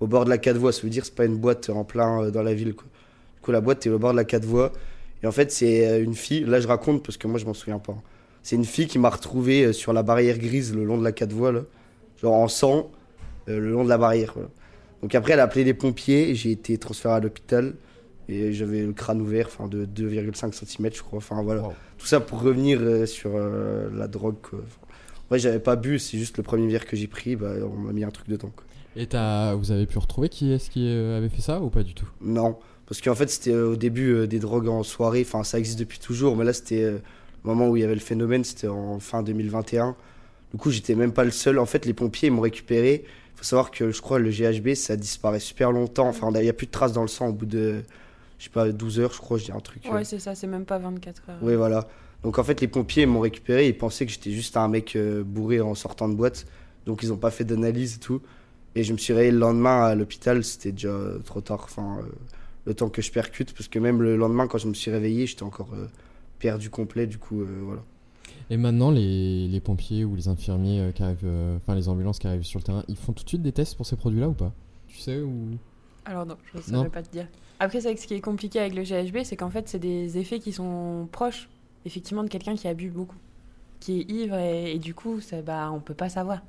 au 0.00 0.06
bord 0.06 0.24
de 0.24 0.30
la 0.30 0.38
4 0.38 0.56
voies, 0.56 0.72
ça 0.72 0.82
veut 0.82 0.90
dire 0.90 1.04
c'est 1.04 1.14
pas 1.14 1.24
une 1.24 1.36
boîte 1.36 1.70
en 1.70 1.84
plein 1.84 2.24
euh, 2.24 2.30
dans 2.30 2.42
la 2.42 2.54
ville. 2.54 2.74
Quoi. 2.74 2.86
Du 3.36 3.40
coup, 3.42 3.52
la 3.52 3.60
boîte 3.60 3.86
est 3.86 3.90
au 3.90 3.98
bord 3.98 4.12
de 4.12 4.16
la 4.16 4.24
4 4.24 4.44
voies. 4.44 4.72
Et 5.22 5.26
en 5.26 5.32
fait, 5.32 5.50
c'est 5.52 5.88
euh, 5.88 6.02
une 6.02 6.14
fille, 6.14 6.44
là 6.44 6.60
je 6.60 6.68
raconte 6.68 7.02
parce 7.02 7.16
que 7.16 7.26
moi 7.26 7.38
je 7.38 7.46
m'en 7.46 7.54
souviens 7.54 7.78
pas. 7.78 7.96
C'est 8.42 8.56
une 8.56 8.64
fille 8.64 8.86
qui 8.86 8.98
m'a 8.98 9.10
retrouvé 9.10 9.64
euh, 9.64 9.72
sur 9.72 9.92
la 9.92 10.02
barrière 10.02 10.38
grise 10.38 10.74
le 10.74 10.84
long 10.84 10.98
de 10.98 11.04
la 11.04 11.12
4 11.12 11.32
voies, 11.32 11.52
là. 11.52 11.60
genre 12.20 12.34
en 12.34 12.48
sang, 12.48 12.90
le 13.46 13.58
long 13.58 13.84
de 13.84 13.88
la 13.88 13.98
barrière. 13.98 14.32
voilà. 14.34 14.48
Donc 15.02 15.14
après, 15.14 15.34
elle 15.34 15.40
a 15.40 15.44
appelé 15.44 15.64
les 15.64 15.74
pompiers, 15.74 16.34
j'ai 16.34 16.50
été 16.50 16.78
transféré 16.78 17.14
à 17.14 17.20
l'hôpital 17.20 17.74
et 18.28 18.52
j'avais 18.52 18.82
le 18.82 18.92
crâne 18.92 19.20
ouvert, 19.20 19.46
enfin 19.48 19.68
de 19.68 19.84
2,5 19.84 20.52
cm, 20.52 20.90
je 20.94 21.02
crois. 21.02 21.18
Enfin 21.18 21.42
voilà. 21.42 21.62
Wow. 21.62 21.72
Tout 21.98 22.06
ça 22.06 22.20
pour 22.20 22.40
revenir 22.40 22.80
sur 23.06 23.32
euh, 23.34 23.88
la 23.94 24.08
drogue. 24.08 24.36
Quoi. 24.42 24.60
Enfin, 24.60 24.86
ouais, 25.30 25.38
j'avais 25.38 25.58
pas 25.58 25.76
bu, 25.76 25.98
c'est 25.98 26.18
juste 26.18 26.36
le 26.38 26.42
premier 26.42 26.66
verre 26.68 26.86
que 26.86 26.96
j'ai 26.96 27.06
pris, 27.06 27.36
bah, 27.36 27.52
on 27.62 27.76
m'a 27.78 27.92
mis 27.92 28.04
un 28.04 28.10
truc 28.10 28.28
dedans. 28.28 28.50
Quoi. 28.54 28.64
Et 28.96 29.06
t'as- 29.06 29.54
vous 29.54 29.70
avez 29.72 29.86
pu 29.86 29.98
retrouver 29.98 30.28
qui 30.28 30.52
est-ce 30.52 30.70
qui 30.70 30.86
euh, 30.88 31.18
avait 31.18 31.28
fait 31.28 31.42
ça 31.42 31.60
ou 31.60 31.68
pas 31.70 31.82
du 31.82 31.94
tout? 31.94 32.06
Non, 32.20 32.56
parce 32.86 33.00
qu'en 33.00 33.14
fait, 33.14 33.28
c'était 33.28 33.52
euh, 33.52 33.72
au 33.72 33.76
début 33.76 34.12
euh, 34.14 34.26
des 34.26 34.38
drogues 34.38 34.68
en 34.68 34.82
soirée. 34.82 35.22
Enfin, 35.26 35.42
ça 35.44 35.58
existe 35.58 35.78
depuis 35.78 35.98
toujours, 35.98 36.36
mais 36.36 36.44
là, 36.44 36.52
c'était 36.52 36.82
euh, 36.82 36.92
le 37.44 37.50
moment 37.50 37.68
où 37.68 37.76
il 37.76 37.80
y 37.80 37.84
avait 37.84 37.94
le 37.94 38.00
phénomène, 38.00 38.44
c'était 38.44 38.68
en 38.68 38.98
fin 39.00 39.22
2021. 39.22 39.96
Du 40.52 40.58
coup, 40.58 40.70
j'étais 40.70 40.94
même 40.94 41.12
pas 41.12 41.24
le 41.24 41.32
seul. 41.32 41.58
En 41.58 41.66
fait, 41.66 41.86
les 41.86 41.94
pompiers 41.94 42.28
ils 42.28 42.32
m'ont 42.32 42.40
récupéré. 42.42 43.04
Il 43.06 43.38
faut 43.38 43.44
savoir 43.44 43.72
que 43.72 43.90
je 43.90 44.00
crois 44.00 44.20
le 44.20 44.30
GHB, 44.30 44.74
ça 44.74 44.96
disparaît 44.96 45.40
super 45.40 45.72
longtemps. 45.72 46.06
Enfin, 46.08 46.30
il 46.32 46.40
n'y 46.42 46.48
a 46.48 46.52
plus 46.52 46.66
de 46.66 46.70
traces 46.70 46.92
dans 46.92 47.02
le 47.02 47.08
sang 47.08 47.28
au 47.28 47.32
bout 47.32 47.46
de, 47.46 47.82
je 48.38 48.44
sais 48.44 48.50
pas, 48.50 48.70
12 48.70 49.00
heures, 49.00 49.12
je 49.12 49.18
crois, 49.18 49.38
je 49.38 49.46
dis 49.46 49.52
un 49.52 49.58
truc. 49.58 49.84
euh. 49.86 49.92
Ouais, 49.92 50.04
c'est 50.04 50.20
ça, 50.20 50.36
c'est 50.36 50.46
même 50.46 50.64
pas 50.64 50.78
24 50.78 51.22
heures. 51.30 51.36
Oui, 51.42 51.56
voilà. 51.56 51.88
Donc 52.22 52.38
en 52.38 52.44
fait, 52.44 52.60
les 52.60 52.68
pompiers 52.68 53.02
ils 53.02 53.08
m'ont 53.08 53.18
récupéré. 53.20 53.66
Ils 53.66 53.76
pensaient 53.76 54.06
que 54.06 54.12
j'étais 54.12 54.30
juste 54.30 54.56
un 54.56 54.68
mec 54.68 54.94
euh, 54.94 55.24
bourré 55.24 55.60
en 55.60 55.74
sortant 55.74 56.08
de 56.08 56.14
boîte. 56.14 56.46
Donc 56.86 57.02
ils 57.02 57.08
n'ont 57.08 57.16
pas 57.16 57.32
fait 57.32 57.44
d'analyse 57.44 57.96
et 57.96 57.98
tout. 57.98 58.22
Et 58.76 58.82
je 58.82 58.92
me 58.92 58.98
suis 58.98 59.12
réveillé 59.12 59.32
le 59.32 59.38
lendemain 59.38 59.84
à 59.84 59.94
l'hôpital. 59.94 60.42
C'était 60.44 60.72
déjà 60.72 60.96
trop 61.24 61.40
tard. 61.40 61.60
Enfin, 61.64 61.98
euh, 62.00 62.06
le 62.66 62.74
temps 62.74 62.88
que 62.88 63.02
je 63.02 63.12
percute. 63.12 63.52
Parce 63.52 63.68
que 63.68 63.78
même 63.78 64.02
le 64.02 64.16
lendemain, 64.16 64.46
quand 64.46 64.58
je 64.58 64.68
me 64.68 64.74
suis 64.74 64.90
réveillé, 64.90 65.26
j'étais 65.26 65.42
encore 65.42 65.74
euh, 65.74 65.86
perdu 66.38 66.70
complet. 66.70 67.06
Du 67.06 67.18
coup, 67.18 67.42
euh, 67.42 67.60
voilà. 67.62 67.82
Et 68.50 68.56
maintenant, 68.56 68.90
les, 68.90 69.48
les 69.48 69.60
pompiers 69.60 70.04
ou 70.04 70.14
les 70.16 70.28
infirmiers 70.28 70.80
euh, 70.80 70.92
qui 70.92 71.02
arrivent, 71.02 71.18
euh, 71.24 71.56
enfin 71.56 71.74
les 71.74 71.88
ambulances 71.88 72.18
qui 72.18 72.26
arrivent 72.26 72.42
sur 72.42 72.58
le 72.58 72.64
terrain, 72.64 72.84
ils 72.88 72.96
font 72.96 73.12
tout 73.12 73.24
de 73.24 73.28
suite 73.28 73.42
des 73.42 73.52
tests 73.52 73.76
pour 73.76 73.86
ces 73.86 73.96
produits-là 73.96 74.28
ou 74.28 74.34
pas? 74.34 74.52
Tu 74.88 74.98
sais 74.98 75.20
ou 75.20 75.56
Alors 76.04 76.26
non, 76.26 76.36
je 76.52 76.58
ne 76.58 76.62
saurais 76.62 76.90
pas 76.90 77.02
te 77.02 77.10
dire. 77.10 77.26
Après, 77.60 77.80
c'est 77.80 77.88
vrai 77.88 77.94
que 77.94 78.00
ce 78.00 78.06
qui 78.06 78.14
est 78.14 78.20
compliqué 78.20 78.58
avec 78.58 78.74
le 78.74 78.82
GHB, 78.82 79.24
c'est 79.24 79.36
qu'en 79.36 79.50
fait, 79.50 79.68
c'est 79.68 79.78
des 79.78 80.18
effets 80.18 80.40
qui 80.40 80.52
sont 80.52 81.08
proches, 81.10 81.48
effectivement, 81.86 82.22
de 82.22 82.28
quelqu'un 82.28 82.54
qui 82.54 82.68
a 82.68 82.74
bu 82.74 82.90
beaucoup, 82.90 83.16
qui 83.80 84.00
est 84.00 84.10
ivre, 84.10 84.36
et, 84.36 84.72
et 84.74 84.78
du 84.78 84.92
coup, 84.94 85.20
ça, 85.20 85.40
bah, 85.40 85.70
on 85.72 85.80
peut 85.80 85.94
pas 85.94 86.08
savoir. 86.08 86.42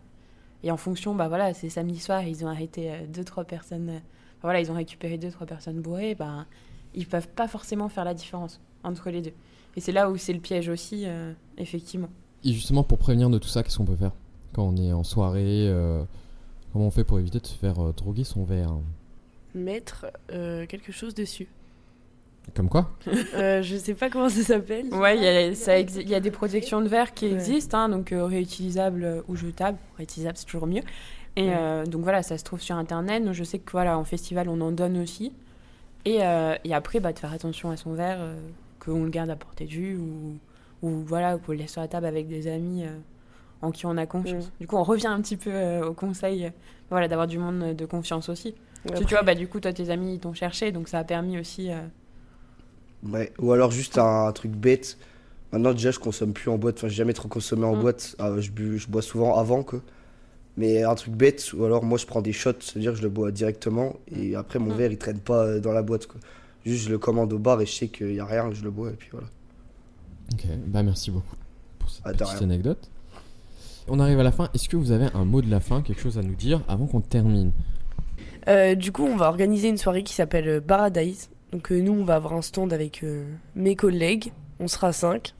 Et 0.66 0.72
en 0.72 0.78
fonction, 0.78 1.14
bah 1.14 1.28
voilà, 1.28 1.54
c'est 1.54 1.70
samedi 1.70 2.00
soir, 2.00 2.24
ils 2.24 2.44
ont 2.44 2.48
arrêté 2.48 2.92
euh, 2.92 3.06
deux, 3.08 3.24
trois 3.24 3.44
personnes, 3.44 3.90
euh, 3.90 3.98
enfin, 4.38 4.42
voilà, 4.42 4.60
ils 4.60 4.72
ont 4.72 4.76
récupéré 4.76 5.20
deux, 5.20 5.30
trois 5.30 5.46
personnes 5.46 5.80
bourrées, 5.80 6.16
bah, 6.16 6.48
ils 6.96 7.06
peuvent 7.06 7.28
pas 7.28 7.48
forcément 7.48 7.88
faire 7.88 8.04
la 8.04 8.16
différence 8.16 8.60
entre 8.84 9.12
les 9.12 9.22
deux. 9.22 9.34
Et 9.76 9.80
c'est 9.80 9.92
là 9.92 10.10
où 10.10 10.18
c'est 10.18 10.34
le 10.34 10.40
piège 10.40 10.68
aussi, 10.68 11.04
euh, 11.06 11.34
effectivement. 11.60 12.10
Et 12.44 12.52
justement, 12.52 12.84
pour 12.84 12.98
prévenir 12.98 13.30
de 13.30 13.38
tout 13.38 13.48
ça, 13.48 13.62
qu'est-ce 13.62 13.78
qu'on 13.78 13.86
peut 13.86 13.96
faire 13.96 14.14
Quand 14.54 14.64
on 14.64 14.76
est 14.78 14.92
en 14.92 15.04
soirée, 15.04 15.68
euh, 15.68 16.04
comment 16.74 16.88
on 16.88 16.92
fait 16.92 17.04
pour 17.04 17.20
éviter 17.20 17.40
de 17.40 17.46
se 17.46 17.56
faire 17.56 17.80
euh, 17.80 17.92
droguer 17.92 18.24
son 18.24 18.44
verre? 18.44 18.74
Mettre 19.54 20.08
euh, 20.32 20.66
quelque 20.66 20.92
chose 20.92 21.14
dessus. 21.14 21.48
Comme 22.54 22.70
quoi 22.70 22.92
Euh, 23.34 23.62
je 23.62 23.76
sais 23.76 23.94
pas 23.96 24.10
comment 24.10 24.30
ça 24.30 24.42
s'appelle. 24.44 24.86
Ouais, 24.94 25.18
il 25.18 25.24
y, 25.24 25.28
a- 25.28 26.18
y 26.18 26.22
des 26.22 26.32
protections 26.32 26.82
de 26.82 26.88
verre 26.88 27.14
qui 27.14 27.26
Ouais. 27.26 27.34
existent, 27.34 27.78
hein, 27.78 27.90
donc 27.90 28.12
euh, 28.12 28.24
réutilisables 28.26 29.04
euh, 29.04 29.22
ou 29.28 29.36
jetables. 29.36 29.78
Réutilisables, 29.98 30.38
c'est 30.38 30.46
toujours 30.46 30.68
mieux. 30.68 30.84
Et 31.36 31.48
Ouais. 31.50 31.56
euh, 31.58 31.86
donc 31.86 32.04
voilà, 32.04 32.24
ça 32.24 32.38
se 32.38 32.44
trouve 32.44 32.62
sur 32.62 32.76
Internet. 32.76 33.26
Donc, 33.26 33.34
je 33.34 33.44
sais 33.44 33.60
que 33.60 33.72
voilà, 33.72 33.98
en 33.98 34.04
festival, 34.06 34.48
on 34.48 34.62
en 34.62 34.72
donne 34.72 34.98
aussi. 35.02 35.34
Et, 36.06 36.20
euh, 36.22 36.56
et 36.64 36.74
après, 36.74 37.00
bah, 37.00 37.12
de 37.14 37.20
faire 37.20 37.34
attention 37.34 37.72
à 37.72 37.78
son 37.78 37.94
verre, 37.94 38.18
euh, 38.20 38.36
qu'on 38.80 39.04
le 39.04 39.10
garde 39.10 39.30
à 39.32 39.36
portée 39.36 39.66
de 39.66 39.72
vue 39.72 39.98
ou, 39.98 40.38
ou 40.84 40.90
voilà, 41.06 41.38
qu'on 41.38 41.52
le 41.52 41.58
laisse 41.58 41.72
sur 41.72 41.82
la 41.82 41.88
table 41.88 42.06
avec 42.06 42.28
des 42.28 42.48
amis 42.48 42.84
euh, 42.84 42.96
en 43.64 43.72
qui 43.72 43.86
on 43.88 43.98
a 43.98 44.06
confiance. 44.06 44.46
Ouais. 44.46 44.52
Du 44.62 44.68
coup, 44.68 44.78
on 44.78 44.84
revient 44.84 45.08
un 45.08 45.20
petit 45.22 45.36
peu 45.36 45.50
euh, 45.52 45.88
au 45.88 45.94
conseil 45.94 46.46
euh, 46.46 46.50
voilà, 46.92 47.08
d'avoir 47.08 47.26
du 47.28 47.40
monde 47.40 47.76
de 47.76 47.86
confiance 47.86 48.30
aussi. 48.30 48.54
Parce 48.84 48.84
que 48.84 48.90
Après- 48.92 49.06
tu 49.06 49.14
vois, 49.16 49.24
bah, 49.24 49.34
du 49.36 49.48
coup, 49.48 49.60
toi, 49.60 49.74
tes 49.74 49.90
amis, 49.90 50.14
ils 50.14 50.20
t'ont 50.20 50.34
cherché, 50.36 50.72
donc 50.72 50.88
ça 50.88 51.00
a 51.00 51.04
permis 51.04 51.40
aussi. 51.40 51.72
Euh, 53.06 53.12
Ouais. 53.12 53.34
Ou 53.40 53.52
alors 53.52 53.72
juste 53.72 53.98
un, 53.98 54.32
truc 54.32 54.52
bête. 54.52 54.98
Maintenant, 55.52 55.72
déjà, 55.74 55.92
je 55.92 56.00
consomme 56.00 56.34
plus 56.34 56.50
en 56.50 56.58
boîte. 56.58 56.78
Enfin, 56.78 56.88
j'ai 56.88 56.96
jamais 56.96 57.14
trop 57.14 57.28
consommé 57.28 57.66
en 57.66 57.76
Mm. 57.76 57.82
boîte. 57.82 58.16
Ah, 58.20 58.32
je, 58.40 58.52
bu- 58.52 58.78
je 58.78 58.88
bois 58.88 59.02
souvent 59.02 59.38
avant, 59.38 59.64
que. 59.64 59.78
Mais 60.58 60.84
un 60.84 60.96
truc 60.96 61.14
bête, 61.14 61.52
ou 61.54 61.66
alors 61.66 61.84
moi, 61.84 61.98
je 61.98 62.06
prends 62.06 62.22
des 62.22 62.32
shots, 62.34 62.52
c'est-à-dire 62.62 62.92
que 62.94 62.98
je 62.98 63.04
le 63.04 63.10
bois 63.10 63.32
directement. 63.32 63.96
Et 64.16 64.36
après, 64.36 64.60
mon 64.60 64.74
Mm. 64.74 64.78
verre, 64.78 64.92
il 64.92 64.98
traîne 64.98 65.20
pas 65.20 65.44
euh, 65.46 65.60
dans 65.60 65.72
la 65.74 65.82
boîte, 65.84 66.08
quoi. 66.08 66.20
Juste, 66.66 66.86
je 66.86 66.90
le 66.90 66.98
commande 66.98 67.32
au 67.34 67.38
bar 67.40 67.62
et 67.62 67.66
je 67.66 67.72
sais 67.74 67.88
qu'il 67.90 68.14
y 68.16 68.20
a 68.20 68.26
rien, 68.26 68.50
je 68.52 68.64
le 68.64 68.72
bois, 68.72 68.90
et 68.90 68.94
puis 68.94 69.10
voilà. 69.12 69.28
Ok, 70.34 70.46
bah 70.68 70.82
merci 70.82 71.12
beaucoup 71.12 71.36
pour 71.78 71.90
cette 71.90 72.02
Ah, 72.06 72.14
petite 72.14 72.42
anecdote. 72.42 72.90
On 73.88 74.00
arrive 74.00 74.20
à 74.20 74.24
la 74.24 74.32
fin. 74.32 74.50
Est-ce 74.56 74.68
que 74.68 74.76
vous 74.76 74.92
avez 74.92 75.06
un 75.14 75.26
mot 75.26 75.44
de 75.44 75.52
la 75.52 75.60
fin, 75.60 75.84
quelque 75.84 76.02
chose 76.02 76.18
à 76.18 76.24
nous 76.24 76.34
dire 76.34 76.62
avant 76.68 76.88
qu'on 76.88 77.02
termine? 77.02 77.52
Euh, 78.48 78.74
du 78.74 78.92
coup, 78.92 79.04
on 79.04 79.16
va 79.16 79.28
organiser 79.28 79.68
une 79.70 79.78
soirée 79.78 80.02
qui 80.04 80.14
s'appelle 80.14 80.48
euh, 80.48 80.62
Paradise. 80.62 81.30
Donc 81.52 81.72
euh, 81.72 81.80
nous, 81.82 81.94
on 81.94 82.04
va 82.04 82.16
avoir 82.16 82.34
un 82.34 82.42
stand 82.42 82.74
avec 82.74 83.04
euh, 83.04 83.26
mes 83.56 83.76
collègues. 83.76 84.32
On 84.60 84.68
sera 84.68 84.92
5. 84.94 85.34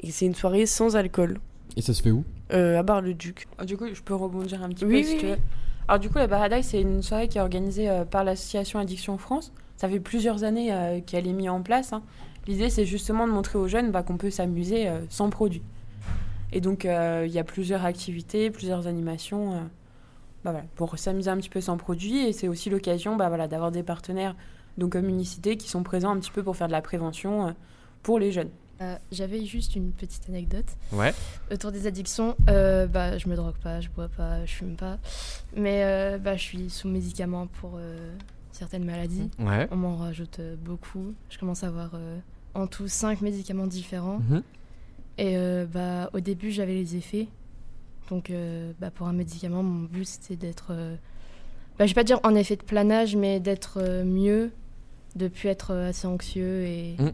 Et 0.00 0.10
c'est 0.10 0.26
une 0.26 0.34
soirée 0.34 0.66
sans 0.66 0.96
alcool. 0.96 1.38
Et 1.76 1.82
ça 1.82 1.92
se 1.94 2.02
fait 2.02 2.10
où? 2.10 2.24
Euh, 2.52 2.78
à 2.78 2.82
Bar-le-Duc. 2.82 3.46
Ah, 3.58 3.64
Du 3.64 3.76
coup, 3.76 3.84
je 3.92 4.02
peux 4.02 4.14
rebondir 4.14 4.62
un 4.62 4.68
petit 4.70 4.84
Oui, 4.84 5.02
peu 5.02 5.06
si 5.06 5.12
oui, 5.14 5.18
tu 5.20 5.26
oui. 5.26 5.32
veux. 5.32 5.38
Alors 5.88 5.98
du 5.98 6.08
coup, 6.08 6.18
la 6.18 6.28
Paradise, 6.28 6.64
c'est 6.66 6.80
une 6.80 7.02
soirée 7.02 7.28
qui 7.28 7.38
est 7.38 7.40
organisée 7.40 7.88
euh, 7.90 8.04
par 8.04 8.22
l'association 8.24 8.78
Addiction 8.78 9.18
France. 9.18 9.52
Ça 9.76 9.88
fait 9.88 10.00
plusieurs 10.00 10.44
années 10.44 10.72
euh, 10.72 11.00
qu'elle 11.00 11.26
est 11.26 11.32
mise 11.32 11.48
en 11.48 11.62
place. 11.62 11.92
hein. 11.92 12.02
L'idée, 12.46 12.70
c'est 12.70 12.84
justement 12.86 13.26
de 13.26 13.32
montrer 13.32 13.58
aux 13.58 13.68
jeunes 13.68 13.90
bah, 13.90 14.02
qu'on 14.02 14.16
peut 14.16 14.30
s'amuser 14.30 14.88
euh, 14.88 15.00
sans 15.08 15.30
produit. 15.30 15.62
Et 16.52 16.60
donc, 16.60 16.84
euh, 16.84 17.24
il 17.26 17.32
y 17.32 17.38
a 17.38 17.44
plusieurs 17.44 17.84
activités, 17.84 18.50
plusieurs 18.50 18.86
animations 18.86 19.52
euh, 19.54 19.58
bah, 20.44 20.52
voilà, 20.52 20.64
pour 20.76 20.98
s'amuser 20.98 21.30
un 21.30 21.36
petit 21.36 21.48
peu 21.50 21.60
sans 21.60 21.76
produit. 21.76 22.18
Et 22.26 22.32
c'est 22.32 22.48
aussi 22.48 22.70
l'occasion 22.70 23.16
bah, 23.16 23.28
voilà, 23.28 23.46
d'avoir 23.48 23.70
des 23.70 23.82
partenaires 23.82 24.34
donc 24.80 24.92
comme 24.92 25.08
Unicité 25.08 25.56
qui 25.56 25.68
sont 25.68 25.84
présents 25.84 26.10
un 26.10 26.18
petit 26.18 26.30
peu 26.32 26.42
pour 26.42 26.56
faire 26.56 26.66
de 26.66 26.72
la 26.72 26.82
prévention 26.82 27.46
euh, 27.48 27.52
pour 28.02 28.18
les 28.18 28.32
jeunes. 28.32 28.50
Euh, 28.80 28.96
J'avais 29.12 29.44
juste 29.44 29.76
une 29.76 29.92
petite 29.92 30.26
anecdote. 30.30 30.64
Ouais. 30.92 31.12
Autour 31.52 31.70
des 31.70 31.86
addictions, 31.86 32.34
euh, 32.48 32.86
bah, 32.86 33.18
je 33.18 33.28
me 33.28 33.36
drogue 33.36 33.58
pas, 33.62 33.80
je 33.82 33.90
bois 33.90 34.08
pas, 34.08 34.44
je 34.46 34.52
fume 34.54 34.74
pas. 34.76 34.98
Mais 35.54 35.82
euh, 35.84 36.16
bah, 36.18 36.36
je 36.36 36.42
suis 36.42 36.70
sous 36.70 36.88
médicaments 36.88 37.46
pour 37.46 37.72
euh, 37.76 38.10
certaines 38.52 38.84
maladies. 38.86 39.30
Ouais. 39.38 39.68
On 39.70 39.76
m'en 39.76 39.96
rajoute 39.96 40.38
euh, 40.40 40.56
beaucoup. 40.58 41.12
Je 41.28 41.38
commence 41.38 41.62
à 41.62 41.66
avoir 41.66 41.90
euh, 41.94 42.18
en 42.54 42.66
tout 42.66 42.88
5 42.88 43.20
médicaments 43.20 43.66
différents. 43.66 44.20
Mhm. 44.30 44.42
Et 45.18 45.36
euh, 45.36 45.66
bah, 45.66 46.08
au 46.14 46.20
début, 46.20 46.50
j'avais 46.50 46.72
les 46.74 46.96
effets. 46.96 47.28
Donc, 48.08 48.30
euh, 48.30 48.72
bah, 48.80 48.90
pour 48.90 49.06
un 49.08 49.12
médicament, 49.12 49.62
mon 49.62 49.84
but 49.84 50.06
c'était 50.06 50.36
d'être. 50.36 50.68
euh, 50.70 50.96
bah, 51.78 51.84
je 51.84 51.90
vais 51.90 51.94
pas 52.00 52.04
dire 52.04 52.18
en 52.24 52.34
effet 52.34 52.56
de 52.56 52.62
planage, 52.62 53.14
mais 53.14 53.40
d'être 53.40 53.78
euh, 53.80 54.04
mieux, 54.04 54.50
de 55.16 55.28
plus 55.28 55.48
être 55.48 55.72
euh, 55.72 55.88
assez 55.90 56.06
anxieux 56.06 56.62
et 56.64 56.96
Mm. 56.98 57.10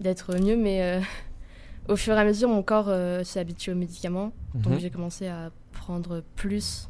d'être 0.00 0.36
mieux. 0.38 0.56
Mais 0.56 0.82
euh, 0.82 1.00
au 1.88 1.96
fur 1.96 2.14
et 2.14 2.20
à 2.20 2.24
mesure, 2.24 2.48
mon 2.48 2.62
corps 2.62 2.88
euh, 2.88 3.24
s'est 3.24 3.40
habitué 3.40 3.72
aux 3.72 3.76
médicaments. 3.76 4.32
Donc, 4.54 4.74
Mhm. 4.74 4.78
j'ai 4.80 4.90
commencé 4.90 5.26
à 5.28 5.50
prendre 5.72 6.22
plus 6.36 6.88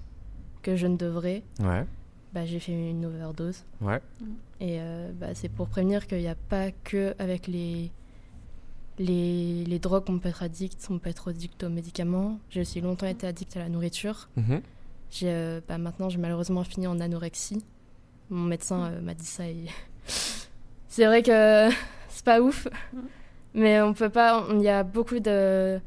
que 0.63 0.77
je 0.77 0.87
ne 0.87 0.97
devrais. 0.97 1.43
Ouais. 1.61 1.85
Bah, 2.33 2.45
j'ai 2.47 2.59
fait 2.61 2.73
une 2.73 3.05
overdose. 3.07 3.65
Ouais. 3.81 4.01
Et 4.61 4.79
euh, 4.81 5.11
bah, 5.13 5.29
c'est 5.35 5.49
pour 5.49 5.69
prévenir 5.69 6.07
qu'il 6.07 6.19
n'y 6.19 6.29
a 6.29 6.35
pas 6.35 6.71
que 6.85 7.15
avec 7.19 7.47
les, 7.47 7.91
les, 8.99 9.65
les 9.65 9.79
drogues 9.79 10.05
qu'on 10.05 10.19
peut 10.19 10.29
être 10.29 10.43
addict, 10.43 10.87
on 10.91 10.99
peut 10.99 11.11
être 11.11 11.31
addict 11.31 11.63
aux 11.65 11.69
médicaments. 11.69 12.39
J'ai 12.51 12.61
aussi 12.63 12.81
longtemps 12.81 13.07
été 13.07 13.27
addict 13.27 13.57
à 13.57 13.61
la 13.61 13.69
nourriture. 13.69 14.29
Mhm. 14.37 14.61
J'ai, 15.11 15.29
euh, 15.31 15.61
bah, 15.67 15.79
maintenant, 15.79 16.09
j'ai 16.11 16.19
malheureusement 16.19 16.65
fini 16.65 16.87
en 16.87 17.01
anorexie. 17.01 17.65
Mon 18.31 18.45
médecin 18.45 18.91
euh, 18.91 19.01
m'a 19.01 19.15
dit 19.15 19.25
ça. 19.25 19.47
et 19.47 19.57
c'est 20.89 21.07
vrai 21.07 21.23
que 21.23 21.69
c'est 22.09 22.25
pas 22.25 22.41
ouf, 22.41 22.69
mais 23.55 23.81
on 23.81 23.95
peut 23.95 24.09
pas. 24.11 24.47
Il 24.53 24.63
y 24.63 24.69
a 24.69 24.83
beaucoup 24.83 25.21
de 25.21 25.79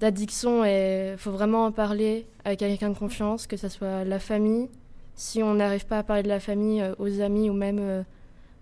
d'addictions 0.00 0.64
et 0.64 1.10
il 1.12 1.18
faut 1.18 1.30
vraiment 1.30 1.66
en 1.66 1.72
parler 1.72 2.26
avec 2.44 2.60
quelqu'un 2.60 2.88
de 2.90 2.96
confiance, 2.98 3.46
que 3.46 3.56
ce 3.58 3.68
soit 3.68 4.04
la 4.04 4.18
famille. 4.18 4.68
Si 5.14 5.42
on 5.42 5.54
n'arrive 5.54 5.84
pas 5.86 5.98
à 5.98 6.02
parler 6.02 6.22
de 6.22 6.28
la 6.28 6.40
famille 6.40 6.80
euh, 6.80 6.94
aux 6.98 7.20
amis 7.20 7.50
ou 7.50 7.52
même 7.52 7.78
euh, 7.78 8.02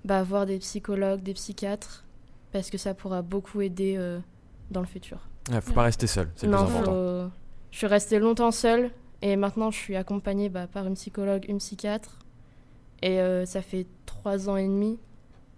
bah, 0.04 0.24
voir 0.24 0.46
des 0.46 0.58
psychologues, 0.58 1.22
des 1.22 1.34
psychiatres, 1.34 2.04
parce 2.50 2.70
que 2.70 2.78
ça 2.78 2.92
pourra 2.94 3.22
beaucoup 3.22 3.60
aider 3.60 3.94
euh, 3.96 4.18
dans 4.72 4.80
le 4.80 4.86
futur. 4.86 5.18
Ouais, 5.52 5.60
faut 5.60 5.72
pas 5.74 5.84
rester 5.84 6.08
seul, 6.08 6.28
c'est 6.34 6.46
le 6.46 6.52
plus 6.52 6.58
Non, 6.60 6.64
important. 6.68 6.92
faut- 6.92 7.30
je 7.70 7.76
suis 7.78 7.86
restée 7.86 8.18
longtemps 8.18 8.50
seule 8.50 8.90
et 9.22 9.36
maintenant 9.36 9.70
je 9.70 9.76
suis 9.78 9.94
accompagnée 9.94 10.48
bah, 10.48 10.66
par 10.66 10.86
une 10.88 10.94
psychologue, 10.94 11.44
une 11.48 11.58
psychiatre. 11.58 12.18
Et 13.02 13.20
euh, 13.20 13.44
ça 13.46 13.62
fait 13.62 13.86
trois 14.06 14.48
ans 14.48 14.56
et 14.56 14.66
demi 14.66 14.98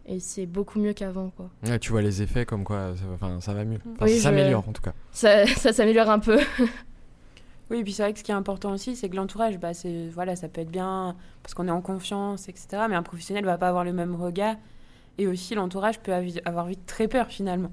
et 0.07 0.19
c'est 0.21 0.47
beaucoup 0.47 0.79
mieux 0.81 0.93
qu'avant. 0.93 1.31
quoi. 1.31 1.51
Ouais, 1.65 1.79
tu 1.79 1.91
vois 1.93 2.03
les 2.03 2.21
effets 2.23 2.45
comme 2.45 2.65
quoi 2.65 2.95
ça, 2.97 3.05
va- 3.07 3.15
enfin, 3.15 3.41
ça 3.41 3.55
va 3.55 3.65
mieux. 3.65 3.79
Enfin, 3.95 4.07
Oui, 4.07 4.11
ça 4.13 4.17
je- 4.17 4.23
s'améliore 4.23 4.69
en 4.69 4.73
tout 4.73 4.83
cas. 4.83 4.93
Ça, 5.13 5.47
ça 5.57 5.73
s'améliore 5.73 6.11
un 6.11 6.19
peu. 6.19 6.39
Oui, 7.71 7.79
et 7.79 7.83
puis 7.85 7.93
c'est 7.93 8.03
vrai 8.03 8.13
que 8.13 8.19
ce 8.19 8.25
qui 8.25 8.33
est 8.33 8.35
important 8.35 8.73
aussi, 8.73 8.97
c'est 8.97 9.09
que 9.09 9.15
l'entourage, 9.17 9.59
bah, 9.59 9.75
c'est 9.75 10.09
voilà, 10.09 10.35
ça 10.35 10.49
peut 10.49 10.61
être 10.61 10.71
bien 10.73 11.17
parce 11.43 11.55
qu'on 11.55 11.69
est 11.69 11.73
en 11.73 11.81
confiance, 11.83 12.49
etc. 12.49 12.83
Mais 12.89 12.97
un 12.97 13.03
professionnel 13.05 13.45
va 13.45 13.59
pas 13.59 13.69
avoir 13.69 13.85
le 13.85 13.93
même 13.93 14.15
regard. 14.17 14.57
Et 15.19 15.27
aussi, 15.29 15.55
l'entourage 15.55 16.01
peut 16.01 16.13
avi- 16.13 16.41
avoir 16.45 16.67
vite 16.67 16.85
très 16.87 17.07
peur 17.07 17.29
finalement 17.29 17.71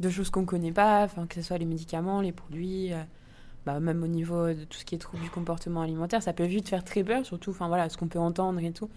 de 0.00 0.08
choses 0.10 0.30
qu'on 0.30 0.44
connaît 0.44 0.72
pas, 0.72 1.02
enfin 1.04 1.26
que 1.26 1.34
ce 1.36 1.42
soit 1.42 1.58
les 1.58 1.64
médicaments, 1.64 2.20
les 2.20 2.32
produits, 2.32 2.92
euh, 2.92 3.02
bah, 3.66 3.80
même 3.80 4.02
au 4.02 4.06
niveau 4.06 4.48
de 4.52 4.64
tout 4.64 4.78
ce 4.78 4.84
qui 4.84 4.94
est 4.94 4.98
trouble 4.98 5.22
du 5.22 5.30
comportement 5.30 5.80
alimentaire, 5.82 6.22
ça 6.22 6.32
peut 6.32 6.44
vite 6.44 6.68
faire 6.68 6.84
très 6.84 7.02
peur, 7.02 7.24
surtout, 7.24 7.50
enfin 7.50 7.68
voilà, 7.68 7.88
ce 7.88 7.96
qu'on 7.96 8.08
peut 8.08 8.18
entendre 8.18 8.60
et 8.60 8.72
tout. 8.72 8.90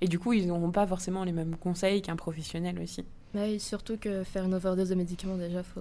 Et 0.00 0.08
du 0.08 0.18
coup, 0.18 0.32
ils 0.32 0.46
n'auront 0.46 0.70
pas 0.70 0.86
forcément 0.86 1.24
les 1.24 1.32
mêmes 1.32 1.56
conseils 1.56 2.02
qu'un 2.02 2.16
professionnel 2.16 2.78
aussi. 2.80 3.04
Ouais, 3.34 3.54
et 3.54 3.58
surtout 3.58 3.96
que 3.96 4.24
faire 4.24 4.44
une 4.44 4.54
overdose 4.54 4.88
de 4.88 4.94
médicaments, 4.94 5.36
déjà, 5.36 5.62
faut, 5.62 5.80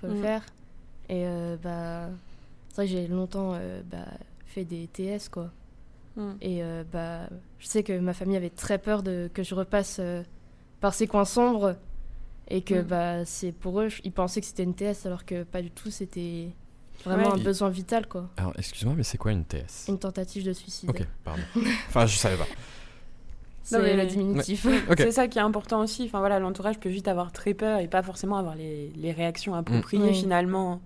faut 0.00 0.06
le 0.06 0.14
Mm. 0.14 0.22
faire. 0.22 0.46
Et 1.08 1.26
euh, 1.26 1.56
bah, 1.62 2.08
c'est 2.68 2.76
vrai 2.76 2.86
que 2.86 2.92
j'ai 2.92 3.06
longtemps 3.08 3.52
euh, 3.54 3.82
bah, 3.90 4.06
fait 4.44 4.64
des 4.64 4.88
TS, 4.88 5.28
quoi. 5.30 5.50
Mm. 6.16 6.32
Et 6.40 6.62
euh, 6.62 6.84
bah, 6.90 7.28
je 7.58 7.66
sais 7.66 7.82
que 7.82 7.98
ma 7.98 8.12
famille 8.14 8.36
avait 8.36 8.50
très 8.50 8.78
peur 8.78 9.02
de, 9.02 9.30
que 9.32 9.42
je 9.42 9.54
repasse 9.54 10.00
par 10.80 10.94
ces 10.94 11.06
coins 11.06 11.24
sombres. 11.24 11.76
Et 12.48 12.62
que 12.62 12.80
Mm. 12.80 12.86
bah, 12.86 13.24
c'est 13.24 13.52
pour 13.52 13.80
eux, 13.80 13.88
ils 14.04 14.12
pensaient 14.12 14.40
que 14.40 14.46
c'était 14.46 14.62
une 14.62 14.74
TS, 14.74 15.04
alors 15.06 15.24
que 15.24 15.42
pas 15.42 15.62
du 15.62 15.70
tout, 15.70 15.90
c'était 15.90 16.50
vraiment 17.04 17.28
Ouais. 17.28 17.40
un 17.40 17.44
besoin 17.44 17.68
vital, 17.68 18.06
quoi. 18.06 18.28
Alors, 18.36 18.52
excuse-moi, 18.58 18.94
mais 18.96 19.02
c'est 19.02 19.18
quoi 19.18 19.32
une 19.32 19.44
TS 19.44 19.86
Une 19.88 19.98
tentative 19.98 20.44
de 20.44 20.52
suicide. 20.52 20.90
Ok, 20.90 21.02
pardon. 21.24 21.42
enfin, 21.88 22.06
je 22.06 22.16
savais 22.16 22.36
pas. 22.36 22.46
C'est 23.62 23.76
Non, 23.78 23.82
mais- 23.84 23.96
le 23.96 24.06
diminutif. 24.06 24.66
C'est 24.96 25.12
ça 25.12 25.28
qui 25.28 25.38
est 25.38 25.42
important 25.42 25.80
aussi. 25.80 26.04
Enfin 26.06 26.20
voilà, 26.20 26.38
l'entourage 26.38 26.78
peut 26.78 26.88
vite 26.88 27.08
avoir 27.08 27.32
très 27.32 27.54
peur 27.54 27.80
et 27.80 27.88
pas 27.88 28.02
forcément 28.02 28.36
avoir 28.36 28.54
les, 28.54 28.92
les 28.96 29.12
réactions 29.12 29.54
appropriées 29.54 30.02
Oui. 30.10 30.14
finalement 30.14 30.80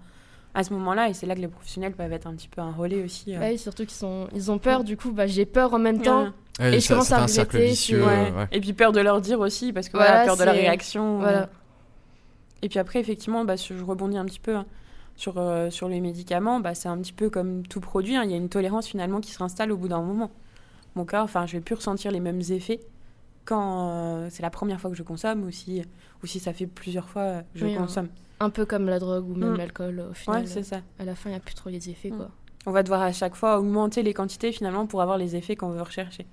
à 0.54 0.64
ce 0.64 0.72
moment-là. 0.72 1.08
Et 1.08 1.14
c'est 1.14 1.26
là 1.26 1.34
que 1.34 1.40
les 1.40 1.48
professionnels 1.48 1.92
peuvent 1.92 2.12
être 2.12 2.26
un 2.26 2.34
petit 2.34 2.48
peu 2.48 2.60
un 2.60 2.72
relais 2.72 3.02
aussi. 3.04 3.34
euh. 3.36 3.38
Ouais, 3.38 3.56
surtout 3.56 3.84
qu'ils 3.84 3.94
sont, 3.98 4.28
ils 4.34 4.50
ont 4.50 4.58
peur, 4.58 4.82
du 4.84 4.96
coup, 4.96 5.12
bah, 5.12 5.26
j'ai 5.26 5.46
peur 5.46 5.74
en 5.74 5.78
même 5.78 6.00
temps. 6.02 6.24
Ouais. 6.24 6.30
Ouais, 6.58 6.74
Et 6.76 6.80
je 6.80 6.86
ça- 6.86 6.94
commence 6.94 7.12
à 7.12 7.22
un 7.22 7.26
cercle 7.28 7.56
regretter, 7.56 7.70
vicieux. 7.70 8.02
euh, 8.02 8.06
Ouais. 8.06 8.30
ouais. 8.32 8.48
Et 8.52 8.60
puis 8.60 8.72
peur 8.74 8.92
de 8.92 9.00
leur 9.00 9.20
dire 9.20 9.40
aussi 9.40 9.72
parce 9.72 9.88
que 9.88 9.96
Voilà, 9.96 10.10
voilà, 10.10 10.26
peur 10.26 10.36
de 10.36 10.44
la 10.44 10.52
réaction. 10.52 11.22
euh. 11.24 11.46
Et 12.62 12.68
puis 12.68 12.78
après, 12.78 13.00
effectivement, 13.00 13.44
bah, 13.44 13.56
je 13.56 13.72
rebondis 13.82 14.18
un 14.18 14.24
petit 14.26 14.40
peu 14.40 14.56
hein, 14.56 14.66
sur, 15.20 15.34
euh, 15.38 15.68
sur 15.70 15.88
les 15.88 16.00
médicaments. 16.00 16.60
Bah, 16.60 16.74
c'est 16.74 16.88
un 16.88 16.98
petit 16.98 17.12
peu 17.12 17.28
comme 17.30 17.66
tout 17.66 17.80
produit. 17.80 18.16
hein. 18.16 18.24
Il 18.24 18.30
y 18.30 18.34
a 18.34 18.36
une 18.38 18.48
tolérance 18.48 18.86
finalement 18.86 19.20
qui 19.20 19.30
se 19.32 19.42
installe 19.42 19.70
au 19.70 19.76
bout 19.76 19.88
d'un 19.88 20.00
moment. 20.02 20.30
Mon 20.96 21.04
corps, 21.04 21.24
enfin, 21.24 21.46
je 21.46 21.52
vais 21.52 21.60
plus 21.60 21.74
ressentir 21.74 22.10
les 22.10 22.20
mêmes 22.20 22.40
effets 22.50 22.80
quand 23.44 23.90
euh, 23.90 24.28
c'est 24.30 24.42
la 24.42 24.50
première 24.50 24.80
fois 24.80 24.90
que 24.90 24.96
je 24.96 25.02
consomme 25.02 25.44
ou 25.44 25.50
si, 25.50 25.82
ou 26.22 26.26
si 26.26 26.40
ça 26.40 26.52
fait 26.52 26.66
plusieurs 26.66 27.08
fois 27.08 27.42
que 27.52 27.58
je 27.58 27.66
Oui, 27.66 27.74
hein. 27.74 27.82
consomme. 27.82 28.08
Un 28.40 28.50
peu 28.50 28.64
comme 28.64 28.86
la 28.86 28.98
drogue 28.98 29.28
ou 29.28 29.34
même 29.34 29.52
Mm. 29.52 29.56
l'alcool, 29.58 30.06
au 30.10 30.14
final. 30.14 30.40
Ouais, 30.42 30.46
c'est 30.46 30.62
ça. 30.62 30.80
à 30.98 31.04
la 31.04 31.14
fin, 31.14 31.28
il 31.28 31.32
n'y 31.34 31.36
a 31.38 31.40
plus 31.40 31.54
trop 31.54 31.68
les 31.70 31.90
effets, 31.90 32.10
Mm. 32.10 32.16
quoi. 32.16 32.30
On 32.66 32.72
va 32.72 32.82
devoir 32.82 33.02
à 33.02 33.12
chaque 33.12 33.34
fois 33.34 33.58
augmenter 33.58 34.02
les 34.02 34.14
quantités 34.14 34.52
finalement 34.52 34.86
pour 34.86 35.00
avoir 35.02 35.18
les 35.18 35.36
effets 35.36 35.56
qu'on 35.56 35.70
veut 35.70 35.82
rechercher. 35.82 36.26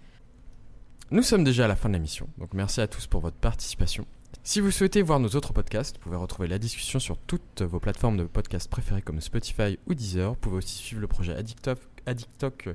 Nous 1.11 1.21
sommes 1.21 1.43
déjà 1.43 1.65
à 1.65 1.67
la 1.67 1.75
fin 1.75 1.87
de 1.89 1.93
l'émission, 1.93 2.27
donc 2.37 2.53
merci 2.53 2.81
à 2.81 2.87
tous 2.87 3.07
pour 3.07 3.21
votre 3.21 3.37
participation. 3.37 4.05
Si 4.47 4.61
vous 4.61 4.71
souhaitez 4.71 5.01
voir 5.01 5.19
nos 5.19 5.27
autres 5.27 5.51
podcasts, 5.51 5.97
vous 5.97 6.03
pouvez 6.03 6.15
retrouver 6.15 6.47
la 6.47 6.57
discussion 6.57 6.99
sur 6.99 7.17
toutes 7.17 7.63
vos 7.63 7.81
plateformes 7.81 8.15
de 8.15 8.23
podcasts 8.23 8.69
préférées 8.69 9.01
comme 9.01 9.19
Spotify 9.19 9.77
ou 9.87 9.93
Deezer. 9.93 10.29
Vous 10.29 10.37
pouvez 10.37 10.55
aussi 10.55 10.77
suivre 10.77 11.01
le 11.01 11.07
projet 11.07 11.35
Addictoc, 11.35 11.79
Addictoc 12.05 12.69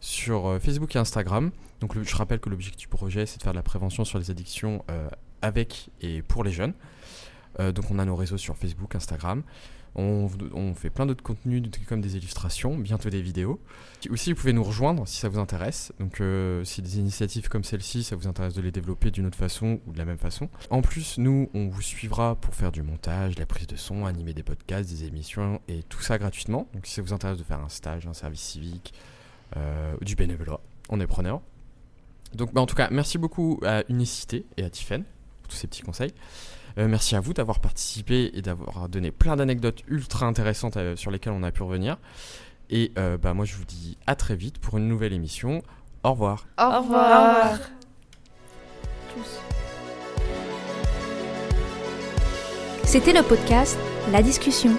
sur 0.00 0.46
euh, 0.48 0.58
Facebook 0.58 0.96
et 0.96 0.98
Instagram. 0.98 1.52
Donc 1.78 1.96
je 1.96 2.16
rappelle 2.16 2.40
que 2.40 2.50
l'objectif 2.50 2.88
du 2.88 2.88
projet, 2.88 3.26
c'est 3.26 3.38
de 3.38 3.44
faire 3.44 3.52
de 3.52 3.56
la 3.56 3.62
prévention 3.62 4.04
sur 4.04 4.18
les 4.18 4.32
addictions 4.32 4.84
euh, 4.90 5.08
avec 5.40 5.88
et 6.00 6.20
pour 6.22 6.42
les 6.42 6.50
jeunes. 6.50 6.74
Euh, 7.60 7.70
donc 7.70 7.92
on 7.92 8.00
a 8.00 8.04
nos 8.04 8.16
réseaux 8.16 8.36
sur 8.36 8.56
Facebook, 8.56 8.96
Instagram. 8.96 9.44
On, 9.96 10.74
fait 10.74 10.90
plein 10.90 11.06
d'autres 11.06 11.22
contenus 11.22 11.62
comme 11.88 12.00
des 12.00 12.16
illustrations, 12.16 12.76
bientôt 12.76 13.10
des 13.10 13.22
vidéos. 13.22 13.60
Aussi, 14.10 14.32
vous 14.32 14.40
pouvez 14.40 14.52
nous 14.52 14.64
rejoindre 14.64 15.06
si 15.06 15.18
ça 15.18 15.28
vous 15.28 15.38
intéresse. 15.38 15.92
Donc, 16.00 16.20
euh, 16.20 16.64
si 16.64 16.82
des 16.82 16.98
initiatives 16.98 17.48
comme 17.48 17.62
celle-ci, 17.62 18.02
ça 18.02 18.16
vous 18.16 18.26
intéresse 18.26 18.54
de 18.54 18.60
les 18.60 18.72
développer 18.72 19.10
d'une 19.10 19.26
autre 19.26 19.38
façon 19.38 19.80
ou 19.86 19.92
de 19.92 19.98
la 19.98 20.04
même 20.04 20.18
façon. 20.18 20.48
En 20.70 20.82
plus, 20.82 21.18
nous, 21.18 21.48
on 21.54 21.68
vous 21.68 21.82
suivra 21.82 22.34
pour 22.34 22.54
faire 22.54 22.72
du 22.72 22.82
montage, 22.82 23.38
la 23.38 23.46
prise 23.46 23.68
de 23.68 23.76
son, 23.76 24.04
animer 24.04 24.34
des 24.34 24.42
podcasts, 24.42 24.90
des 24.90 25.04
émissions 25.04 25.60
et 25.68 25.84
tout 25.84 26.02
ça 26.02 26.18
gratuitement. 26.18 26.66
Donc, 26.74 26.86
si 26.86 26.94
ça 26.94 27.02
vous 27.02 27.12
intéresse 27.12 27.38
de 27.38 27.44
faire 27.44 27.60
un 27.60 27.68
stage, 27.68 28.06
un 28.06 28.14
service 28.14 28.42
civique, 28.42 28.94
euh, 29.56 29.94
du 30.00 30.16
bénévolat, 30.16 30.58
on 30.88 31.00
est 31.00 31.06
preneur. 31.06 31.40
Donc, 32.34 32.52
bah, 32.52 32.60
en 32.60 32.66
tout 32.66 32.74
cas, 32.74 32.88
merci 32.90 33.18
beaucoup 33.18 33.60
à 33.64 33.84
Unicité 33.88 34.44
et 34.56 34.64
à 34.64 34.70
Tiffen 34.70 35.04
pour 35.42 35.48
tous 35.52 35.56
ces 35.56 35.68
petits 35.68 35.82
conseils. 35.82 36.12
Euh, 36.78 36.88
merci 36.88 37.14
à 37.14 37.20
vous 37.20 37.32
d'avoir 37.32 37.60
participé 37.60 38.30
et 38.34 38.42
d'avoir 38.42 38.88
donné 38.88 39.10
plein 39.10 39.36
d'anecdotes 39.36 39.82
ultra 39.88 40.26
intéressantes 40.26 40.76
euh, 40.76 40.96
sur 40.96 41.10
lesquelles 41.10 41.32
on 41.32 41.42
a 41.42 41.52
pu 41.52 41.62
revenir. 41.62 41.98
Et 42.70 42.92
euh, 42.98 43.16
bah, 43.16 43.34
moi, 43.34 43.44
je 43.44 43.54
vous 43.54 43.64
dis 43.64 43.96
à 44.06 44.16
très 44.16 44.34
vite 44.34 44.58
pour 44.58 44.78
une 44.78 44.88
nouvelle 44.88 45.12
émission. 45.12 45.62
Au 46.02 46.12
revoir. 46.12 46.46
Au 46.58 46.80
revoir. 46.80 47.58
C'était 52.84 53.12
le 53.12 53.22
podcast 53.22 53.78
La 54.12 54.22
discussion. 54.22 54.76